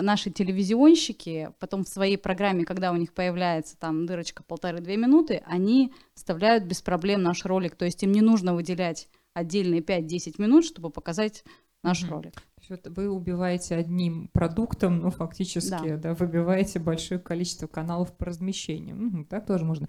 наши 0.00 0.30
телевизионщики 0.30 1.50
потом 1.58 1.84
в 1.84 1.88
своей 1.88 2.16
программе, 2.16 2.64
когда 2.64 2.93
у 2.94 2.96
них 2.96 3.12
появляется 3.12 3.78
там 3.78 4.06
дырочка 4.06 4.42
полторы-две 4.42 4.96
минуты, 4.96 5.42
они 5.46 5.92
вставляют 6.14 6.64
без 6.64 6.80
проблем 6.82 7.22
наш 7.22 7.44
ролик. 7.44 7.76
То 7.76 7.84
есть 7.84 8.02
им 8.02 8.12
не 8.12 8.20
нужно 8.20 8.54
выделять 8.54 9.08
отдельные 9.34 9.80
5-10 9.80 10.34
минут, 10.38 10.64
чтобы 10.64 10.90
показать 10.90 11.44
наш 11.82 12.02
mm-hmm. 12.02 12.08
ролик. 12.08 12.42
Вы 12.86 13.10
убиваете 13.10 13.76
одним 13.76 14.28
продуктом, 14.28 15.00
ну, 15.00 15.10
фактически, 15.10 15.88
да. 15.88 15.96
да, 15.96 16.14
выбиваете 16.14 16.78
большое 16.78 17.20
количество 17.20 17.66
каналов 17.66 18.16
по 18.16 18.24
размещению. 18.24 19.08
Угу, 19.08 19.24
так 19.26 19.46
тоже 19.46 19.66
можно. 19.66 19.86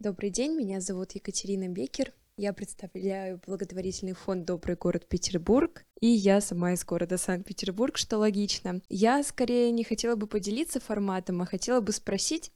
Добрый 0.00 0.30
день, 0.30 0.54
меня 0.56 0.80
зовут 0.80 1.12
Екатерина 1.12 1.68
Бекер. 1.68 2.12
Я 2.36 2.52
представляю 2.52 3.40
благотворительный 3.46 4.14
фонд 4.14 4.44
«Добрый 4.44 4.74
город 4.74 5.06
Петербург», 5.06 5.84
и 6.00 6.08
я 6.08 6.40
сама 6.40 6.72
из 6.72 6.84
города 6.84 7.16
Санкт-Петербург, 7.16 7.96
что 7.96 8.18
логично. 8.18 8.80
Я 8.88 9.22
скорее 9.22 9.70
не 9.70 9.84
хотела 9.84 10.16
бы 10.16 10.26
поделиться 10.26 10.80
форматом, 10.80 11.42
а 11.42 11.46
хотела 11.46 11.80
бы 11.80 11.92
спросить, 11.92 12.50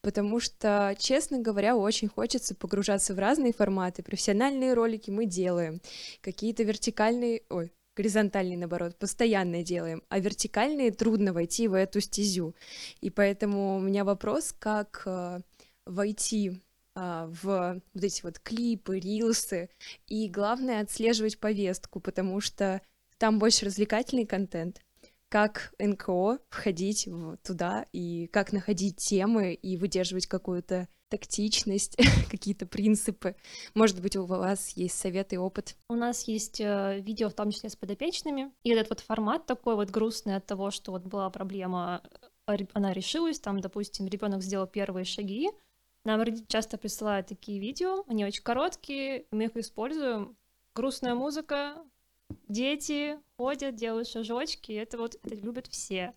потому 0.00 0.40
что, 0.40 0.96
честно 0.98 1.38
говоря, 1.38 1.76
очень 1.76 2.08
хочется 2.08 2.56
погружаться 2.56 3.14
в 3.14 3.20
разные 3.20 3.52
форматы. 3.52 4.02
Профессиональные 4.02 4.74
ролики 4.74 5.10
мы 5.10 5.26
делаем, 5.26 5.80
какие-то 6.22 6.64
вертикальные... 6.64 7.42
Ой, 7.50 7.72
горизонтальные, 7.94 8.58
наоборот, 8.58 8.98
постоянно 8.98 9.62
делаем, 9.62 10.02
а 10.08 10.18
вертикальные 10.18 10.90
трудно 10.90 11.32
войти 11.32 11.68
в 11.68 11.74
эту 11.74 12.00
стезю. 12.00 12.56
И 13.00 13.10
поэтому 13.10 13.76
у 13.76 13.80
меня 13.80 14.04
вопрос, 14.04 14.52
как 14.58 15.02
э, 15.06 15.40
войти 15.86 16.60
в 17.00 17.80
вот 17.94 18.04
эти 18.04 18.22
вот 18.22 18.38
клипы, 18.38 18.98
рилсы, 18.98 19.70
и 20.06 20.28
главное 20.28 20.82
отслеживать 20.82 21.38
повестку, 21.38 22.00
потому 22.00 22.40
что 22.40 22.80
там 23.18 23.38
больше 23.38 23.66
развлекательный 23.66 24.26
контент, 24.26 24.80
как 25.28 25.72
НКО 25.78 26.38
входить 26.48 27.08
туда 27.42 27.86
и 27.92 28.26
как 28.28 28.52
находить 28.52 28.96
темы 28.96 29.54
и 29.54 29.76
выдерживать 29.76 30.26
какую-то 30.26 30.88
тактичность, 31.10 31.96
какие-то 32.30 32.66
принципы. 32.66 33.36
Может 33.74 34.00
быть, 34.00 34.16
у 34.16 34.24
вас 34.24 34.70
есть 34.70 34.96
совет 34.96 35.32
и 35.32 35.38
опыт? 35.38 35.76
У 35.88 35.94
нас 35.94 36.26
есть 36.28 36.60
э, 36.60 37.00
видео, 37.00 37.28
в 37.28 37.34
том 37.34 37.50
числе 37.50 37.68
с 37.68 37.76
подопечными, 37.76 38.52
и 38.62 38.70
этот 38.70 38.90
вот 38.90 39.00
формат 39.00 39.46
такой 39.46 39.74
вот 39.74 39.90
грустный 39.90 40.36
от 40.36 40.46
того, 40.46 40.70
что 40.70 40.92
вот 40.92 41.02
была 41.02 41.28
проблема, 41.30 42.02
э, 42.46 42.56
она 42.72 42.92
решилась, 42.92 43.40
там, 43.40 43.60
допустим, 43.60 44.06
ребенок 44.06 44.42
сделал 44.42 44.66
первые 44.66 45.04
шаги, 45.04 45.50
нам 46.04 46.46
часто 46.46 46.78
присылают 46.78 47.26
такие 47.26 47.60
видео, 47.60 48.04
они 48.08 48.24
очень 48.24 48.42
короткие, 48.42 49.26
мы 49.30 49.44
их 49.44 49.56
используем. 49.56 50.36
Грустная 50.74 51.14
музыка, 51.14 51.76
дети 52.48 53.18
ходят, 53.36 53.74
делают 53.74 54.08
шажочки, 54.08 54.72
это 54.72 54.98
вот 54.98 55.16
это 55.22 55.34
любят 55.34 55.66
все. 55.66 56.14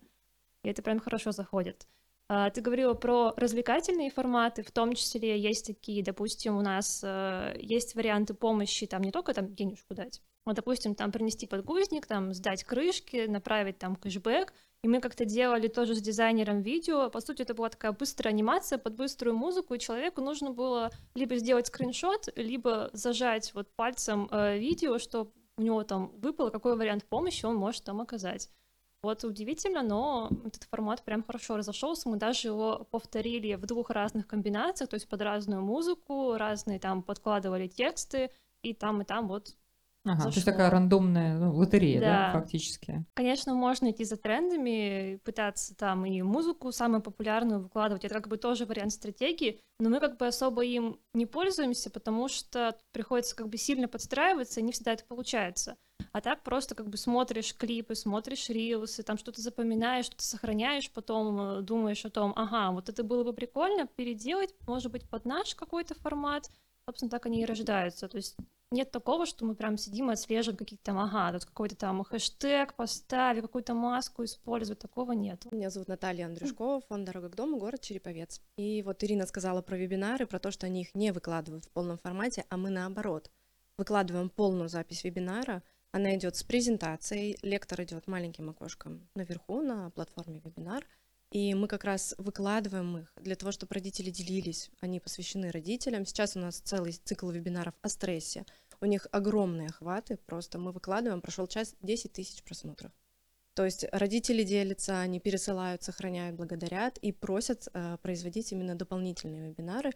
И 0.62 0.68
это 0.68 0.82
прям 0.82 1.00
хорошо 1.00 1.32
заходит. 1.32 1.86
А, 2.28 2.48
ты 2.50 2.62
говорила 2.62 2.94
про 2.94 3.34
развлекательные 3.36 4.10
форматы, 4.10 4.62
в 4.62 4.70
том 4.70 4.94
числе 4.94 5.38
есть 5.38 5.66
такие, 5.66 6.02
допустим, 6.02 6.56
у 6.56 6.62
нас 6.62 7.02
э, 7.04 7.56
есть 7.60 7.94
варианты 7.94 8.32
помощи, 8.32 8.86
там 8.86 9.02
не 9.02 9.10
только 9.10 9.34
там 9.34 9.54
денежку 9.54 9.94
дать, 9.94 10.22
вот, 10.46 10.56
допустим, 10.56 10.94
там 10.94 11.12
принести 11.12 11.46
подгузник, 11.46 12.06
там 12.06 12.32
сдать 12.32 12.64
крышки, 12.64 13.26
направить 13.26 13.78
там 13.78 13.96
кэшбэк, 13.96 14.54
и 14.84 14.88
мы 14.88 15.00
как-то 15.00 15.24
делали 15.24 15.66
тоже 15.66 15.94
с 15.94 16.02
дизайнером 16.02 16.60
видео. 16.60 17.08
По 17.08 17.22
сути, 17.22 17.40
это 17.40 17.54
была 17.54 17.70
такая 17.70 17.92
быстрая 17.92 18.34
анимация 18.34 18.76
под 18.76 18.96
быструю 18.96 19.34
музыку, 19.34 19.72
и 19.72 19.78
человеку 19.78 20.20
нужно 20.20 20.50
было 20.50 20.90
либо 21.14 21.36
сделать 21.36 21.68
скриншот, 21.68 22.28
либо 22.36 22.90
зажать 22.92 23.54
вот 23.54 23.74
пальцем 23.76 24.28
э, 24.30 24.58
видео, 24.58 24.98
что 24.98 25.32
у 25.56 25.62
него 25.62 25.84
там 25.84 26.12
выпало, 26.18 26.50
какой 26.50 26.76
вариант 26.76 27.06
помощи 27.06 27.46
он 27.46 27.56
может 27.56 27.84
там 27.84 28.02
оказать. 28.02 28.50
Вот 29.02 29.24
удивительно, 29.24 29.82
но 29.82 30.28
этот 30.44 30.64
формат 30.64 31.02
прям 31.02 31.22
хорошо 31.22 31.56
разошелся. 31.56 32.06
Мы 32.10 32.18
даже 32.18 32.48
его 32.48 32.86
повторили 32.90 33.54
в 33.54 33.64
двух 33.64 33.88
разных 33.88 34.26
комбинациях, 34.26 34.90
то 34.90 34.96
есть 34.96 35.08
под 35.08 35.22
разную 35.22 35.62
музыку, 35.62 36.36
разные 36.36 36.78
там 36.78 37.02
подкладывали 37.02 37.68
тексты, 37.68 38.30
и 38.60 38.74
там, 38.74 39.00
и 39.00 39.06
там 39.06 39.28
вот 39.28 39.56
Ага, 40.04 40.16
зашло. 40.16 40.30
то 40.30 40.36
есть 40.36 40.46
такая 40.46 40.70
рандомная 40.70 41.38
ну, 41.38 41.54
лотерея, 41.54 42.00
да. 42.00 42.06
да, 42.06 42.38
фактически. 42.38 43.04
Конечно, 43.14 43.54
можно 43.54 43.90
идти 43.90 44.04
за 44.04 44.18
трендами, 44.18 45.18
пытаться 45.24 45.74
там 45.74 46.04
и 46.04 46.20
музыку 46.20 46.72
самую 46.72 47.00
популярную 47.00 47.60
выкладывать. 47.60 48.04
Это 48.04 48.14
как 48.14 48.28
бы 48.28 48.36
тоже 48.36 48.66
вариант 48.66 48.92
стратегии, 48.92 49.60
но 49.80 49.88
мы 49.88 50.00
как 50.00 50.18
бы 50.18 50.26
особо 50.26 50.62
им 50.62 50.98
не 51.14 51.24
пользуемся, 51.24 51.90
потому 51.90 52.28
что 52.28 52.76
приходится 52.92 53.34
как 53.34 53.48
бы 53.48 53.56
сильно 53.56 53.88
подстраиваться, 53.88 54.60
и 54.60 54.62
не 54.62 54.72
всегда 54.72 54.92
это 54.92 55.04
получается. 55.04 55.76
А 56.12 56.20
так 56.20 56.42
просто 56.42 56.74
как 56.74 56.90
бы 56.90 56.98
смотришь 56.98 57.56
клипы, 57.56 57.94
смотришь 57.94 58.50
рилсы, 58.50 59.02
там 59.02 59.16
что-то 59.16 59.40
запоминаешь, 59.40 60.06
что-то 60.06 60.24
сохраняешь, 60.24 60.90
потом 60.90 61.40
э, 61.40 61.62
думаешь 61.62 62.04
о 62.04 62.10
том, 62.10 62.32
ага, 62.36 62.72
вот 62.72 62.88
это 62.88 63.04
было 63.04 63.24
бы 63.24 63.32
прикольно 63.32 63.86
переделать, 63.86 64.54
может 64.66 64.92
быть, 64.92 65.08
под 65.08 65.24
наш 65.24 65.54
какой-то 65.54 65.94
формат, 65.94 66.50
Собственно, 66.86 67.10
так 67.10 67.26
они 67.26 67.40
и 67.40 67.46
рождаются. 67.46 68.08
То 68.08 68.18
есть 68.18 68.36
нет 68.74 68.90
такого, 68.90 69.24
что 69.24 69.44
мы 69.46 69.54
прям 69.54 69.78
сидим 69.78 70.10
и 70.10 70.12
отслеживаем 70.12 70.58
какие-то 70.58 70.84
там, 70.84 70.98
ага, 70.98 71.32
тут 71.32 71.46
какой-то 71.46 71.76
там 71.76 72.04
хэштег 72.04 72.74
поставить, 72.74 73.42
какую-то 73.42 73.72
маску 73.72 74.24
использовать, 74.24 74.80
такого 74.80 75.12
нет. 75.12 75.46
Меня 75.50 75.70
зовут 75.70 75.88
Наталья 75.88 76.26
Андрюшкова, 76.26 76.82
фонд 76.82 77.06
«Дорога 77.06 77.30
к 77.30 77.36
дому», 77.36 77.58
город 77.58 77.80
Череповец. 77.80 78.42
И 78.56 78.82
вот 78.82 79.02
Ирина 79.02 79.26
сказала 79.26 79.62
про 79.62 79.76
вебинары, 79.76 80.26
про 80.26 80.38
то, 80.38 80.50
что 80.50 80.66
они 80.66 80.82
их 80.82 80.94
не 80.94 81.12
выкладывают 81.12 81.64
в 81.64 81.70
полном 81.70 81.96
формате, 81.96 82.44
а 82.50 82.56
мы 82.56 82.70
наоборот. 82.70 83.30
Выкладываем 83.78 84.28
полную 84.28 84.68
запись 84.68 85.04
вебинара, 85.04 85.62
она 85.92 86.16
идет 86.16 86.36
с 86.36 86.42
презентацией, 86.42 87.38
лектор 87.42 87.82
идет 87.82 88.08
маленьким 88.08 88.50
окошком 88.50 89.08
наверху 89.14 89.62
на 89.62 89.90
платформе 89.90 90.40
вебинар, 90.44 90.84
и 91.34 91.52
мы 91.54 91.66
как 91.66 91.82
раз 91.82 92.14
выкладываем 92.18 92.98
их 92.98 93.12
для 93.16 93.34
того, 93.34 93.50
чтобы 93.50 93.74
родители 93.74 94.10
делились. 94.10 94.70
Они 94.80 95.00
посвящены 95.00 95.50
родителям. 95.50 96.06
Сейчас 96.06 96.36
у 96.36 96.38
нас 96.38 96.60
целый 96.60 96.92
цикл 96.92 97.28
вебинаров 97.28 97.74
о 97.82 97.88
стрессе. 97.88 98.46
У 98.84 98.86
них 98.86 99.06
огромные 99.12 99.68
охваты, 99.68 100.18
просто 100.26 100.58
мы 100.58 100.70
выкладываем, 100.70 101.22
прошел 101.22 101.46
час, 101.46 101.74
10 101.80 102.12
тысяч 102.12 102.42
просмотров. 102.42 102.92
То 103.54 103.64
есть 103.64 103.86
родители 103.92 104.42
делятся, 104.42 105.00
они 105.00 105.20
пересылают, 105.20 105.82
сохраняют, 105.82 106.36
благодарят 106.36 106.98
и 106.98 107.10
просят 107.10 107.66
э, 107.72 107.96
производить 108.02 108.52
именно 108.52 108.74
дополнительные 108.74 109.48
вебинары. 109.48 109.92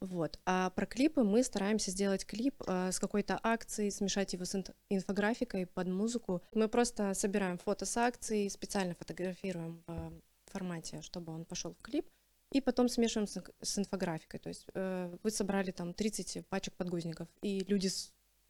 Вот. 0.00 0.40
А 0.46 0.70
про 0.70 0.86
клипы 0.86 1.22
мы 1.22 1.42
стараемся 1.42 1.90
сделать 1.90 2.24
клип 2.24 2.62
э, 2.66 2.90
с 2.90 2.98
какой-то 2.98 3.38
акцией, 3.42 3.90
смешать 3.90 4.32
его 4.32 4.46
с 4.46 4.54
инф- 4.54 4.74
инфографикой 4.88 5.66
под 5.66 5.88
музыку. 5.88 6.42
Мы 6.54 6.68
просто 6.68 7.12
собираем 7.12 7.58
фото 7.58 7.84
с 7.84 7.94
акцией, 7.98 8.48
специально 8.48 8.94
фотографируем 8.94 9.82
в 9.86 10.12
формате, 10.46 11.02
чтобы 11.02 11.34
он 11.34 11.44
пошел 11.44 11.74
в 11.74 11.82
клип, 11.82 12.08
и 12.52 12.62
потом 12.62 12.88
смешиваем 12.88 13.28
с, 13.28 13.38
с 13.60 13.78
инфографикой. 13.78 14.40
То 14.40 14.48
есть 14.48 14.64
э, 14.72 15.14
вы 15.22 15.30
собрали 15.30 15.72
там 15.72 15.92
30 15.92 16.46
пачек 16.48 16.72
подгузников, 16.72 17.28
и 17.42 17.64
люди 17.68 17.90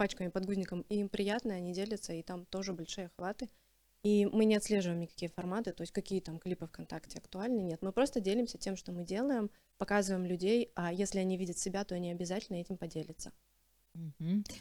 пачками 0.00 0.28
подгузником, 0.28 0.80
и 0.88 0.96
им 0.96 1.10
приятно, 1.10 1.52
они 1.52 1.74
делятся, 1.74 2.14
и 2.14 2.22
там 2.22 2.46
тоже 2.46 2.72
большие 2.72 3.08
охваты. 3.08 3.50
И 4.02 4.24
мы 4.24 4.46
не 4.46 4.56
отслеживаем 4.56 4.98
никакие 4.98 5.30
форматы, 5.30 5.74
то 5.74 5.82
есть 5.82 5.92
какие 5.92 6.20
там 6.20 6.38
клипы 6.38 6.66
ВКонтакте 6.66 7.18
актуальны, 7.18 7.60
нет. 7.60 7.82
Мы 7.82 7.92
просто 7.92 8.18
делимся 8.18 8.56
тем, 8.56 8.76
что 8.76 8.92
мы 8.92 9.04
делаем, 9.04 9.50
показываем 9.76 10.24
людей, 10.24 10.72
а 10.74 10.90
если 10.90 11.18
они 11.18 11.36
видят 11.36 11.58
себя, 11.58 11.84
то 11.84 11.94
они 11.94 12.10
обязательно 12.10 12.56
этим 12.56 12.78
поделятся. 12.78 13.30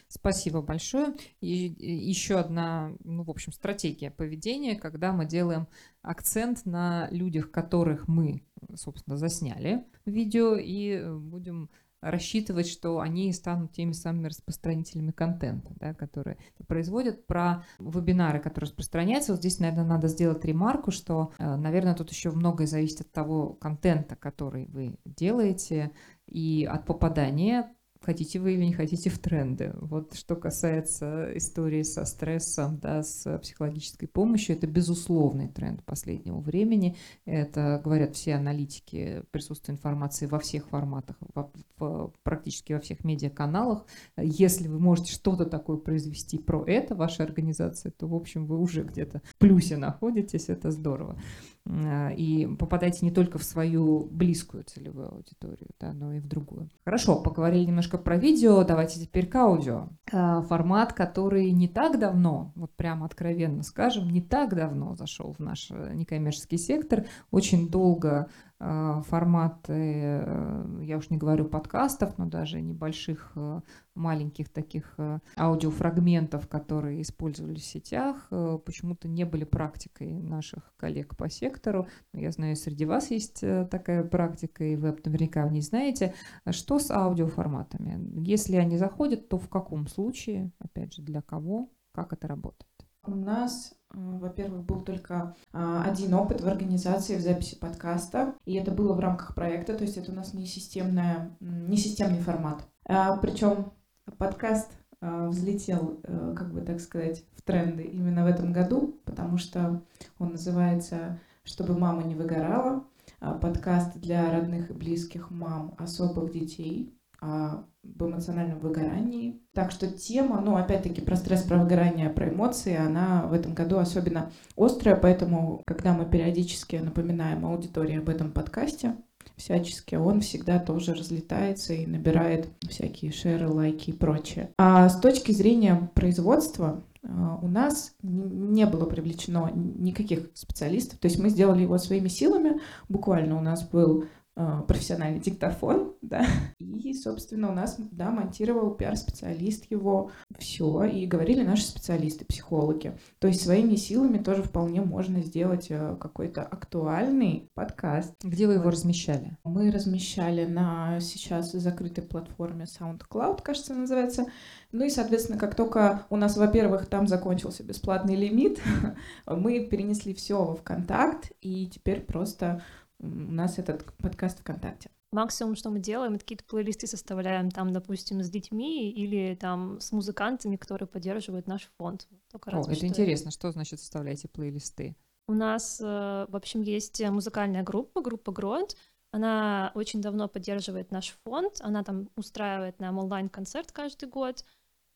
Спасибо 0.08 0.60
большое. 0.60 1.14
И 1.40 1.68
и 1.68 1.90
еще 1.90 2.38
одна, 2.38 2.92
ну, 3.02 3.22
в 3.22 3.30
общем, 3.30 3.52
стратегия 3.52 4.10
поведения, 4.10 4.76
когда 4.76 5.12
мы 5.12 5.24
делаем 5.24 5.68
акцент 6.02 6.66
на 6.66 7.08
людях, 7.10 7.50
которых 7.50 8.08
мы, 8.08 8.42
собственно, 8.74 9.16
засняли 9.16 9.86
видео, 10.04 10.56
и 10.56 10.90
э, 10.90 11.16
будем 11.16 11.70
рассчитывать, 12.00 12.68
что 12.68 13.00
они 13.00 13.32
станут 13.32 13.72
теми 13.72 13.92
самыми 13.92 14.28
распространителями 14.28 15.10
контента, 15.10 15.72
да, 15.76 15.94
которые 15.94 16.38
производят. 16.66 17.26
Про 17.26 17.64
вебинары, 17.78 18.40
которые 18.40 18.68
распространяются, 18.68 19.32
вот 19.32 19.40
здесь, 19.40 19.58
наверное, 19.58 19.84
надо 19.84 20.08
сделать 20.08 20.44
ремарку, 20.44 20.90
что, 20.90 21.32
э, 21.38 21.56
наверное, 21.56 21.94
тут 21.94 22.10
еще 22.10 22.30
многое 22.30 22.66
зависит 22.66 23.02
от 23.02 23.12
того 23.12 23.54
контента, 23.54 24.16
который 24.16 24.66
вы 24.66 24.98
делаете, 25.04 25.92
и 26.26 26.66
от 26.70 26.86
попадания 26.86 27.74
хотите 28.00 28.38
вы 28.40 28.54
или 28.54 28.64
не 28.64 28.72
хотите 28.72 29.10
в 29.10 29.18
тренды. 29.18 29.72
Вот 29.80 30.14
что 30.14 30.36
касается 30.36 31.36
истории 31.36 31.82
со 31.82 32.04
стрессом, 32.04 32.78
да, 32.78 33.02
с 33.02 33.38
психологической 33.38 34.08
помощью, 34.08 34.56
это 34.56 34.66
безусловный 34.66 35.48
тренд 35.48 35.84
последнего 35.84 36.40
времени. 36.40 36.96
Это 37.24 37.80
говорят 37.84 38.16
все 38.16 38.34
аналитики, 38.34 39.22
присутствие 39.30 39.76
информации 39.76 40.26
во 40.26 40.38
всех 40.38 40.68
форматах, 40.68 41.16
во- 41.34 41.52
в- 41.78 42.12
практически 42.22 42.72
во 42.72 42.80
всех 42.80 43.04
медиаканалах. 43.04 43.84
Если 44.16 44.68
вы 44.68 44.78
можете 44.78 45.12
что-то 45.12 45.44
такое 45.44 45.76
произвести 45.76 46.38
про 46.38 46.64
это, 46.66 46.94
ваша 46.94 47.22
организация, 47.22 47.92
то, 47.92 48.06
в 48.06 48.14
общем, 48.14 48.46
вы 48.46 48.58
уже 48.58 48.82
где-то 48.82 49.20
в 49.24 49.36
плюсе 49.36 49.76
находитесь, 49.76 50.48
это 50.48 50.70
здорово. 50.70 51.20
А, 51.66 52.10
И 52.10 52.46
попадаете 52.46 53.04
не 53.04 53.10
только 53.10 53.38
в 53.38 53.44
свою 53.44 54.06
близкую 54.10 54.64
целевую 54.64 55.12
аудиторию, 55.12 55.68
да, 55.78 55.92
но 55.92 56.14
и 56.14 56.20
в 56.20 56.26
другую. 56.26 56.70
Хорошо, 56.84 57.20
поговорили 57.22 57.64
немножко 57.64 57.98
про 57.98 58.16
видео, 58.16 58.64
давайте 58.64 59.00
теперь 59.00 59.26
к 59.26 59.34
аудио. 59.34 59.88
А, 60.12 60.42
Формат, 60.42 60.92
который 60.92 61.50
не 61.52 61.68
так 61.68 61.98
давно, 61.98 62.52
вот 62.54 62.74
прямо 62.76 63.06
откровенно 63.06 63.62
скажем, 63.62 64.10
не 64.10 64.22
так 64.22 64.54
давно 64.54 64.94
зашел 64.94 65.32
в 65.32 65.38
наш 65.38 65.70
э, 65.70 65.92
некоммерческий 65.94 66.58
сектор. 66.58 67.06
Очень 67.30 67.68
долго 67.68 68.28
форматы, 68.60 69.72
э, 69.72 70.80
я 70.82 70.98
уж 70.98 71.08
не 71.08 71.16
говорю 71.16 71.46
подкастов, 71.46 72.18
но 72.18 72.26
даже 72.26 72.60
небольших 72.60 73.32
э, 73.34 73.60
маленьких 73.94 74.50
таких 74.50 74.94
э, 74.98 75.20
аудиофрагментов, 75.38 76.46
которые 76.48 77.00
использовались 77.00 77.62
в 77.62 77.66
сетях, 77.66 78.26
э, 78.30 78.58
почему-то 78.64 79.08
не 79.08 79.24
были 79.24 79.44
практикой 79.44 80.12
наших 80.12 80.74
коллег 80.76 81.16
по 81.16 81.30
сектору. 81.30 81.88
Я 82.12 82.30
знаю, 82.32 82.54
среди 82.56 82.84
вас 82.84 83.10
есть 83.10 83.42
э, 83.42 83.66
такая 83.70 84.04
практика, 84.04 84.62
и 84.62 84.76
вы 84.76 84.96
наверняка 85.04 85.48
не 85.48 85.62
знаете. 85.62 86.14
Что 86.50 86.78
с 86.78 86.90
аудиоформатами? 86.90 87.98
Если 88.26 88.56
они 88.56 88.76
заходят, 88.76 89.28
то 89.28 89.38
в 89.38 89.48
каком 89.48 89.86
случае, 89.86 90.52
опять 90.58 90.94
же, 90.94 91.02
для 91.02 91.22
кого, 91.22 91.70
как 91.92 92.12
это 92.12 92.28
работает? 92.28 92.70
У 93.06 93.14
нас, 93.14 93.72
э, 93.72 93.79
во-первых, 93.92 94.64
был 94.64 94.80
только 94.80 95.34
а, 95.52 95.84
один 95.84 96.14
опыт 96.14 96.40
в 96.40 96.48
организации 96.48 97.16
в 97.16 97.20
записи 97.20 97.58
подкаста, 97.58 98.34
и 98.44 98.54
это 98.54 98.70
было 98.70 98.92
в 98.92 99.00
рамках 99.00 99.34
проекта, 99.34 99.74
то 99.74 99.84
есть 99.84 99.96
это 99.96 100.12
у 100.12 100.14
нас 100.14 100.34
не, 100.34 100.46
системная, 100.46 101.36
не 101.40 101.76
системный 101.76 102.20
формат. 102.20 102.66
Причем 102.84 103.72
подкаст 104.18 104.70
взлетел, 105.00 106.00
э, 106.02 106.34
как 106.36 106.52
бы 106.52 106.60
так 106.60 106.80
сказать, 106.80 107.24
в 107.34 107.42
тренды 107.42 107.84
именно 107.84 108.24
в 108.24 108.26
этом 108.26 108.52
году, 108.52 109.00
потому 109.04 109.38
что 109.38 109.82
он 110.18 110.32
называется 110.32 111.18
«Чтобы 111.42 111.78
мама 111.78 112.02
не 112.02 112.14
выгорала», 112.14 112.84
а, 113.20 113.34
подкаст 113.34 113.98
для 113.98 114.30
родных 114.30 114.70
и 114.70 114.74
близких 114.74 115.30
мам 115.30 115.74
особых 115.78 116.32
детей, 116.32 116.94
а, 117.20 117.64
об 117.82 118.02
эмоциональном 118.02 118.60
выгорании. 118.60 119.40
Так 119.52 119.70
что 119.70 119.86
тема, 119.86 120.40
ну, 120.40 120.56
опять-таки, 120.56 121.00
про 121.00 121.16
стресс, 121.16 121.42
про 121.42 121.58
выгорание, 121.58 122.10
про 122.10 122.28
эмоции, 122.28 122.76
она 122.76 123.26
в 123.26 123.32
этом 123.32 123.54
году 123.54 123.78
особенно 123.78 124.30
острая, 124.56 124.96
поэтому, 124.96 125.62
когда 125.66 125.92
мы 125.92 126.04
периодически 126.04 126.76
напоминаем 126.76 127.46
аудитории 127.46 127.98
об 127.98 128.08
этом 128.08 128.32
подкасте, 128.32 128.96
всячески, 129.36 129.94
он 129.94 130.20
всегда 130.20 130.58
тоже 130.58 130.94
разлетается 130.94 131.72
и 131.72 131.86
набирает 131.86 132.48
всякие 132.68 133.10
шеры, 133.10 133.48
лайки 133.48 133.90
и 133.90 133.94
прочее. 133.94 134.50
А 134.58 134.88
с 134.88 135.00
точки 135.00 135.32
зрения 135.32 135.90
производства, 135.94 136.84
а, 137.02 137.38
у 137.42 137.48
нас 137.48 137.94
не 138.02 138.66
было 138.66 138.84
привлечено 138.84 139.50
никаких 139.54 140.30
специалистов, 140.34 140.98
то 140.98 141.06
есть 141.08 141.18
мы 141.18 141.30
сделали 141.30 141.62
его 141.62 141.78
своими 141.78 142.08
силами, 142.08 142.60
буквально 142.88 143.38
у 143.38 143.40
нас 143.40 143.66
был 143.66 144.04
профессиональный 144.34 145.20
диктофон, 145.20 145.94
да, 146.02 146.26
и, 146.58 146.94
собственно, 146.94 147.50
у 147.50 147.54
нас, 147.54 147.76
да, 147.78 148.10
монтировал 148.10 148.70
пиар-специалист 148.70 149.70
его, 149.70 150.10
все, 150.38 150.84
и 150.84 151.06
говорили 151.06 151.42
наши 151.42 151.64
специалисты, 151.64 152.24
психологи. 152.24 152.98
То 153.18 153.28
есть 153.28 153.42
своими 153.42 153.76
силами 153.76 154.18
тоже 154.18 154.42
вполне 154.42 154.80
можно 154.80 155.20
сделать 155.22 155.66
э, 155.70 155.96
какой-то 156.00 156.42
актуальный 156.42 157.50
подкаст. 157.54 158.14
Где 158.22 158.46
вы 158.46 158.54
его 158.54 158.70
размещали? 158.70 159.36
Мы 159.44 159.70
размещали 159.70 160.46
на 160.46 161.00
сейчас 161.00 161.52
закрытой 161.52 162.02
платформе 162.02 162.64
SoundCloud, 162.64 163.42
кажется, 163.42 163.74
называется. 163.74 164.26
Ну 164.72 164.84
и, 164.84 164.90
соответственно, 164.90 165.38
как 165.38 165.54
только 165.54 166.06
у 166.10 166.16
нас, 166.16 166.36
во-первых, 166.36 166.86
там 166.86 167.06
закончился 167.06 167.62
бесплатный 167.62 168.16
лимит, 168.16 168.60
мы 169.26 169.66
перенесли 169.66 170.14
все 170.14 170.44
во 170.44 170.54
ВКонтакт, 170.54 171.32
и 171.40 171.66
теперь 171.66 172.00
просто 172.00 172.62
у 173.00 173.32
нас 173.32 173.58
этот 173.58 173.84
подкаст 173.98 174.40
ВКонтакте. 174.40 174.90
Максимум, 175.12 175.56
что 175.56 175.70
мы 175.70 175.80
делаем, 175.80 176.12
это 176.14 176.20
какие-то 176.20 176.44
плейлисты 176.44 176.86
составляем 176.86 177.50
там, 177.50 177.72
допустим, 177.72 178.22
с 178.22 178.30
детьми 178.30 178.92
или 178.92 179.34
там 179.34 179.80
с 179.80 179.90
музыкантами, 179.90 180.56
которые 180.56 180.86
поддерживают 180.86 181.48
наш 181.48 181.68
фонд. 181.78 182.06
Только 182.30 182.50
О, 182.50 182.60
это 182.60 182.74
что 182.74 182.86
интересно, 182.86 183.32
что 183.32 183.50
значит 183.50 183.80
составляете 183.80 184.28
плейлисты? 184.28 184.94
У 185.26 185.32
нас, 185.32 185.80
э, 185.80 186.26
в 186.28 186.36
общем, 186.36 186.62
есть 186.62 187.00
музыкальная 187.08 187.64
группа, 187.64 188.00
группа 188.02 188.30
Гронт. 188.30 188.76
Она 189.10 189.72
очень 189.74 190.00
давно 190.00 190.28
поддерживает 190.28 190.92
наш 190.92 191.16
фонд. 191.24 191.60
Она 191.60 191.82
там 191.82 192.08
устраивает 192.14 192.78
нам 192.78 192.98
онлайн-концерт 192.98 193.72
каждый 193.72 194.08
год. 194.08 194.44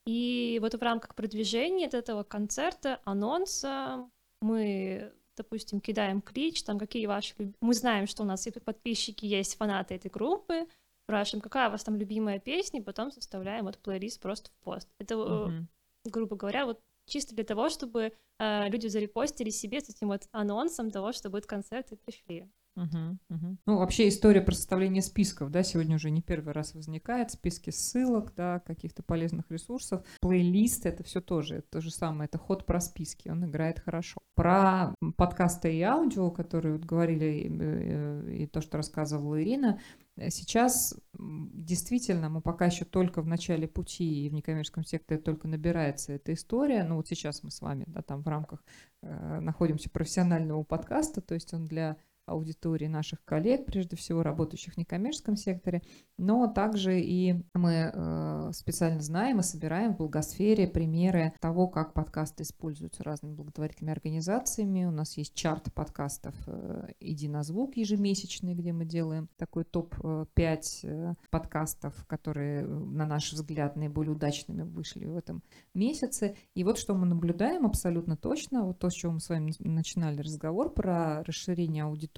И 0.07 0.59
вот 0.61 0.75
в 0.75 0.83
рамках 0.83 1.15
продвижения 1.17 1.87
от 1.87 1.95
этого 1.95 2.23
концерта, 2.23 3.01
анонса, 3.05 4.09
мы, 4.41 5.13
допустим, 5.37 5.81
кидаем 5.81 6.21
клич, 6.21 6.63
там 6.63 6.79
какие 6.79 7.07
ваши... 7.07 7.35
Мы 7.61 7.75
знаем, 7.75 8.07
что 8.07 8.23
у 8.23 8.27
нас 8.27 8.47
и 8.47 8.51
подписчики 8.51 9.27
есть, 9.27 9.57
фанаты 9.57 9.95
этой 9.95 10.11
группы. 10.11 10.67
Спрашиваем, 11.07 11.43
какая 11.43 11.69
у 11.69 11.73
вас 11.73 11.85
там 11.85 11.97
любимая 11.97 12.39
песня, 12.39 12.81
и 12.81 12.83
потом 12.83 13.11
составляем 13.11 13.65
вот 13.65 13.79
плейлист 13.79 14.21
просто 14.21 14.51
в 14.51 14.65
пост. 14.65 14.89
Это, 14.99 15.17
Мгм. 15.17 15.69
грубо 16.07 16.37
говоря, 16.37 16.65
вот 16.67 16.81
чисто 17.07 17.35
для 17.35 17.45
того, 17.45 17.69
чтобы 17.69 18.13
э, 18.41 18.69
люди 18.69 18.89
зарепостили 18.89 19.51
себе 19.51 19.81
с 19.81 19.89
этим 19.89 20.09
вот 20.09 20.23
анонсом 20.33 20.91
того, 20.91 21.13
что 21.13 21.31
будет 21.31 21.47
концерт 21.47 21.93
и 21.93 21.97
пришли. 21.97 22.49
Мгм, 22.77 23.21
мгм. 23.29 23.59
Ну, 23.67 23.79
вообще 23.79 24.09
история 24.09 24.41
про 24.41 24.53
составление 24.53 25.01
списков, 25.01 25.51
да, 25.53 25.63
сегодня 25.63 25.95
уже 25.95 26.11
не 26.11 26.21
первый 26.21 26.53
раз 26.53 26.75
возникает, 26.75 27.31
списки 27.31 27.71
ссылок, 27.71 28.35
да, 28.35 28.59
каких-то 28.61 29.05
полезных 29.05 29.49
ресурсов, 29.51 30.05
плейлист, 30.21 30.85
это 30.85 31.05
все 31.05 31.21
тоже, 31.21 31.57
это 31.57 31.69
то 31.71 31.81
же 31.81 31.93
самое, 31.93 32.27
это 32.27 32.39
ход 32.39 32.67
про 32.67 32.81
списки, 32.81 33.29
он 33.29 33.45
играет 33.45 33.79
хорошо. 33.79 34.19
Про 34.35 34.93
подкасты 35.17 35.73
и 35.73 35.83
аудио, 35.83 36.33
которые 36.33 36.73
вот 36.75 36.85
говорили, 36.85 37.47
э, 37.49 38.35
и 38.39 38.47
то, 38.49 38.61
что 38.61 38.77
рассказывала 38.77 39.41
Ирина, 39.41 39.79
э, 40.17 40.31
сейчас 40.31 40.99
действительно 41.17 42.29
мы 42.29 42.41
пока 42.41 42.67
еще 42.67 42.85
только 42.85 43.23
в 43.23 43.29
начале 43.29 43.69
пути, 43.69 44.27
и 44.27 44.29
в 44.29 44.35
некоммерческом 44.35 44.85
секторе 44.85 45.21
только 45.21 45.47
набирается 45.47 46.13
эта 46.13 46.33
история, 46.33 46.83
ну 46.83 46.97
вот 46.97 47.07
сейчас 47.07 47.45
мы 47.45 47.53
с 47.53 47.61
вами, 47.61 47.85
да, 47.87 48.03
там 48.03 48.25
в 48.25 48.27
рамках 48.27 48.65
э, 49.03 49.39
находимся 49.39 49.91
профессионального 49.91 50.65
подкаста, 50.65 51.21
то 51.21 51.35
есть 51.35 51.55
он 51.55 51.67
для 51.67 51.97
аудитории 52.27 52.87
наших 52.87 53.25
коллег, 53.25 53.67
прежде 53.67 53.97
всего 53.97 54.23
работающих 54.23 54.75
в 54.75 54.77
некоммерческом 54.79 55.37
секторе, 55.37 55.83
но 56.17 56.47
также 56.47 57.01
и 57.01 57.45
мы 57.55 57.91
э, 57.93 58.51
специально 58.53 59.01
знаем 59.01 59.41
и 59.41 59.43
собираем 59.43 59.95
в 59.95 59.99
благосфере 59.99 60.67
примеры 60.67 61.35
того, 61.41 61.69
как 61.69 61.93
подкасты 61.93 62.45
используются 62.45 63.03
разными 63.03 63.35
благотворительными 63.35 63.93
организациями. 63.93 64.85
У 64.85 64.91
нас 64.91 65.17
есть 65.17 65.35
чарт 65.35 65.73
подкастов 65.75 66.35
э, 66.47 66.89
«Иди 67.01 67.29
на 67.29 67.43
звук» 67.43 67.77
ежемесячный, 67.77 68.55
где 68.55 68.73
мы 68.73 68.85
делаем 68.85 69.29
такой 69.37 69.65
топ-5 69.65 70.61
э, 70.85 71.15
подкастов, 71.31 72.07
которые, 72.07 72.67
на 72.67 73.07
наш 73.07 73.33
взгляд, 73.33 73.77
наиболее 73.77 74.13
удачными 74.13 74.63
вышли 74.63 75.05
в 75.07 75.17
этом 75.17 75.43
месяце. 75.75 76.37
И 76.55 76.65
вот 76.65 76.79
что 76.79 76.95
мы 76.95 77.07
наблюдаем 77.07 77.67
абсолютно 77.67 78.17
точно, 78.17 78.65
вот 78.65 78.79
то, 78.79 78.89
с 78.89 78.95
чего 78.95 79.13
мы 79.13 79.21
с 79.21 79.29
вами 79.29 79.53
начинали 79.59 80.21
разговор, 80.21 80.73
про 80.73 81.23
расширение 81.25 81.85
аудитории 81.85 82.14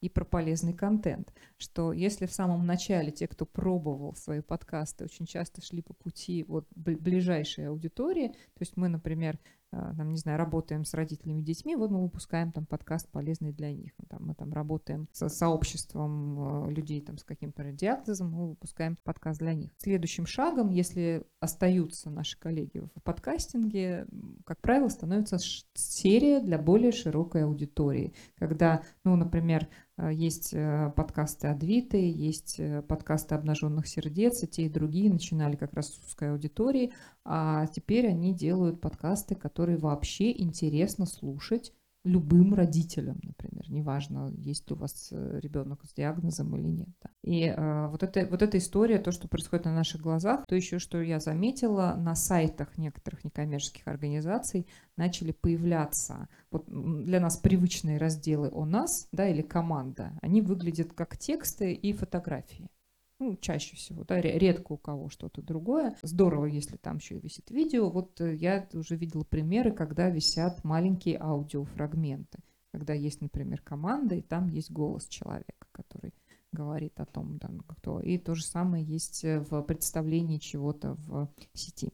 и 0.00 0.08
про 0.08 0.24
полезный 0.24 0.72
контент, 0.72 1.32
что 1.56 1.92
если 1.92 2.26
в 2.26 2.32
самом 2.32 2.66
начале 2.66 3.10
те, 3.10 3.26
кто 3.28 3.46
пробовал 3.46 4.14
свои 4.14 4.40
подкасты, 4.40 5.04
очень 5.04 5.26
часто 5.26 5.62
шли 5.62 5.82
по 5.82 5.94
пути 5.94 6.44
вот 6.48 6.66
ближайшей 6.74 7.68
аудитории, 7.68 8.28
то 8.28 8.60
есть 8.60 8.76
мы, 8.76 8.88
например, 8.88 9.38
там, 9.70 10.10
не 10.10 10.16
знаю, 10.16 10.38
работаем 10.38 10.84
с 10.84 10.94
родителями 10.94 11.40
и 11.40 11.44
детьми, 11.44 11.76
вот 11.76 11.90
мы 11.90 12.02
выпускаем 12.02 12.52
там 12.52 12.66
подкаст 12.66 13.08
полезный 13.10 13.52
для 13.52 13.72
них. 13.72 13.92
Ну, 13.98 14.06
там, 14.08 14.26
мы 14.26 14.34
там 14.34 14.52
работаем 14.52 15.08
со 15.12 15.28
сообществом 15.28 16.66
а, 16.66 16.70
людей 16.70 17.00
там 17.00 17.18
с 17.18 17.24
каким-то 17.24 17.62
диагнозом, 17.72 18.30
мы 18.30 18.48
выпускаем 18.50 18.96
подкаст 19.04 19.40
для 19.40 19.54
них. 19.54 19.70
Следующим 19.78 20.26
шагом, 20.26 20.70
если 20.70 21.26
остаются 21.40 22.10
наши 22.10 22.38
коллеги 22.38 22.80
в 22.94 23.02
подкастинге, 23.02 24.06
как 24.44 24.60
правило, 24.60 24.88
становится 24.88 25.38
серия 25.74 26.40
для 26.40 26.58
более 26.58 26.92
широкой 26.92 27.44
аудитории, 27.44 28.14
когда, 28.36 28.82
ну, 29.04 29.16
например, 29.16 29.68
есть 30.06 30.54
э, 30.54 30.92
подкасты 30.94 31.48
Адвиты, 31.48 31.98
есть 32.10 32.60
э, 32.60 32.82
подкасты 32.82 33.34
обнаженных 33.34 33.88
сердец, 33.88 34.42
и 34.42 34.46
те, 34.46 34.66
и 34.66 34.68
другие 34.68 35.10
начинали 35.10 35.56
как 35.56 35.74
раз 35.74 35.88
с 35.94 36.06
узкой 36.06 36.30
аудитории, 36.32 36.92
а 37.24 37.66
теперь 37.66 38.06
они 38.06 38.32
делают 38.32 38.80
подкасты, 38.80 39.34
которые 39.34 39.76
вообще 39.76 40.30
интересно 40.30 41.04
слушать 41.06 41.72
любым 42.08 42.54
родителям, 42.54 43.18
например, 43.22 43.70
неважно, 43.70 44.30
есть 44.36 44.68
ли 44.68 44.76
у 44.76 44.78
вас 44.78 45.08
э, 45.12 45.40
ребенок 45.40 45.84
с 45.84 45.92
диагнозом 45.92 46.56
или 46.56 46.68
нет. 46.68 46.88
Да. 47.02 47.10
И 47.22 47.44
э, 47.44 47.86
вот, 47.88 48.02
это, 48.02 48.26
вот 48.26 48.42
эта 48.42 48.58
история, 48.58 48.98
то, 48.98 49.12
что 49.12 49.28
происходит 49.28 49.66
на 49.66 49.74
наших 49.74 50.00
глазах, 50.00 50.44
то 50.46 50.54
еще, 50.54 50.78
что 50.78 51.00
я 51.00 51.20
заметила, 51.20 51.94
на 51.98 52.14
сайтах 52.14 52.78
некоторых 52.78 53.24
некоммерческих 53.24 53.86
организаций 53.86 54.66
начали 54.96 55.32
появляться 55.32 56.28
вот 56.50 56.64
для 56.66 57.20
нас 57.20 57.36
привычные 57.36 57.98
разделы 57.98 58.50
о 58.52 58.64
нас, 58.64 59.08
да, 59.12 59.28
или 59.28 59.42
команда, 59.42 60.18
они 60.22 60.40
выглядят 60.42 60.92
как 60.92 61.16
тексты 61.16 61.72
и 61.72 61.92
фотографии 61.92 62.70
ну, 63.18 63.36
чаще 63.36 63.74
всего, 63.74 64.04
да, 64.04 64.20
редко 64.20 64.72
у 64.72 64.76
кого 64.76 65.08
что-то 65.08 65.42
другое. 65.42 65.96
Здорово, 66.02 66.46
если 66.46 66.76
там 66.76 66.98
еще 66.98 67.18
висит 67.18 67.50
видео. 67.50 67.90
Вот 67.90 68.20
э, 68.20 68.36
я 68.36 68.68
уже 68.74 68.96
видела 68.96 69.24
примеры, 69.24 69.72
когда 69.72 70.08
висят 70.08 70.62
маленькие 70.62 71.18
аудиофрагменты, 71.18 72.38
когда 72.70 72.94
есть, 72.94 73.20
например, 73.20 73.60
команда, 73.62 74.14
и 74.14 74.22
там 74.22 74.46
есть 74.48 74.70
голос 74.70 75.08
человека, 75.08 75.66
который 75.72 76.14
говорит 76.52 76.98
о 77.00 77.06
том, 77.06 77.38
да, 77.38 77.50
кто. 77.66 78.00
И 78.00 78.18
то 78.18 78.34
же 78.34 78.44
самое 78.44 78.84
есть 78.84 79.24
э, 79.24 79.40
в 79.40 79.62
представлении 79.62 80.38
чего-то 80.38 80.94
в 80.94 81.28
сети. 81.54 81.92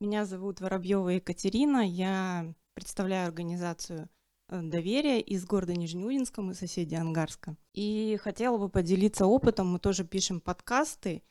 Меня 0.00 0.26
зовут 0.26 0.60
Воробьева 0.60 1.08
Екатерина, 1.08 1.78
я 1.78 2.54
представляю 2.76 3.26
организацию 3.26 4.08
э, 4.50 4.60
доверия 4.62 5.18
из 5.18 5.46
города 5.46 5.74
Нижнеудинска, 5.74 6.42
мы 6.42 6.52
соседи 6.54 6.94
Ангарска. 6.94 7.56
И 7.72 8.18
хотела 8.22 8.58
бы 8.58 8.68
поделиться 8.68 9.26
опытом, 9.26 9.72
мы 9.72 9.78
тоже 9.78 10.04
пишем 10.04 10.40
подкасты, 10.40 11.22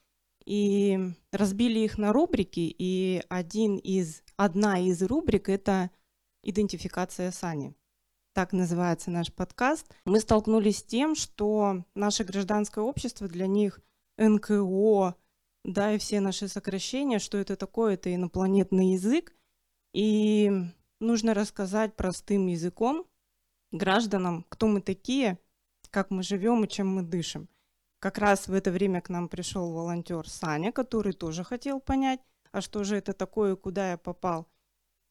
и 0.43 0.99
разбили 1.31 1.79
их 1.79 1.97
на 1.99 2.11
рубрики, 2.13 2.75
и 2.77 3.23
один 3.29 3.77
из, 3.77 4.23
одна 4.37 4.79
из 4.79 5.01
рубрик– 5.03 5.47
это 5.49 5.91
идентификация 6.43 7.31
Сани. 7.31 7.75
Так 8.33 8.51
называется 8.51 9.11
наш 9.11 9.31
подкаст. 9.31 9.87
Мы 10.03 10.19
столкнулись 10.19 10.79
с 10.79 10.83
тем, 10.83 11.15
что 11.15 11.83
наше 11.93 12.23
гражданское 12.23 12.83
общество 12.83 13.27
для 13.27 13.45
них 13.45 13.79
НКО, 14.17 15.15
да, 15.63 15.93
и 15.93 15.99
все 15.99 16.21
наши 16.21 16.47
сокращения, 16.47 17.19
что 17.19 17.37
это 17.37 17.55
такое, 17.55 17.93
это 17.93 18.13
инопланетный 18.13 18.93
язык. 18.93 19.35
И 19.93 20.51
нужно 21.05 21.33
рассказать 21.33 21.95
простым 21.95 22.47
языком 22.47 23.05
гражданам, 23.71 24.45
кто 24.49 24.67
мы 24.67 24.81
такие, 24.81 25.39
как 25.89 26.11
мы 26.11 26.23
живем 26.23 26.63
и 26.63 26.67
чем 26.67 26.87
мы 26.93 27.03
дышим. 27.03 27.47
Как 27.99 28.17
раз 28.17 28.47
в 28.47 28.53
это 28.53 28.71
время 28.71 29.01
к 29.01 29.09
нам 29.09 29.29
пришел 29.29 29.71
волонтер 29.71 30.27
Саня, 30.27 30.71
который 30.71 31.13
тоже 31.13 31.43
хотел 31.43 31.79
понять, 31.79 32.19
а 32.51 32.61
что 32.61 32.83
же 32.83 32.97
это 32.97 33.13
такое, 33.13 33.55
куда 33.55 33.91
я 33.91 33.97
попал. 33.97 34.47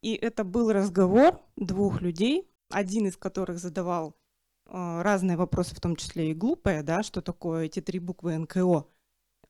И 0.03 0.15
это 0.15 0.45
был 0.45 0.71
разговор 0.71 1.41
двух 1.57 2.03
людей, 2.03 2.47
один 2.71 3.07
из 3.07 3.17
которых 3.17 3.59
задавал 3.59 4.15
э, 4.67 5.03
разные 5.03 5.37
вопросы, 5.37 5.75
в 5.75 5.81
том 5.81 5.97
числе 5.97 6.31
и 6.31 6.35
глупые, 6.35 6.83
да, 6.83 7.03
что 7.03 7.23
такое 7.23 7.65
эти 7.65 7.81
три 7.81 7.99
буквы 7.99 8.37
НКО. 8.37 8.87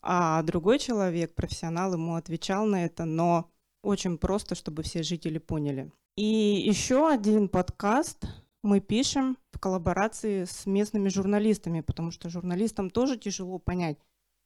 А 0.01 0.42
другой 0.42 0.78
человек, 0.78 1.34
профессионал, 1.34 1.95
ему 1.95 2.14
отвечал 2.14 2.66
на 2.66 2.84
это, 2.84 3.05
но 3.05 3.51
очень 3.82 4.18
просто, 4.18 4.55
чтобы 4.55 4.82
все 4.82 5.03
жители 5.03 5.38
поняли. 5.38 5.90
И 6.17 6.25
еще 6.25 7.11
один 7.11 7.49
подкаст 7.49 8.25
мы 8.62 8.79
пишем 8.79 9.37
в 9.51 9.59
коллаборации 9.59 10.45
с 10.45 10.65
местными 10.65 11.09
журналистами, 11.09 11.81
потому 11.81 12.12
что 12.12 12.31
журналистам 12.31 12.89
тоже 12.89 13.19
тяжело 13.19 13.59
понять, 13.59 13.99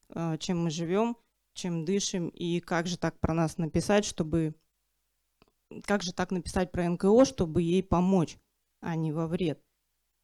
э, 0.08 0.38
чем 0.38 0.64
мы 0.64 0.70
живем, 0.70 1.18
чем 1.52 1.84
дышим 1.84 2.28
и 2.28 2.60
как 2.60 2.86
же 2.86 2.96
так 2.96 3.20
про 3.20 3.34
нас 3.34 3.58
написать, 3.58 4.06
чтобы 4.06 4.54
как 5.84 6.02
же 6.02 6.14
так 6.14 6.30
написать 6.30 6.72
про 6.72 6.88
НКО, 6.88 7.26
чтобы 7.26 7.60
ей 7.60 7.82
помочь, 7.82 8.38
а 8.80 8.96
не 8.96 9.12
во 9.12 9.26
вред. 9.26 9.62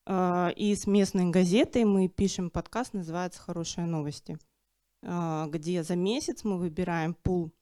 Э, 0.07 0.51
и 0.57 0.75
с 0.75 0.87
местной 0.87 1.29
газетой 1.29 1.85
мы 1.85 2.09
пишем 2.09 2.49
подкаст, 2.49 2.95
называется 2.95 3.43
«Хорошие 3.43 3.87
новости», 3.87 4.39
э, 5.03 5.45
где 5.51 5.83
за 5.83 5.95
месяц 5.95 6.43
мы 6.43 6.57
выбираем 6.57 7.13
пул 7.13 7.53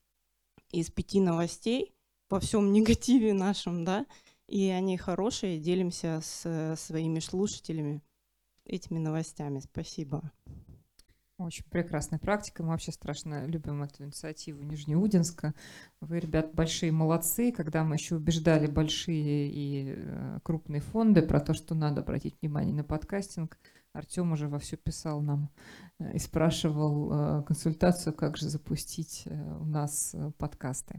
из 0.70 0.88
пяти 0.92 1.20
новостей, 1.20 1.96
во 2.32 2.40
всем 2.40 2.72
негативе 2.72 3.34
нашем, 3.34 3.84
да, 3.84 4.06
и 4.48 4.70
они 4.70 4.96
хорошие, 4.96 5.58
делимся 5.58 6.20
с 6.22 6.46
э, 6.46 6.76
своими 6.76 7.18
слушателями 7.18 8.00
этими 8.64 8.98
новостями. 8.98 9.60
Спасибо. 9.60 10.32
Очень 11.36 11.64
прекрасная 11.64 12.18
практика. 12.18 12.62
Мы 12.62 12.70
вообще 12.70 12.90
страшно 12.90 13.44
любим 13.44 13.82
эту 13.82 14.04
инициативу 14.04 14.62
Нижнеудинска. 14.62 15.52
Вы, 16.00 16.20
ребят, 16.20 16.54
большие 16.54 16.90
молодцы. 16.90 17.52
Когда 17.52 17.84
мы 17.84 17.96
еще 17.96 18.16
убеждали 18.16 18.66
большие 18.66 19.50
и 19.50 19.94
э, 19.94 20.38
крупные 20.42 20.80
фонды 20.80 21.20
про 21.20 21.38
то, 21.38 21.52
что 21.52 21.74
надо 21.74 22.00
обратить 22.00 22.36
внимание 22.40 22.74
на 22.74 22.82
подкастинг, 22.82 23.58
Артем 23.92 24.32
уже 24.32 24.48
вовсю 24.48 24.78
писал 24.78 25.20
нам 25.20 25.50
э, 25.98 26.14
и 26.14 26.18
спрашивал 26.18 27.44
консультацию, 27.44 28.14
как 28.14 28.38
же 28.38 28.48
запустить 28.48 29.24
у 29.26 29.66
нас 29.66 30.16
подкасты. 30.38 30.98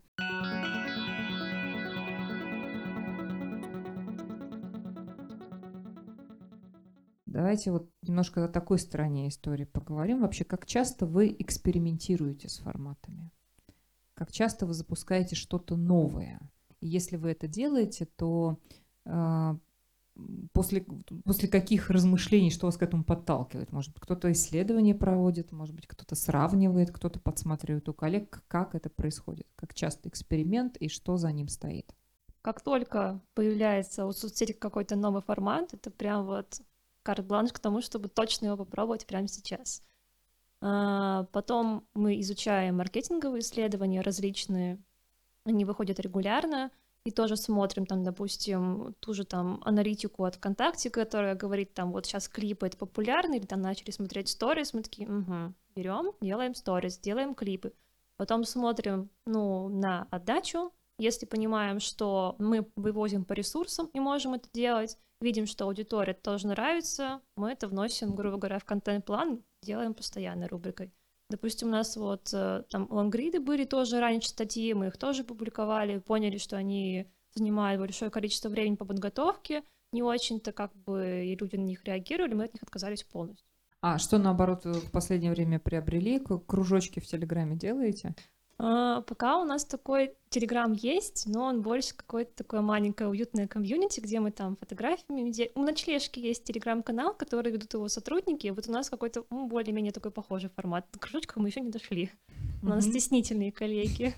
Давайте 7.34 7.72
вот 7.72 7.90
немножко 8.04 8.46
о 8.46 8.48
такой 8.48 8.78
стороне 8.78 9.28
истории 9.28 9.64
поговорим. 9.64 10.22
Вообще, 10.22 10.44
как 10.44 10.68
часто 10.68 11.08
вы 11.08 11.36
экспериментируете 11.40 12.48
с 12.48 12.60
форматами? 12.60 13.32
Как 14.14 14.32
часто 14.32 14.68
вы 14.68 14.76
запускаете 14.76 15.36
что-то 15.36 15.76
новое? 15.76 16.40
И 16.80 16.88
если 16.88 17.16
вы 17.16 17.32
это 17.32 17.48
делаете, 17.48 18.06
то 18.06 18.60
э, 19.06 19.56
после, 20.52 20.86
после 21.26 21.50
каких 21.50 21.90
размышлений, 21.90 22.52
что 22.52 22.68
вас 22.68 22.78
к 22.78 22.84
этому 22.84 23.04
подталкивает? 23.04 23.72
Может 23.72 23.94
быть, 23.94 24.04
кто-то 24.04 24.32
исследования 24.32 24.94
проводит, 24.94 25.52
может 25.52 25.74
быть, 25.74 25.88
кто-то 25.88 26.14
сравнивает, 26.14 26.92
кто-то 26.92 27.20
подсматривает 27.20 27.90
у 27.90 27.96
коллег, 27.96 28.44
как 28.48 28.76
это 28.76 28.92
происходит, 28.92 29.48
как 29.56 29.74
часто 29.74 30.08
эксперимент 30.08 30.78
и 30.78 30.88
что 30.88 31.18
за 31.18 31.32
ним 31.32 31.48
стоит? 31.48 31.96
Как 32.44 32.62
только 32.62 33.22
появляется 33.34 34.06
у 34.06 34.12
соцсети 34.12 34.52
какой-то 34.52 34.96
новый 34.96 35.24
формат, 35.24 35.74
это 35.74 35.90
прям 35.90 36.28
вот 36.28 36.62
карт-бланш 37.04 37.52
к 37.52 37.60
тому, 37.60 37.82
чтобы 37.82 38.10
точно 38.10 38.48
его 38.48 38.58
попробовать 38.58 39.06
прямо 39.06 39.28
сейчас. 39.28 39.84
А, 40.62 41.26
потом 41.32 41.86
мы 41.94 42.20
изучаем 42.22 42.78
маркетинговые 42.78 43.42
исследования 43.42 44.02
различные, 44.02 44.82
они 45.46 45.66
выходят 45.66 46.00
регулярно, 46.00 46.72
и 47.06 47.12
тоже 47.12 47.36
смотрим 47.36 47.86
там, 47.86 48.04
допустим, 48.04 48.96
ту 49.02 49.14
же 49.14 49.26
там 49.26 49.62
аналитику 49.66 50.24
от 50.24 50.36
ВКонтакте, 50.36 50.90
которая 50.90 51.36
говорит 51.36 51.74
там, 51.74 51.92
вот 51.92 52.06
сейчас 52.06 52.30
клипы 52.30 52.68
это 52.68 52.78
популярны, 52.78 53.36
или 53.36 53.46
там 53.46 53.62
начали 53.62 53.92
смотреть 53.92 54.30
сторис, 54.30 54.74
мы 54.74 54.84
такие, 54.84 55.10
угу, 55.10 55.54
берем, 55.76 56.14
делаем 56.22 56.56
сторис, 56.56 56.98
делаем 56.98 57.36
клипы. 57.36 57.74
Потом 58.16 58.46
смотрим, 58.46 59.10
ну, 59.26 59.68
на 59.68 60.08
отдачу, 60.12 60.72
если 60.98 61.26
понимаем, 61.26 61.82
что 61.82 62.36
мы 62.40 62.66
вывозим 62.78 63.26
по 63.26 63.34
ресурсам 63.34 63.88
и 63.88 64.00
можем 64.00 64.36
это 64.36 64.48
делать, 64.54 64.98
видим, 65.24 65.48
что 65.48 65.66
аудитория 65.66 66.14
тоже 66.14 66.48
нравится, 66.48 67.22
мы 67.36 67.52
это 67.52 67.68
вносим, 67.68 68.16
грубо 68.16 68.38
говоря, 68.38 68.60
в 68.60 68.66
контент-план, 68.66 69.44
делаем 69.64 69.94
постоянной 69.94 70.48
рубрикой. 70.48 70.94
Допустим, 71.30 71.70
у 71.70 71.72
нас 71.72 71.96
вот 71.98 72.30
э, 72.34 72.64
там 72.70 72.88
лонгриды 72.92 73.40
были 73.40 73.64
тоже 73.64 74.00
раньше 74.00 74.30
статьи, 74.30 74.74
мы 74.74 74.88
их 74.88 74.98
тоже 74.98 75.24
публиковали, 75.24 76.00
поняли, 76.00 76.38
что 76.38 76.58
они 76.58 77.08
занимают 77.34 77.80
большое 77.80 78.12
количество 78.12 78.50
времени 78.50 78.76
по 78.76 78.86
подготовке, 78.86 79.64
не 79.92 80.04
очень-то 80.04 80.52
как 80.52 80.76
бы 80.76 81.26
и 81.26 81.36
люди 81.36 81.56
на 81.56 81.64
них 81.64 81.84
реагировали, 81.86 82.34
мы 82.34 82.44
от 82.44 82.54
них 82.54 82.62
отказались 82.62 83.04
полностью. 83.04 83.48
А 83.82 83.98
что, 83.98 84.18
наоборот, 84.18 84.66
в 84.66 84.92
последнее 84.92 85.32
время 85.32 85.60
приобрели? 85.60 86.20
Кружочки 86.20 87.00
в 87.00 87.06
Телеграме 87.06 87.56
делаете? 87.56 88.16
А, 88.60 89.02
пока 89.02 89.40
у 89.40 89.44
нас 89.44 89.66
такой 89.66 90.14
Телеграм 90.30 90.74
есть, 90.74 91.26
но 91.28 91.46
он 91.46 91.62
больше 91.62 91.96
какое-то 91.96 92.32
такое 92.36 92.62
маленькое 92.62 93.10
уютное 93.10 93.48
комьюнити, 93.48 94.00
где 94.00 94.20
мы 94.20 94.32
там 94.32 94.56
фотографиями... 94.58 95.30
Где... 95.30 95.52
У 95.56 95.62
ночлежки 95.62 96.20
есть 96.20 96.44
Телеграм-канал, 96.44 97.14
который 97.14 97.52
ведут 97.52 97.74
его 97.74 97.88
сотрудники, 97.88 98.48
вот 98.48 98.68
у 98.68 98.72
нас 98.72 98.90
какой-то 98.90 99.26
ну, 99.30 99.48
более-менее 99.48 99.92
такой 99.92 100.12
похожий 100.12 100.50
формат. 100.50 100.88
До 100.94 101.00
кружочков 101.00 101.38
мы 101.38 101.50
еще 101.50 101.62
не 101.62 101.72
дошли. 101.72 102.12
У 102.62 102.68
нас 102.68 102.86
стеснительные 102.86 103.52
коллеги. 103.52 104.16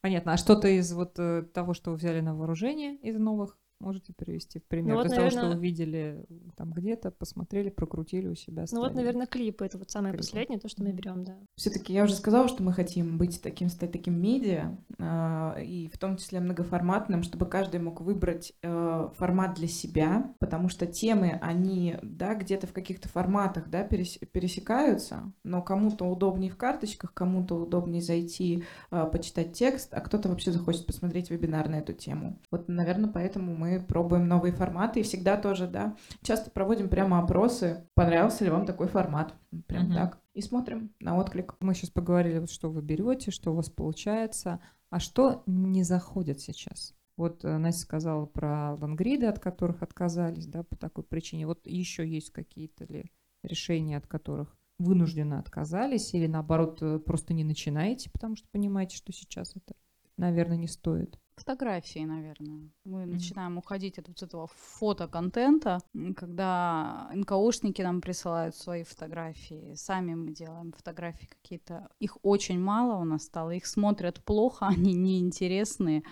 Понятно. 0.00 0.32
А 0.32 0.36
что-то 0.36 0.68
из 0.68 0.92
вот 0.92 1.18
э, 1.18 1.42
того, 1.54 1.74
что 1.74 1.90
вы 1.90 1.96
взяли 1.96 2.20
на 2.20 2.34
вооружение 2.34 2.96
из 2.96 3.16
новых 3.16 3.56
Можете 3.80 4.12
привести 4.12 4.58
в 4.58 4.64
пример? 4.64 4.94
Ну, 4.94 5.02
вот, 5.02 5.08
наверное... 5.08 5.30
того, 5.30 5.46
что 5.46 5.56
вы 5.56 5.62
видели 5.62 6.26
там 6.54 6.70
где-то, 6.70 7.10
посмотрели, 7.10 7.70
прокрутили 7.70 8.28
у 8.28 8.34
себя. 8.34 8.66
Ну 8.70 8.80
вот, 8.80 8.94
наверное, 8.94 9.26
клипы 9.26 9.64
это 9.64 9.78
вот 9.78 9.90
самое 9.90 10.12
клипы. 10.12 10.26
последнее, 10.26 10.60
то, 10.60 10.68
что 10.68 10.84
мы 10.84 10.92
берем, 10.92 11.24
да. 11.24 11.38
Все-таки 11.56 11.94
я 11.94 12.04
уже 12.04 12.14
сказала, 12.14 12.46
что 12.46 12.62
мы 12.62 12.74
хотим 12.74 13.16
быть 13.16 13.40
таким, 13.40 13.70
стать 13.70 13.92
таким 13.92 14.20
медиа, 14.20 14.76
э, 14.98 15.64
и 15.64 15.88
в 15.88 15.96
том 15.96 16.18
числе 16.18 16.40
многоформатным, 16.40 17.22
чтобы 17.22 17.46
каждый 17.46 17.80
мог 17.80 18.02
выбрать 18.02 18.52
э, 18.62 19.08
формат 19.16 19.54
для 19.54 19.68
себя, 19.68 20.34
потому 20.40 20.68
что 20.68 20.86
темы, 20.86 21.38
они, 21.40 21.96
да, 22.02 22.34
где-то 22.34 22.66
в 22.66 22.74
каких-то 22.74 23.08
форматах, 23.08 23.70
да, 23.70 23.82
перес, 23.82 24.18
пересекаются, 24.30 25.32
но 25.42 25.62
кому-то 25.62 26.04
удобнее 26.04 26.50
в 26.50 26.58
карточках, 26.58 27.14
кому-то 27.14 27.54
удобнее 27.54 28.02
зайти, 28.02 28.64
э, 28.90 29.08
почитать 29.10 29.54
текст, 29.54 29.94
а 29.94 30.00
кто-то 30.02 30.28
вообще 30.28 30.52
захочет 30.52 30.84
посмотреть 30.84 31.30
вебинар 31.30 31.70
на 31.70 31.76
эту 31.76 31.94
тему. 31.94 32.38
Вот, 32.50 32.68
наверное, 32.68 33.10
поэтому 33.10 33.56
мы 33.56 33.69
пробуем 33.78 34.26
новые 34.26 34.52
форматы 34.52 35.00
и 35.00 35.02
всегда 35.04 35.36
тоже, 35.36 35.66
да, 35.66 35.96
часто 36.22 36.50
проводим 36.50 36.88
прямо 36.88 37.20
опросы, 37.20 37.86
понравился 37.94 38.44
ли 38.44 38.50
вам 38.50 38.66
такой 38.66 38.88
формат, 38.88 39.34
прям 39.66 39.86
угу. 39.86 39.94
так, 39.94 40.20
и 40.34 40.42
смотрим 40.42 40.92
на 41.00 41.16
отклик. 41.16 41.54
Мы 41.60 41.74
сейчас 41.74 41.90
поговорили, 41.90 42.44
что 42.46 42.70
вы 42.70 42.82
берете, 42.82 43.30
что 43.30 43.52
у 43.52 43.56
вас 43.56 43.70
получается, 43.70 44.60
а 44.90 44.98
что 44.98 45.42
не 45.46 45.84
заходит 45.84 46.40
сейчас? 46.40 46.94
Вот 47.16 47.44
э, 47.44 47.58
Настя 47.58 47.82
сказала 47.82 48.26
про 48.26 48.74
лангриды, 48.74 49.26
от 49.26 49.38
которых 49.38 49.82
отказались, 49.82 50.46
да, 50.46 50.62
по 50.62 50.76
такой 50.76 51.04
причине. 51.04 51.46
Вот 51.46 51.66
еще 51.66 52.08
есть 52.08 52.30
какие-то 52.30 52.84
ли 52.86 53.12
решения, 53.42 53.96
от 53.96 54.06
которых 54.06 54.56
вынужденно 54.78 55.38
отказались, 55.38 56.14
или 56.14 56.26
наоборот 56.26 56.78
э, 56.80 56.98
просто 56.98 57.34
не 57.34 57.44
начинаете, 57.44 58.10
потому 58.10 58.36
что 58.36 58.48
понимаете, 58.50 58.96
что 58.96 59.12
сейчас 59.12 59.54
это, 59.54 59.74
наверное, 60.16 60.56
не 60.56 60.66
стоит? 60.66 61.20
Фотографии, 61.40 62.04
наверное. 62.04 62.70
Мы 62.84 63.02
mm-hmm. 63.02 63.06
начинаем 63.06 63.56
уходить 63.56 63.98
от 63.98 64.08
вот 64.08 64.22
этого 64.22 64.46
фотоконтента, 64.78 65.78
когда 66.14 67.10
НКОшники 67.14 67.80
нам 67.80 68.02
присылают 68.02 68.54
свои 68.54 68.82
фотографии, 68.82 69.72
сами 69.74 70.14
мы 70.14 70.32
делаем 70.32 70.72
фотографии 70.72 71.26
какие-то. 71.26 71.88
Их 71.98 72.18
очень 72.22 72.60
мало 72.60 73.00
у 73.00 73.04
нас 73.04 73.22
стало, 73.22 73.52
их 73.52 73.64
смотрят 73.64 74.22
плохо, 74.22 74.66
они 74.76 74.92
неинтересные 74.92 76.02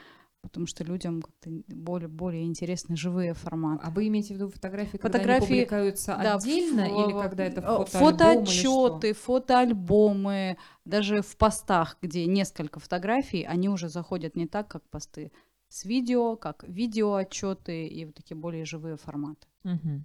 потому 0.42 0.66
что 0.66 0.84
людям 0.84 1.22
как-то 1.22 1.50
более, 1.68 2.08
более 2.08 2.44
интересны 2.44 2.96
живые 2.96 3.34
форматы. 3.34 3.84
А 3.84 3.90
вы 3.90 4.08
имеете 4.08 4.34
в 4.34 4.36
виду 4.36 4.48
фотографии, 4.48 4.96
когда 4.96 5.18
фотографии, 5.18 5.52
они 5.52 5.62
публикуются 5.64 6.18
да, 6.22 6.34
отдельно 6.36 6.80
ф- 6.82 6.92
или 6.92 7.12
когда 7.20 7.44
это 7.44 7.60
э, 7.60 7.84
фотоотчеты, 7.84 9.12
фотоальбомы, 9.14 10.56
даже 10.84 11.22
в 11.22 11.36
постах, 11.36 11.98
где 12.02 12.26
несколько 12.26 12.80
фотографий, 12.80 13.42
они 13.42 13.68
уже 13.68 13.88
заходят 13.88 14.36
не 14.36 14.46
так, 14.46 14.68
как 14.68 14.88
посты 14.90 15.32
с 15.68 15.84
видео, 15.84 16.36
как 16.36 16.64
видеоотчеты 16.66 17.86
и 17.86 18.04
вот 18.06 18.14
такие 18.14 18.36
более 18.36 18.64
живые 18.64 18.96
форматы. 18.96 19.46
Угу. 19.64 20.04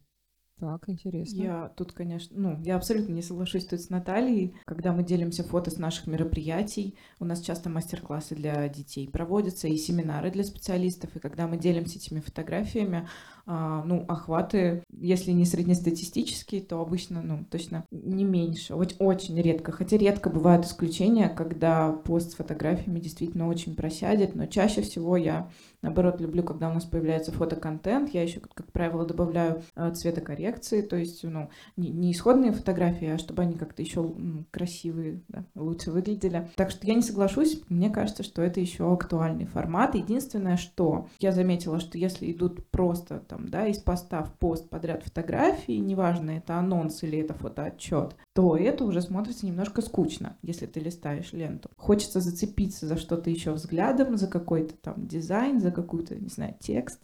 Так, 0.63 0.87
интересно. 0.87 1.41
Я 1.41 1.73
тут, 1.75 1.91
конечно, 1.91 2.33
ну, 2.39 2.57
я 2.63 2.77
абсолютно 2.77 3.11
не 3.11 3.21
соглашусь 3.21 3.65
тут 3.65 3.81
с 3.81 3.89
Натальей. 3.89 4.55
Когда 4.63 4.93
мы 4.93 5.03
делимся 5.03 5.43
фото 5.43 5.69
с 5.69 5.77
наших 5.77 6.07
мероприятий, 6.07 6.95
у 7.19 7.25
нас 7.25 7.41
часто 7.41 7.69
мастер-классы 7.69 8.33
для 8.33 8.69
детей 8.69 9.09
проводятся 9.09 9.67
и 9.67 9.75
семинары 9.75 10.31
для 10.31 10.45
специалистов, 10.45 11.13
и 11.17 11.19
когда 11.19 11.47
мы 11.47 11.57
делимся 11.57 11.97
этими 11.97 12.21
фотографиями, 12.21 13.09
ну, 13.45 14.05
охваты, 14.07 14.83
если 14.91 15.31
не 15.31 15.45
среднестатистические, 15.45 16.61
то 16.61 16.79
обычно, 16.81 17.21
ну, 17.21 17.45
точно 17.49 17.85
не 17.91 18.23
меньше, 18.23 18.75
очень, 18.75 18.97
очень 18.99 19.41
редко. 19.41 19.71
Хотя 19.71 19.97
редко 19.97 20.29
бывают 20.29 20.65
исключения, 20.65 21.29
когда 21.29 21.91
пост 21.91 22.31
с 22.31 22.35
фотографиями 22.35 22.99
действительно 22.99 23.47
очень 23.47 23.75
просядет, 23.75 24.35
но 24.35 24.45
чаще 24.45 24.81
всего 24.81 25.17
я, 25.17 25.49
наоборот, 25.81 26.21
люблю, 26.21 26.43
когда 26.43 26.69
у 26.69 26.73
нас 26.73 26.85
появляется 26.85 27.31
фотоконтент, 27.31 28.13
я 28.13 28.23
еще, 28.23 28.39
как 28.39 28.71
правило, 28.71 29.05
добавляю 29.05 29.63
э, 29.75 29.91
цветокоррекции, 29.93 30.81
то 30.81 30.95
есть, 30.95 31.23
ну, 31.23 31.49
не, 31.75 32.11
исходные 32.11 32.51
фотографии, 32.51 33.07
а 33.07 33.17
чтобы 33.17 33.43
они 33.43 33.55
как-то 33.55 33.81
еще 33.81 34.13
красивые, 34.51 35.21
да, 35.27 35.45
лучше 35.55 35.91
выглядели. 35.91 36.49
Так 36.55 36.71
что 36.71 36.87
я 36.87 36.95
не 36.95 37.01
соглашусь, 37.01 37.61
мне 37.69 37.89
кажется, 37.89 38.23
что 38.23 38.41
это 38.41 38.59
еще 38.59 38.91
актуальный 38.91 39.45
формат. 39.45 39.95
Единственное, 39.95 40.57
что 40.57 41.07
я 41.19 41.31
заметила, 41.31 41.79
что 41.79 41.97
если 41.97 42.31
идут 42.31 42.69
просто 42.69 43.19
там, 43.33 43.49
да, 43.49 43.65
из 43.67 43.79
поста 43.79 44.21
в 44.21 44.31
пост 44.37 44.69
подряд 44.69 45.03
фотографии, 45.03 45.79
неважно, 45.79 46.31
это 46.31 46.57
анонс 46.57 47.01
или 47.01 47.17
это 47.17 47.33
фотоотчет, 47.33 48.15
то 48.33 48.55
это 48.55 48.85
уже 48.85 49.01
смотрится 49.01 49.47
немножко 49.47 49.81
скучно, 49.81 50.37
если 50.43 50.67
ты 50.67 50.79
листаешь 50.79 51.33
ленту. 51.33 51.69
Хочется 51.75 52.19
зацепиться 52.19 52.85
за 52.85 52.95
что-то 52.95 53.31
еще 53.31 53.51
взглядом, 53.53 54.17
за 54.17 54.27
какой-то 54.27 54.75
там 54.75 55.07
дизайн, 55.07 55.59
за 55.59 55.71
какую-то, 55.71 56.15
не 56.15 56.29
знаю, 56.29 56.55
текст. 56.59 56.99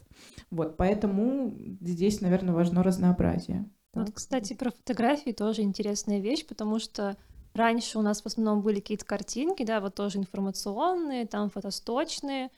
Вот, 0.52 0.76
поэтому 0.76 1.52
здесь, 1.80 2.20
наверное, 2.20 2.54
важно 2.54 2.84
разнообразие. 2.84 3.68
Вот, 3.92 4.12
кстати, 4.12 4.54
про 4.54 4.70
фотографии 4.70 5.32
тоже 5.32 5.62
интересная 5.62 6.20
вещь, 6.20 6.46
потому 6.46 6.78
что 6.78 7.16
раньше 7.54 7.98
у 7.98 8.02
нас 8.02 8.22
в 8.22 8.26
основном 8.26 8.62
были 8.62 8.78
какие-то 8.78 9.04
картинки, 9.04 9.64
да, 9.64 9.80
вот 9.80 9.96
тоже 9.96 10.18
информационные, 10.18 11.26
там 11.26 11.50
фотосточные, 11.50 12.50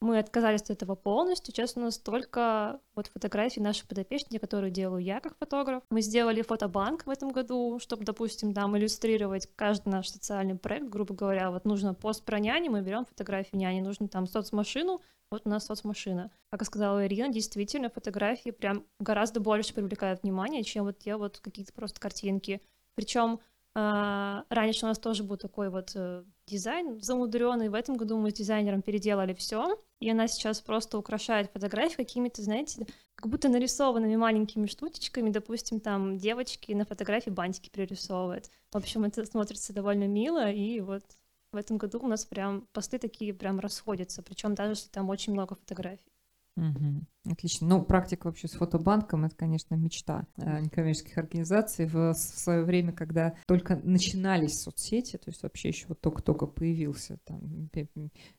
мы 0.00 0.18
отказались 0.18 0.62
от 0.62 0.70
этого 0.70 0.94
полностью. 0.94 1.54
Сейчас 1.54 1.76
у 1.76 1.80
нас 1.80 1.98
только 1.98 2.80
вот 2.94 3.08
фотографии 3.08 3.60
наших 3.60 3.86
подопечных, 3.86 4.40
которые 4.40 4.70
делаю 4.70 5.02
я 5.02 5.20
как 5.20 5.36
фотограф. 5.36 5.82
Мы 5.90 6.00
сделали 6.00 6.42
фотобанк 6.42 7.06
в 7.06 7.10
этом 7.10 7.30
году, 7.30 7.78
чтобы, 7.80 8.04
допустим, 8.04 8.54
там 8.54 8.76
иллюстрировать 8.76 9.48
каждый 9.56 9.90
наш 9.90 10.08
социальный 10.08 10.56
проект, 10.56 10.88
грубо 10.88 11.14
говоря. 11.14 11.50
Вот 11.50 11.64
нужно 11.64 11.92
пост 11.94 12.24
про 12.24 12.38
няни, 12.38 12.68
мы 12.68 12.80
берем 12.80 13.04
фотографии 13.04 13.56
няни, 13.56 13.80
нужно 13.80 14.08
там 14.08 14.26
соцмашину, 14.26 15.00
вот 15.30 15.42
у 15.44 15.48
нас 15.48 15.66
соцмашина. 15.66 16.30
Как 16.50 16.64
сказала 16.64 17.06
Ирина, 17.06 17.28
действительно, 17.28 17.90
фотографии 17.90 18.50
прям 18.50 18.84
гораздо 18.98 19.38
больше 19.40 19.74
привлекают 19.74 20.22
внимание, 20.22 20.64
чем 20.64 20.84
вот 20.84 20.98
те 20.98 21.16
вот 21.16 21.38
какие-то 21.38 21.72
просто 21.72 22.00
картинки. 22.00 22.62
Причем 22.94 23.38
а, 23.74 24.44
раньше 24.48 24.86
у 24.86 24.88
нас 24.88 24.98
тоже 24.98 25.22
был 25.22 25.36
такой 25.36 25.70
вот 25.70 25.92
э, 25.94 26.24
дизайн 26.50 27.00
замудренный. 27.00 27.68
В 27.68 27.74
этом 27.74 27.96
году 27.96 28.18
мы 28.18 28.30
с 28.30 28.34
дизайнером 28.34 28.82
переделали 28.82 29.32
все, 29.34 29.80
и 30.00 30.10
она 30.10 30.28
сейчас 30.28 30.60
просто 30.60 30.98
украшает 30.98 31.50
фотографии 31.52 31.96
какими-то, 31.96 32.42
знаете, 32.42 32.86
как 33.14 33.30
будто 33.30 33.48
нарисованными 33.48 34.16
маленькими 34.16 34.66
штучечками. 34.66 35.30
Допустим, 35.30 35.80
там 35.80 36.18
девочки 36.18 36.72
на 36.72 36.84
фотографии 36.84 37.30
бантики 37.30 37.70
пририсовывают. 37.70 38.50
В 38.72 38.76
общем, 38.76 39.04
это 39.04 39.24
смотрится 39.24 39.72
довольно 39.72 40.06
мило, 40.08 40.50
и 40.50 40.80
вот 40.80 41.04
в 41.52 41.56
этом 41.56 41.78
году 41.78 42.00
у 42.00 42.06
нас 42.06 42.24
прям 42.24 42.66
посты 42.72 42.98
такие 42.98 43.34
прям 43.34 43.60
расходятся, 43.60 44.22
причем 44.22 44.54
даже 44.54 44.72
если 44.72 44.88
там 44.88 45.08
очень 45.08 45.32
много 45.32 45.54
фотографий. 45.54 46.09
Мгм. 46.56 47.06
Отлично. 47.30 47.68
Ну, 47.68 47.82
практика 47.82 48.26
вообще 48.26 48.48
с 48.48 48.52
фотобанком 48.52 49.24
это, 49.24 49.36
конечно, 49.36 49.74
мечта 49.74 50.26
э, 50.36 50.60
некоммерческих 50.60 51.16
организаций 51.18 51.86
в, 51.86 52.14
свое 52.14 52.64
время, 52.64 52.92
когда 52.92 53.34
только 53.46 53.76
начинались 53.76 54.60
соцсети, 54.60 55.16
то 55.16 55.28
есть 55.30 55.42
вообще 55.42 55.68
еще 55.68 55.86
вот 55.88 56.00
только-только 56.00 56.46
появился 56.46 57.18
там 57.24 57.70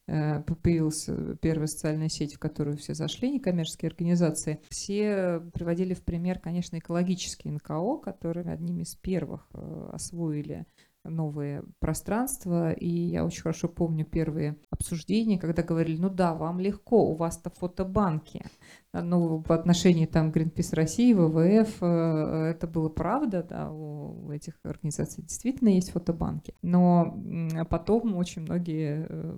э, 0.07 0.41
появилась 0.43 1.09
первая 1.41 1.67
социальная 1.67 2.09
сеть, 2.09 2.35
в 2.35 2.39
которую 2.39 2.77
все 2.77 2.93
зашли, 2.93 3.31
некоммерческие 3.31 3.89
организации, 3.89 4.61
все 4.69 5.39
приводили 5.53 5.93
в 5.93 6.03
пример, 6.03 6.39
конечно, 6.39 6.77
экологические 6.77 7.53
НКО, 7.53 7.97
которые 7.97 8.51
одними 8.51 8.81
из 8.83 8.95
первых 8.95 9.47
э, 9.53 9.89
освоили 9.91 10.65
новые 11.03 11.63
пространства, 11.79 12.71
и 12.71 12.87
я 12.87 13.25
очень 13.25 13.41
хорошо 13.41 13.67
помню 13.67 14.05
первые 14.05 14.57
обсуждения, 14.69 15.39
когда 15.39 15.63
говорили, 15.63 15.99
ну 15.99 16.09
да, 16.09 16.33
вам 16.33 16.59
легко, 16.59 17.09
у 17.09 17.15
вас-то 17.15 17.49
фотобанки. 17.49 18.45
Ну, 18.93 19.41
по 19.41 19.55
отношению 19.55 20.07
там 20.07 20.31
Greenpeace 20.31 20.75
России, 20.75 21.13
ВВФ, 21.13 21.77
э, 21.81 22.53
это 22.55 22.67
было 22.67 22.89
правда, 22.89 23.43
да, 23.43 23.71
у 23.71 24.29
этих 24.31 24.59
организаций 24.63 25.23
действительно 25.23 25.69
есть 25.69 25.91
фотобанки. 25.91 26.53
Но 26.61 27.13
м, 27.15 27.65
потом 27.69 28.15
очень 28.15 28.41
многие 28.41 29.07
э, 29.09 29.37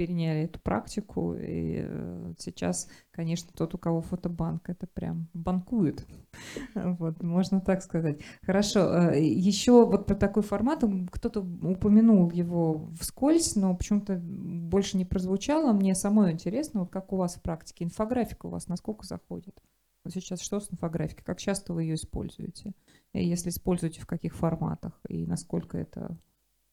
переняли 0.00 0.44
эту 0.44 0.58
практику, 0.60 1.34
и 1.34 1.84
э, 1.84 2.32
сейчас, 2.38 2.88
конечно, 3.10 3.52
тот, 3.54 3.74
у 3.74 3.78
кого 3.78 4.00
фотобанк, 4.00 4.70
это 4.70 4.86
прям 4.86 5.28
банкует. 5.34 6.06
Вот, 6.74 7.22
можно 7.22 7.60
так 7.60 7.82
сказать. 7.82 8.20
Хорошо. 8.42 9.10
Еще 9.10 9.84
вот 9.84 10.06
про 10.06 10.14
такой 10.14 10.42
формат 10.42 10.82
кто-то 11.10 11.40
упомянул 11.40 12.30
его 12.30 12.88
вскользь, 12.98 13.56
но 13.56 13.76
почему-то 13.76 14.18
больше 14.22 14.96
не 14.96 15.04
прозвучало. 15.04 15.74
Мне 15.74 15.94
самой 15.94 16.32
интересно, 16.32 16.80
вот 16.80 16.90
как 16.90 17.12
у 17.12 17.16
вас 17.16 17.34
в 17.34 17.42
практике 17.42 17.84
инфографика 17.84 18.46
у 18.46 18.50
вас 18.50 18.68
насколько 18.68 19.04
заходит? 19.04 19.60
Вот 20.04 20.14
сейчас 20.14 20.40
что 20.40 20.60
с 20.60 20.72
инфографикой? 20.72 21.24
Как 21.24 21.38
часто 21.38 21.74
вы 21.74 21.82
ее 21.82 21.96
используете? 21.96 22.72
Если 23.12 23.50
используете, 23.50 24.00
в 24.00 24.06
каких 24.06 24.34
форматах? 24.34 24.98
И 25.08 25.26
насколько 25.26 25.76
это 25.76 26.16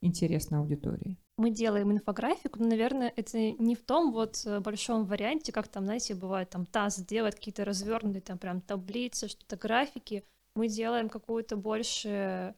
интересно 0.02 0.60
аудитории? 0.60 1.18
Мы 1.38 1.52
делаем 1.52 1.91
инфографику, 1.91 2.60
но, 2.60 2.68
наверное, 2.68 3.14
это 3.16 3.38
не 3.38 3.76
в 3.76 3.84
том 3.84 4.12
вот 4.12 4.43
э, 4.45 4.60
большом 4.60 5.06
варианте, 5.06 5.52
как 5.52 5.68
там, 5.68 5.86
знаете, 5.86 6.16
бывает 6.16 6.50
там 6.50 6.66
ТАСС 6.66 6.98
делает 6.98 7.36
какие-то 7.36 7.64
развернутые 7.64 8.22
там 8.22 8.38
прям 8.38 8.62
таблицы, 8.62 9.28
что-то 9.28 9.56
графики. 9.56 10.24
Мы 10.56 10.68
делаем 10.68 11.10
какую-то 11.10 11.56
больше 11.56 12.56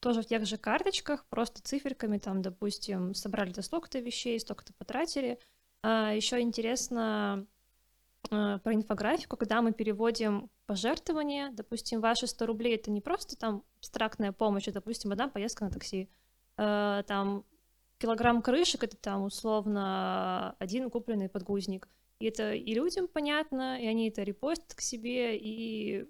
тоже 0.00 0.22
в 0.22 0.26
тех 0.26 0.46
же 0.46 0.56
карточках, 0.56 1.26
просто 1.26 1.62
циферками, 1.62 2.18
там, 2.18 2.40
допустим, 2.40 3.14
собрали 3.14 3.52
до 3.52 3.62
столько-то 3.62 3.98
вещей, 3.98 4.38
столько-то 4.40 4.72
потратили. 4.74 5.38
А 5.82 6.12
еще 6.12 6.40
интересно 6.40 7.46
э, 8.30 8.58
про 8.62 8.74
инфографику, 8.74 9.36
когда 9.36 9.62
мы 9.62 9.72
переводим 9.72 10.50
пожертвования, 10.66 11.50
допустим, 11.52 12.00
ваши 12.00 12.26
100 12.26 12.46
рублей— 12.46 12.74
это 12.76 12.90
не 12.90 13.00
просто 13.00 13.36
там 13.36 13.62
абстрактная 13.78 14.32
помощь, 14.32 14.68
а, 14.68 14.72
допустим, 14.72 15.12
одна 15.12 15.28
поездка 15.28 15.64
на 15.64 15.70
такси, 15.70 16.08
Э, 16.58 17.02
там 17.06 17.44
килограмм 17.98 18.42
крышек— 18.42 18.82
это 18.84 18.96
там 18.96 19.22
условно 19.22 20.54
один 20.58 20.90
купленный 20.90 21.28
подгузник. 21.28 21.88
И 22.18 22.26
это 22.26 22.52
и 22.54 22.74
людям 22.74 23.08
понятно, 23.08 23.80
и 23.80 23.86
они 23.86 24.08
это 24.08 24.22
репостят 24.22 24.74
к 24.74 24.80
себе, 24.80 25.36
и, 25.36 26.06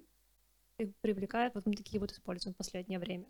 привлекают, 1.01 1.55
вот 1.55 1.66
мы 1.66 1.74
такие 1.74 1.99
вот 1.99 2.12
используем 2.12 2.55
в 2.55 2.57
последнее 2.59 2.99
время. 2.99 3.26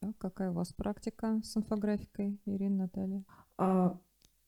Так, 0.00 0.18
какая 0.18 0.50
у 0.50 0.54
вас 0.54 0.72
практика 0.72 1.40
с 1.44 1.56
инфографикой, 1.56 2.40
Ирина, 2.44 2.84
Наталья? 2.84 3.22
А, 3.56 3.96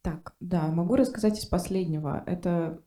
так, 0.05 0.35
да, 0.39 0.67
могу 0.67 0.97
рассказать 0.97 1.39
из 1.39 1.47
последнего. 1.47 2.23
Это 2.27 2.79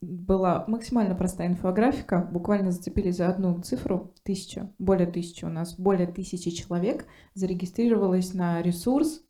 была 0.00 0.64
максимально 0.66 1.14
простая 1.14 1.46
инфографика. 1.46 2.28
Буквально 2.32 2.72
зацепились 2.72 3.18
за 3.18 3.28
одну 3.28 3.62
цифру. 3.62 4.12
Тысяча, 4.24 4.72
более 4.80 5.06
тысячи 5.06 5.44
у 5.44 5.48
нас, 5.48 5.78
более 5.78 6.08
тысячи 6.08 6.50
человек 6.50 7.06
зарегистрировалось 7.34 8.34
на 8.34 8.60
ресурс, 8.60 9.22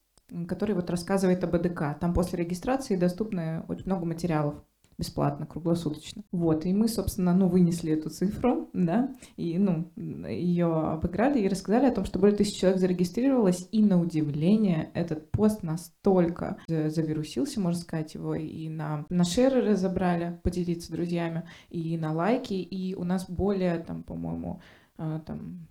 который 0.49 0.75
вот 0.75 0.89
рассказывает 0.89 1.45
об 1.45 1.55
ЭДК. 1.55 1.99
Там 2.01 2.15
после 2.15 2.39
регистрации 2.39 2.97
доступно 2.97 3.67
очень 3.69 3.85
много 3.85 4.07
материалов 4.07 4.65
бесплатно, 4.99 5.47
круглосуточно. 5.47 6.23
Вот, 6.33 6.67
и 6.67 6.73
мы, 6.73 6.89
собственно, 6.89 7.35
ну, 7.35 7.49
вынесли 7.49 7.93
эту 7.93 8.11
цифру, 8.11 8.69
да, 8.73 9.15
и, 9.37 9.59
ну, 9.59 9.91
ее 9.97 10.67
обыграли 10.67 11.41
и 11.41 11.49
рассказали 11.49 11.87
о 11.87 11.95
том, 11.95 12.05
что 12.05 12.19
более 12.19 12.37
тысячи 12.37 12.61
человек 12.61 12.81
зарегистрировалось, 12.81 13.69
и 13.73 13.83
на 13.83 14.01
удивление 14.01 14.91
этот 14.95 15.31
пост 15.31 15.63
настолько 15.63 16.59
за- 16.69 16.91
завирусился, 16.91 17.61
можно 17.61 17.81
сказать, 17.81 18.15
его 18.15 18.35
и 18.35 18.69
на, 18.69 19.07
на 19.09 19.25
шеры 19.25 19.63
разобрали, 19.63 20.39
поделиться 20.43 20.93
друзьями, 20.93 21.45
и 21.71 21.97
на 21.97 22.13
лайки, 22.13 22.55
и 22.55 22.95
у 22.95 23.05
нас 23.05 23.29
более, 23.29 23.79
там, 23.79 24.03
по-моему, 24.03 24.61
а, 24.97 25.19
там 25.21 25.67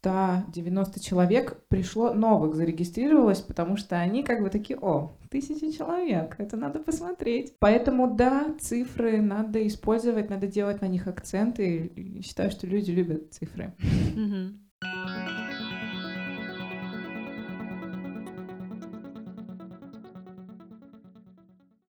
190 0.00 1.00
человек 1.00 1.60
пришло 1.68 2.14
новых, 2.14 2.54
зарегистрировалось, 2.54 3.40
потому 3.40 3.76
что 3.76 3.96
они 3.96 4.22
как 4.22 4.42
бы 4.42 4.50
такие, 4.50 4.78
о, 4.78 5.16
тысяча 5.28 5.72
человек, 5.76 6.36
это 6.38 6.56
надо 6.56 6.78
посмотреть. 6.78 7.54
Поэтому 7.58 8.14
да, 8.14 8.54
цифры 8.60 9.20
надо 9.20 9.66
использовать, 9.66 10.30
надо 10.30 10.46
делать 10.46 10.80
на 10.80 10.86
них 10.86 11.08
акценты. 11.08 11.86
И 11.86 12.22
считаю, 12.22 12.50
что 12.50 12.66
люди 12.66 12.92
любят 12.92 13.32
цифры. 13.32 13.74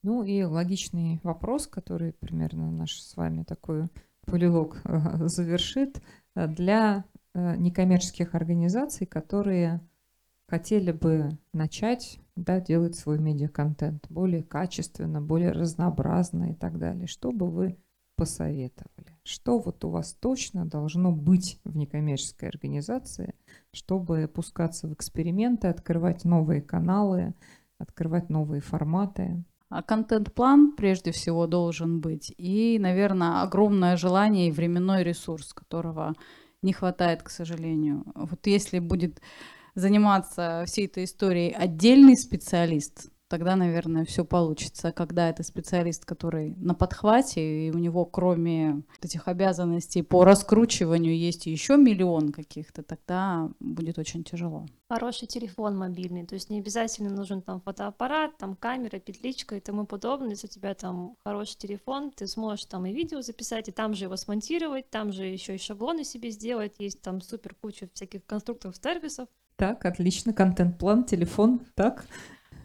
Ну 0.04 0.24
и 0.24 0.44
логичный 0.44 1.20
вопрос, 1.24 1.68
который 1.68 2.14
примерно 2.14 2.72
наш 2.72 3.02
с 3.02 3.18
вами 3.18 3.44
такой 3.44 3.88
полилог 4.26 4.78
э, 4.86 5.28
завершит, 5.28 6.02
для 6.34 7.04
некоммерческих 7.38 8.36
организаций, 8.36 9.08
которые 9.08 9.82
хотели 10.48 10.92
бы 10.92 11.30
начать 11.54 12.20
да, 12.36 12.60
делать 12.60 12.96
свой 12.96 13.20
медиаконтент 13.20 14.06
более 14.10 14.44
качественно, 14.44 15.22
более 15.22 15.52
разнообразно 15.52 16.52
и 16.52 16.54
так 16.54 16.78
далее. 16.78 17.08
Что 17.08 17.32
бы 17.32 17.50
вы 17.50 17.78
посоветовали? 18.16 19.18
Что 19.24 19.60
вот 19.60 19.84
у 19.86 19.90
вас 19.90 20.14
точно 20.14 20.66
должно 20.66 21.12
быть 21.12 21.60
в 21.64 21.76
некоммерческой 21.76 22.50
организации, 22.50 23.36
чтобы 23.72 24.30
пускаться 24.34 24.88
в 24.88 24.94
эксперименты, 24.94 25.68
открывать 25.68 26.26
новые 26.26 26.62
каналы, 26.62 27.34
открывать 27.78 28.30
новые 28.30 28.62
форматы? 28.62 29.44
А 29.70 29.84
контент-план 29.84 30.76
прежде 30.78 31.12
всего 31.12 31.46
должен 31.46 32.00
быть. 32.00 32.34
И, 32.38 32.78
наверное, 32.80 33.42
огромное 33.42 33.98
желание 33.98 34.48
и 34.48 34.52
временной 34.52 35.04
ресурс, 35.04 35.54
которого 35.54 36.14
не 36.62 36.74
хватает, 36.74 37.24
к 37.24 37.30
сожалению. 37.30 38.04
Вот 38.16 38.48
если 38.48 38.80
будет 38.80 39.22
заниматься 39.76 40.64
всей 40.66 40.88
этой 40.88 41.04
историей 41.04 41.54
отдельный 41.54 42.18
специалист, 42.18 43.12
тогда, 43.28 43.56
наверное, 43.56 44.06
все 44.06 44.26
получится. 44.26 44.92
Когда 44.92 45.30
это 45.30 45.44
специалист, 45.44 46.06
который 46.06 46.56
на 46.58 46.74
подхвате, 46.74 47.68
и 47.68 47.72
у 47.72 47.78
него 47.78 48.06
кроме 48.06 48.84
этих 49.02 49.28
обязанностей 49.28 50.02
по 50.02 50.24
раскручиванию 50.24 51.18
есть 51.18 51.46
еще 51.46 51.78
миллион 51.78 52.32
каких-то, 52.32 52.84
тогда 52.84 53.50
будет 53.60 53.98
очень 53.98 54.24
тяжело. 54.24 54.66
Хороший 54.90 55.28
телефон 55.28 55.78
мобильный, 55.78 56.26
то 56.26 56.36
есть 56.36 56.50
не 56.50 56.60
обязательно 56.60 57.10
нужен 57.10 57.42
там 57.42 57.60
фотоаппарат, 57.62 58.38
там 58.38 58.56
камера, 58.56 59.00
петличка 59.00 59.58
и 59.58 59.60
тому 59.60 59.86
подобное. 59.86 60.30
Если 60.32 60.48
у 60.48 60.50
тебя 60.50 60.74
там 60.74 61.16
хороший 61.26 61.58
телефон, 61.58 62.12
ты 62.12 62.28
сможешь 62.28 62.66
там 62.66 62.86
и 62.86 62.94
видео 62.94 63.22
записать, 63.22 63.68
и 63.68 63.72
там 63.72 63.94
же 63.94 64.06
его 64.06 64.16
смонтировать, 64.16 64.90
там 64.90 65.12
же 65.12 65.26
еще 65.26 65.56
и 65.56 65.60
шаблоны 65.60 66.04
себе 66.04 66.32
сделать, 66.32 66.76
есть 66.80 67.02
там 67.02 67.22
супер 67.22 67.56
куча 67.56 67.90
всяких 67.94 68.26
конструкторов 68.26 68.78
сервисов. 68.78 69.28
Так, 69.58 69.86
отлично, 69.86 70.34
контент-план, 70.34 71.04
телефон, 71.04 71.62
так. 71.74 72.06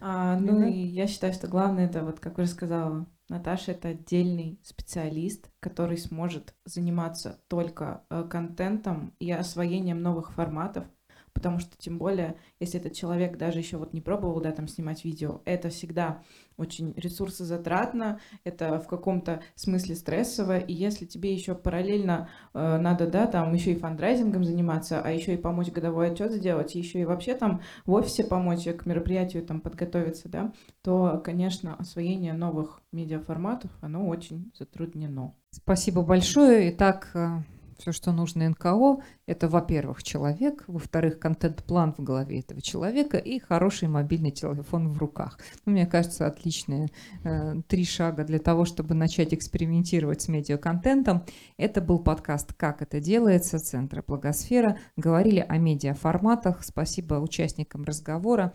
А, 0.05 0.37
ну 0.37 0.59
Да. 0.59 0.67
и 0.67 0.79
я 0.79 1.07
считаю, 1.07 1.31
что 1.33 1.47
главное 1.47 1.85
это, 1.85 2.03
вот 2.03 2.19
как 2.19 2.37
уже 2.37 2.47
сказала 2.47 3.07
Наташа, 3.29 3.71
это 3.71 3.87
отдельный 3.89 4.59
специалист, 4.61 5.49
который 5.61 5.97
сможет 5.97 6.53
заниматься 6.65 7.39
только 7.47 8.03
э, 8.09 8.23
контентом 8.29 9.15
и 9.19 9.31
освоением 9.31 10.01
новых 10.01 10.33
форматов, 10.33 10.83
потому 11.33 11.59
что 11.59 11.75
тем 11.77 11.97
более, 11.97 12.35
если 12.59 12.79
этот 12.79 12.93
человек 12.93 13.37
даже 13.37 13.59
еще 13.59 13.77
вот 13.77 13.93
не 13.93 14.01
пробовал, 14.01 14.41
да, 14.41 14.51
там 14.51 14.67
снимать 14.67 15.03
видео, 15.03 15.41
это 15.45 15.69
всегда 15.69 16.21
очень 16.57 16.93
ресурсозатратно, 16.95 18.19
это 18.43 18.79
в 18.79 18.87
каком-то 18.87 19.41
смысле 19.55 19.95
стрессово, 19.95 20.59
и 20.59 20.73
если 20.73 21.05
тебе 21.05 21.33
еще 21.33 21.55
параллельно 21.55 22.29
э, 22.53 22.77
надо, 22.77 23.07
да, 23.07 23.25
там 23.27 23.53
еще 23.53 23.71
и 23.71 23.79
фандрайзингом 23.79 24.43
заниматься, 24.43 25.01
а 25.01 25.11
еще 25.11 25.33
и 25.33 25.37
помочь 25.37 25.69
годовой 25.69 26.11
отчет 26.11 26.31
сделать, 26.31 26.75
еще 26.75 27.01
и 27.01 27.05
вообще 27.05 27.33
там 27.33 27.61
в 27.85 27.93
офисе 27.93 28.23
помочь 28.23 28.65
к 28.65 28.85
мероприятию 28.85 29.43
там 29.43 29.61
подготовиться, 29.61 30.29
да, 30.29 30.53
то, 30.83 31.21
конечно, 31.23 31.75
освоение 31.75 32.33
новых 32.33 32.81
медиаформатов, 32.91 33.71
оно 33.81 34.07
очень 34.07 34.51
затруднено. 34.57 35.33
Спасибо 35.49 36.03
большое. 36.03 36.71
Итак, 36.71 37.11
э, 37.15 37.41
Все, 37.77 37.91
что 37.91 38.11
нужно 38.11 38.49
НКО, 38.49 39.01
это, 39.25 39.47
во-первых, 39.47 40.03
человек, 40.03 40.63
во-вторых, 40.67 41.19
контент-план 41.19 41.93
в 41.93 42.03
голове 42.03 42.39
этого 42.39 42.61
человека 42.61 43.17
и 43.17 43.39
хороший 43.39 43.87
мобильный 43.87 44.31
телефон 44.31 44.89
в 44.89 44.97
руках. 44.97 45.39
Ну, 45.65 45.73
мне 45.73 45.85
кажется, 45.85 46.27
отличные 46.27 46.89
э, 47.23 47.55
три 47.67 47.85
шага 47.85 48.23
для 48.23 48.39
того, 48.39 48.65
чтобы 48.65 48.93
начать 48.93 49.33
экспериментировать 49.33 50.21
с 50.21 50.27
медиаконтентом. 50.27 51.25
Это 51.57 51.81
был 51.81 51.99
подкаст 51.99 52.53
«Как 52.53 52.81
это 52.81 52.99
делается» 52.99 53.59
Центра 53.59 54.03
Благосфера. 54.05 54.77
Говорили 54.97 55.45
о 55.47 55.57
медиаформатах. 55.57 56.63
Спасибо 56.63 57.15
участникам 57.15 57.83
разговора. 57.83 58.53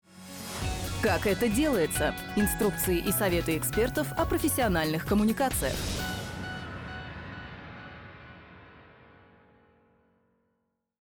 Как 1.03 1.29
это 1.29 1.49
делается? 1.49 2.13
Инструкции 2.35 2.99
и 2.99 3.13
советы 3.13 3.57
экспертов 3.57 4.13
о 4.17 4.25
профессиональных 4.27 5.07
коммуникациях. 5.07 5.75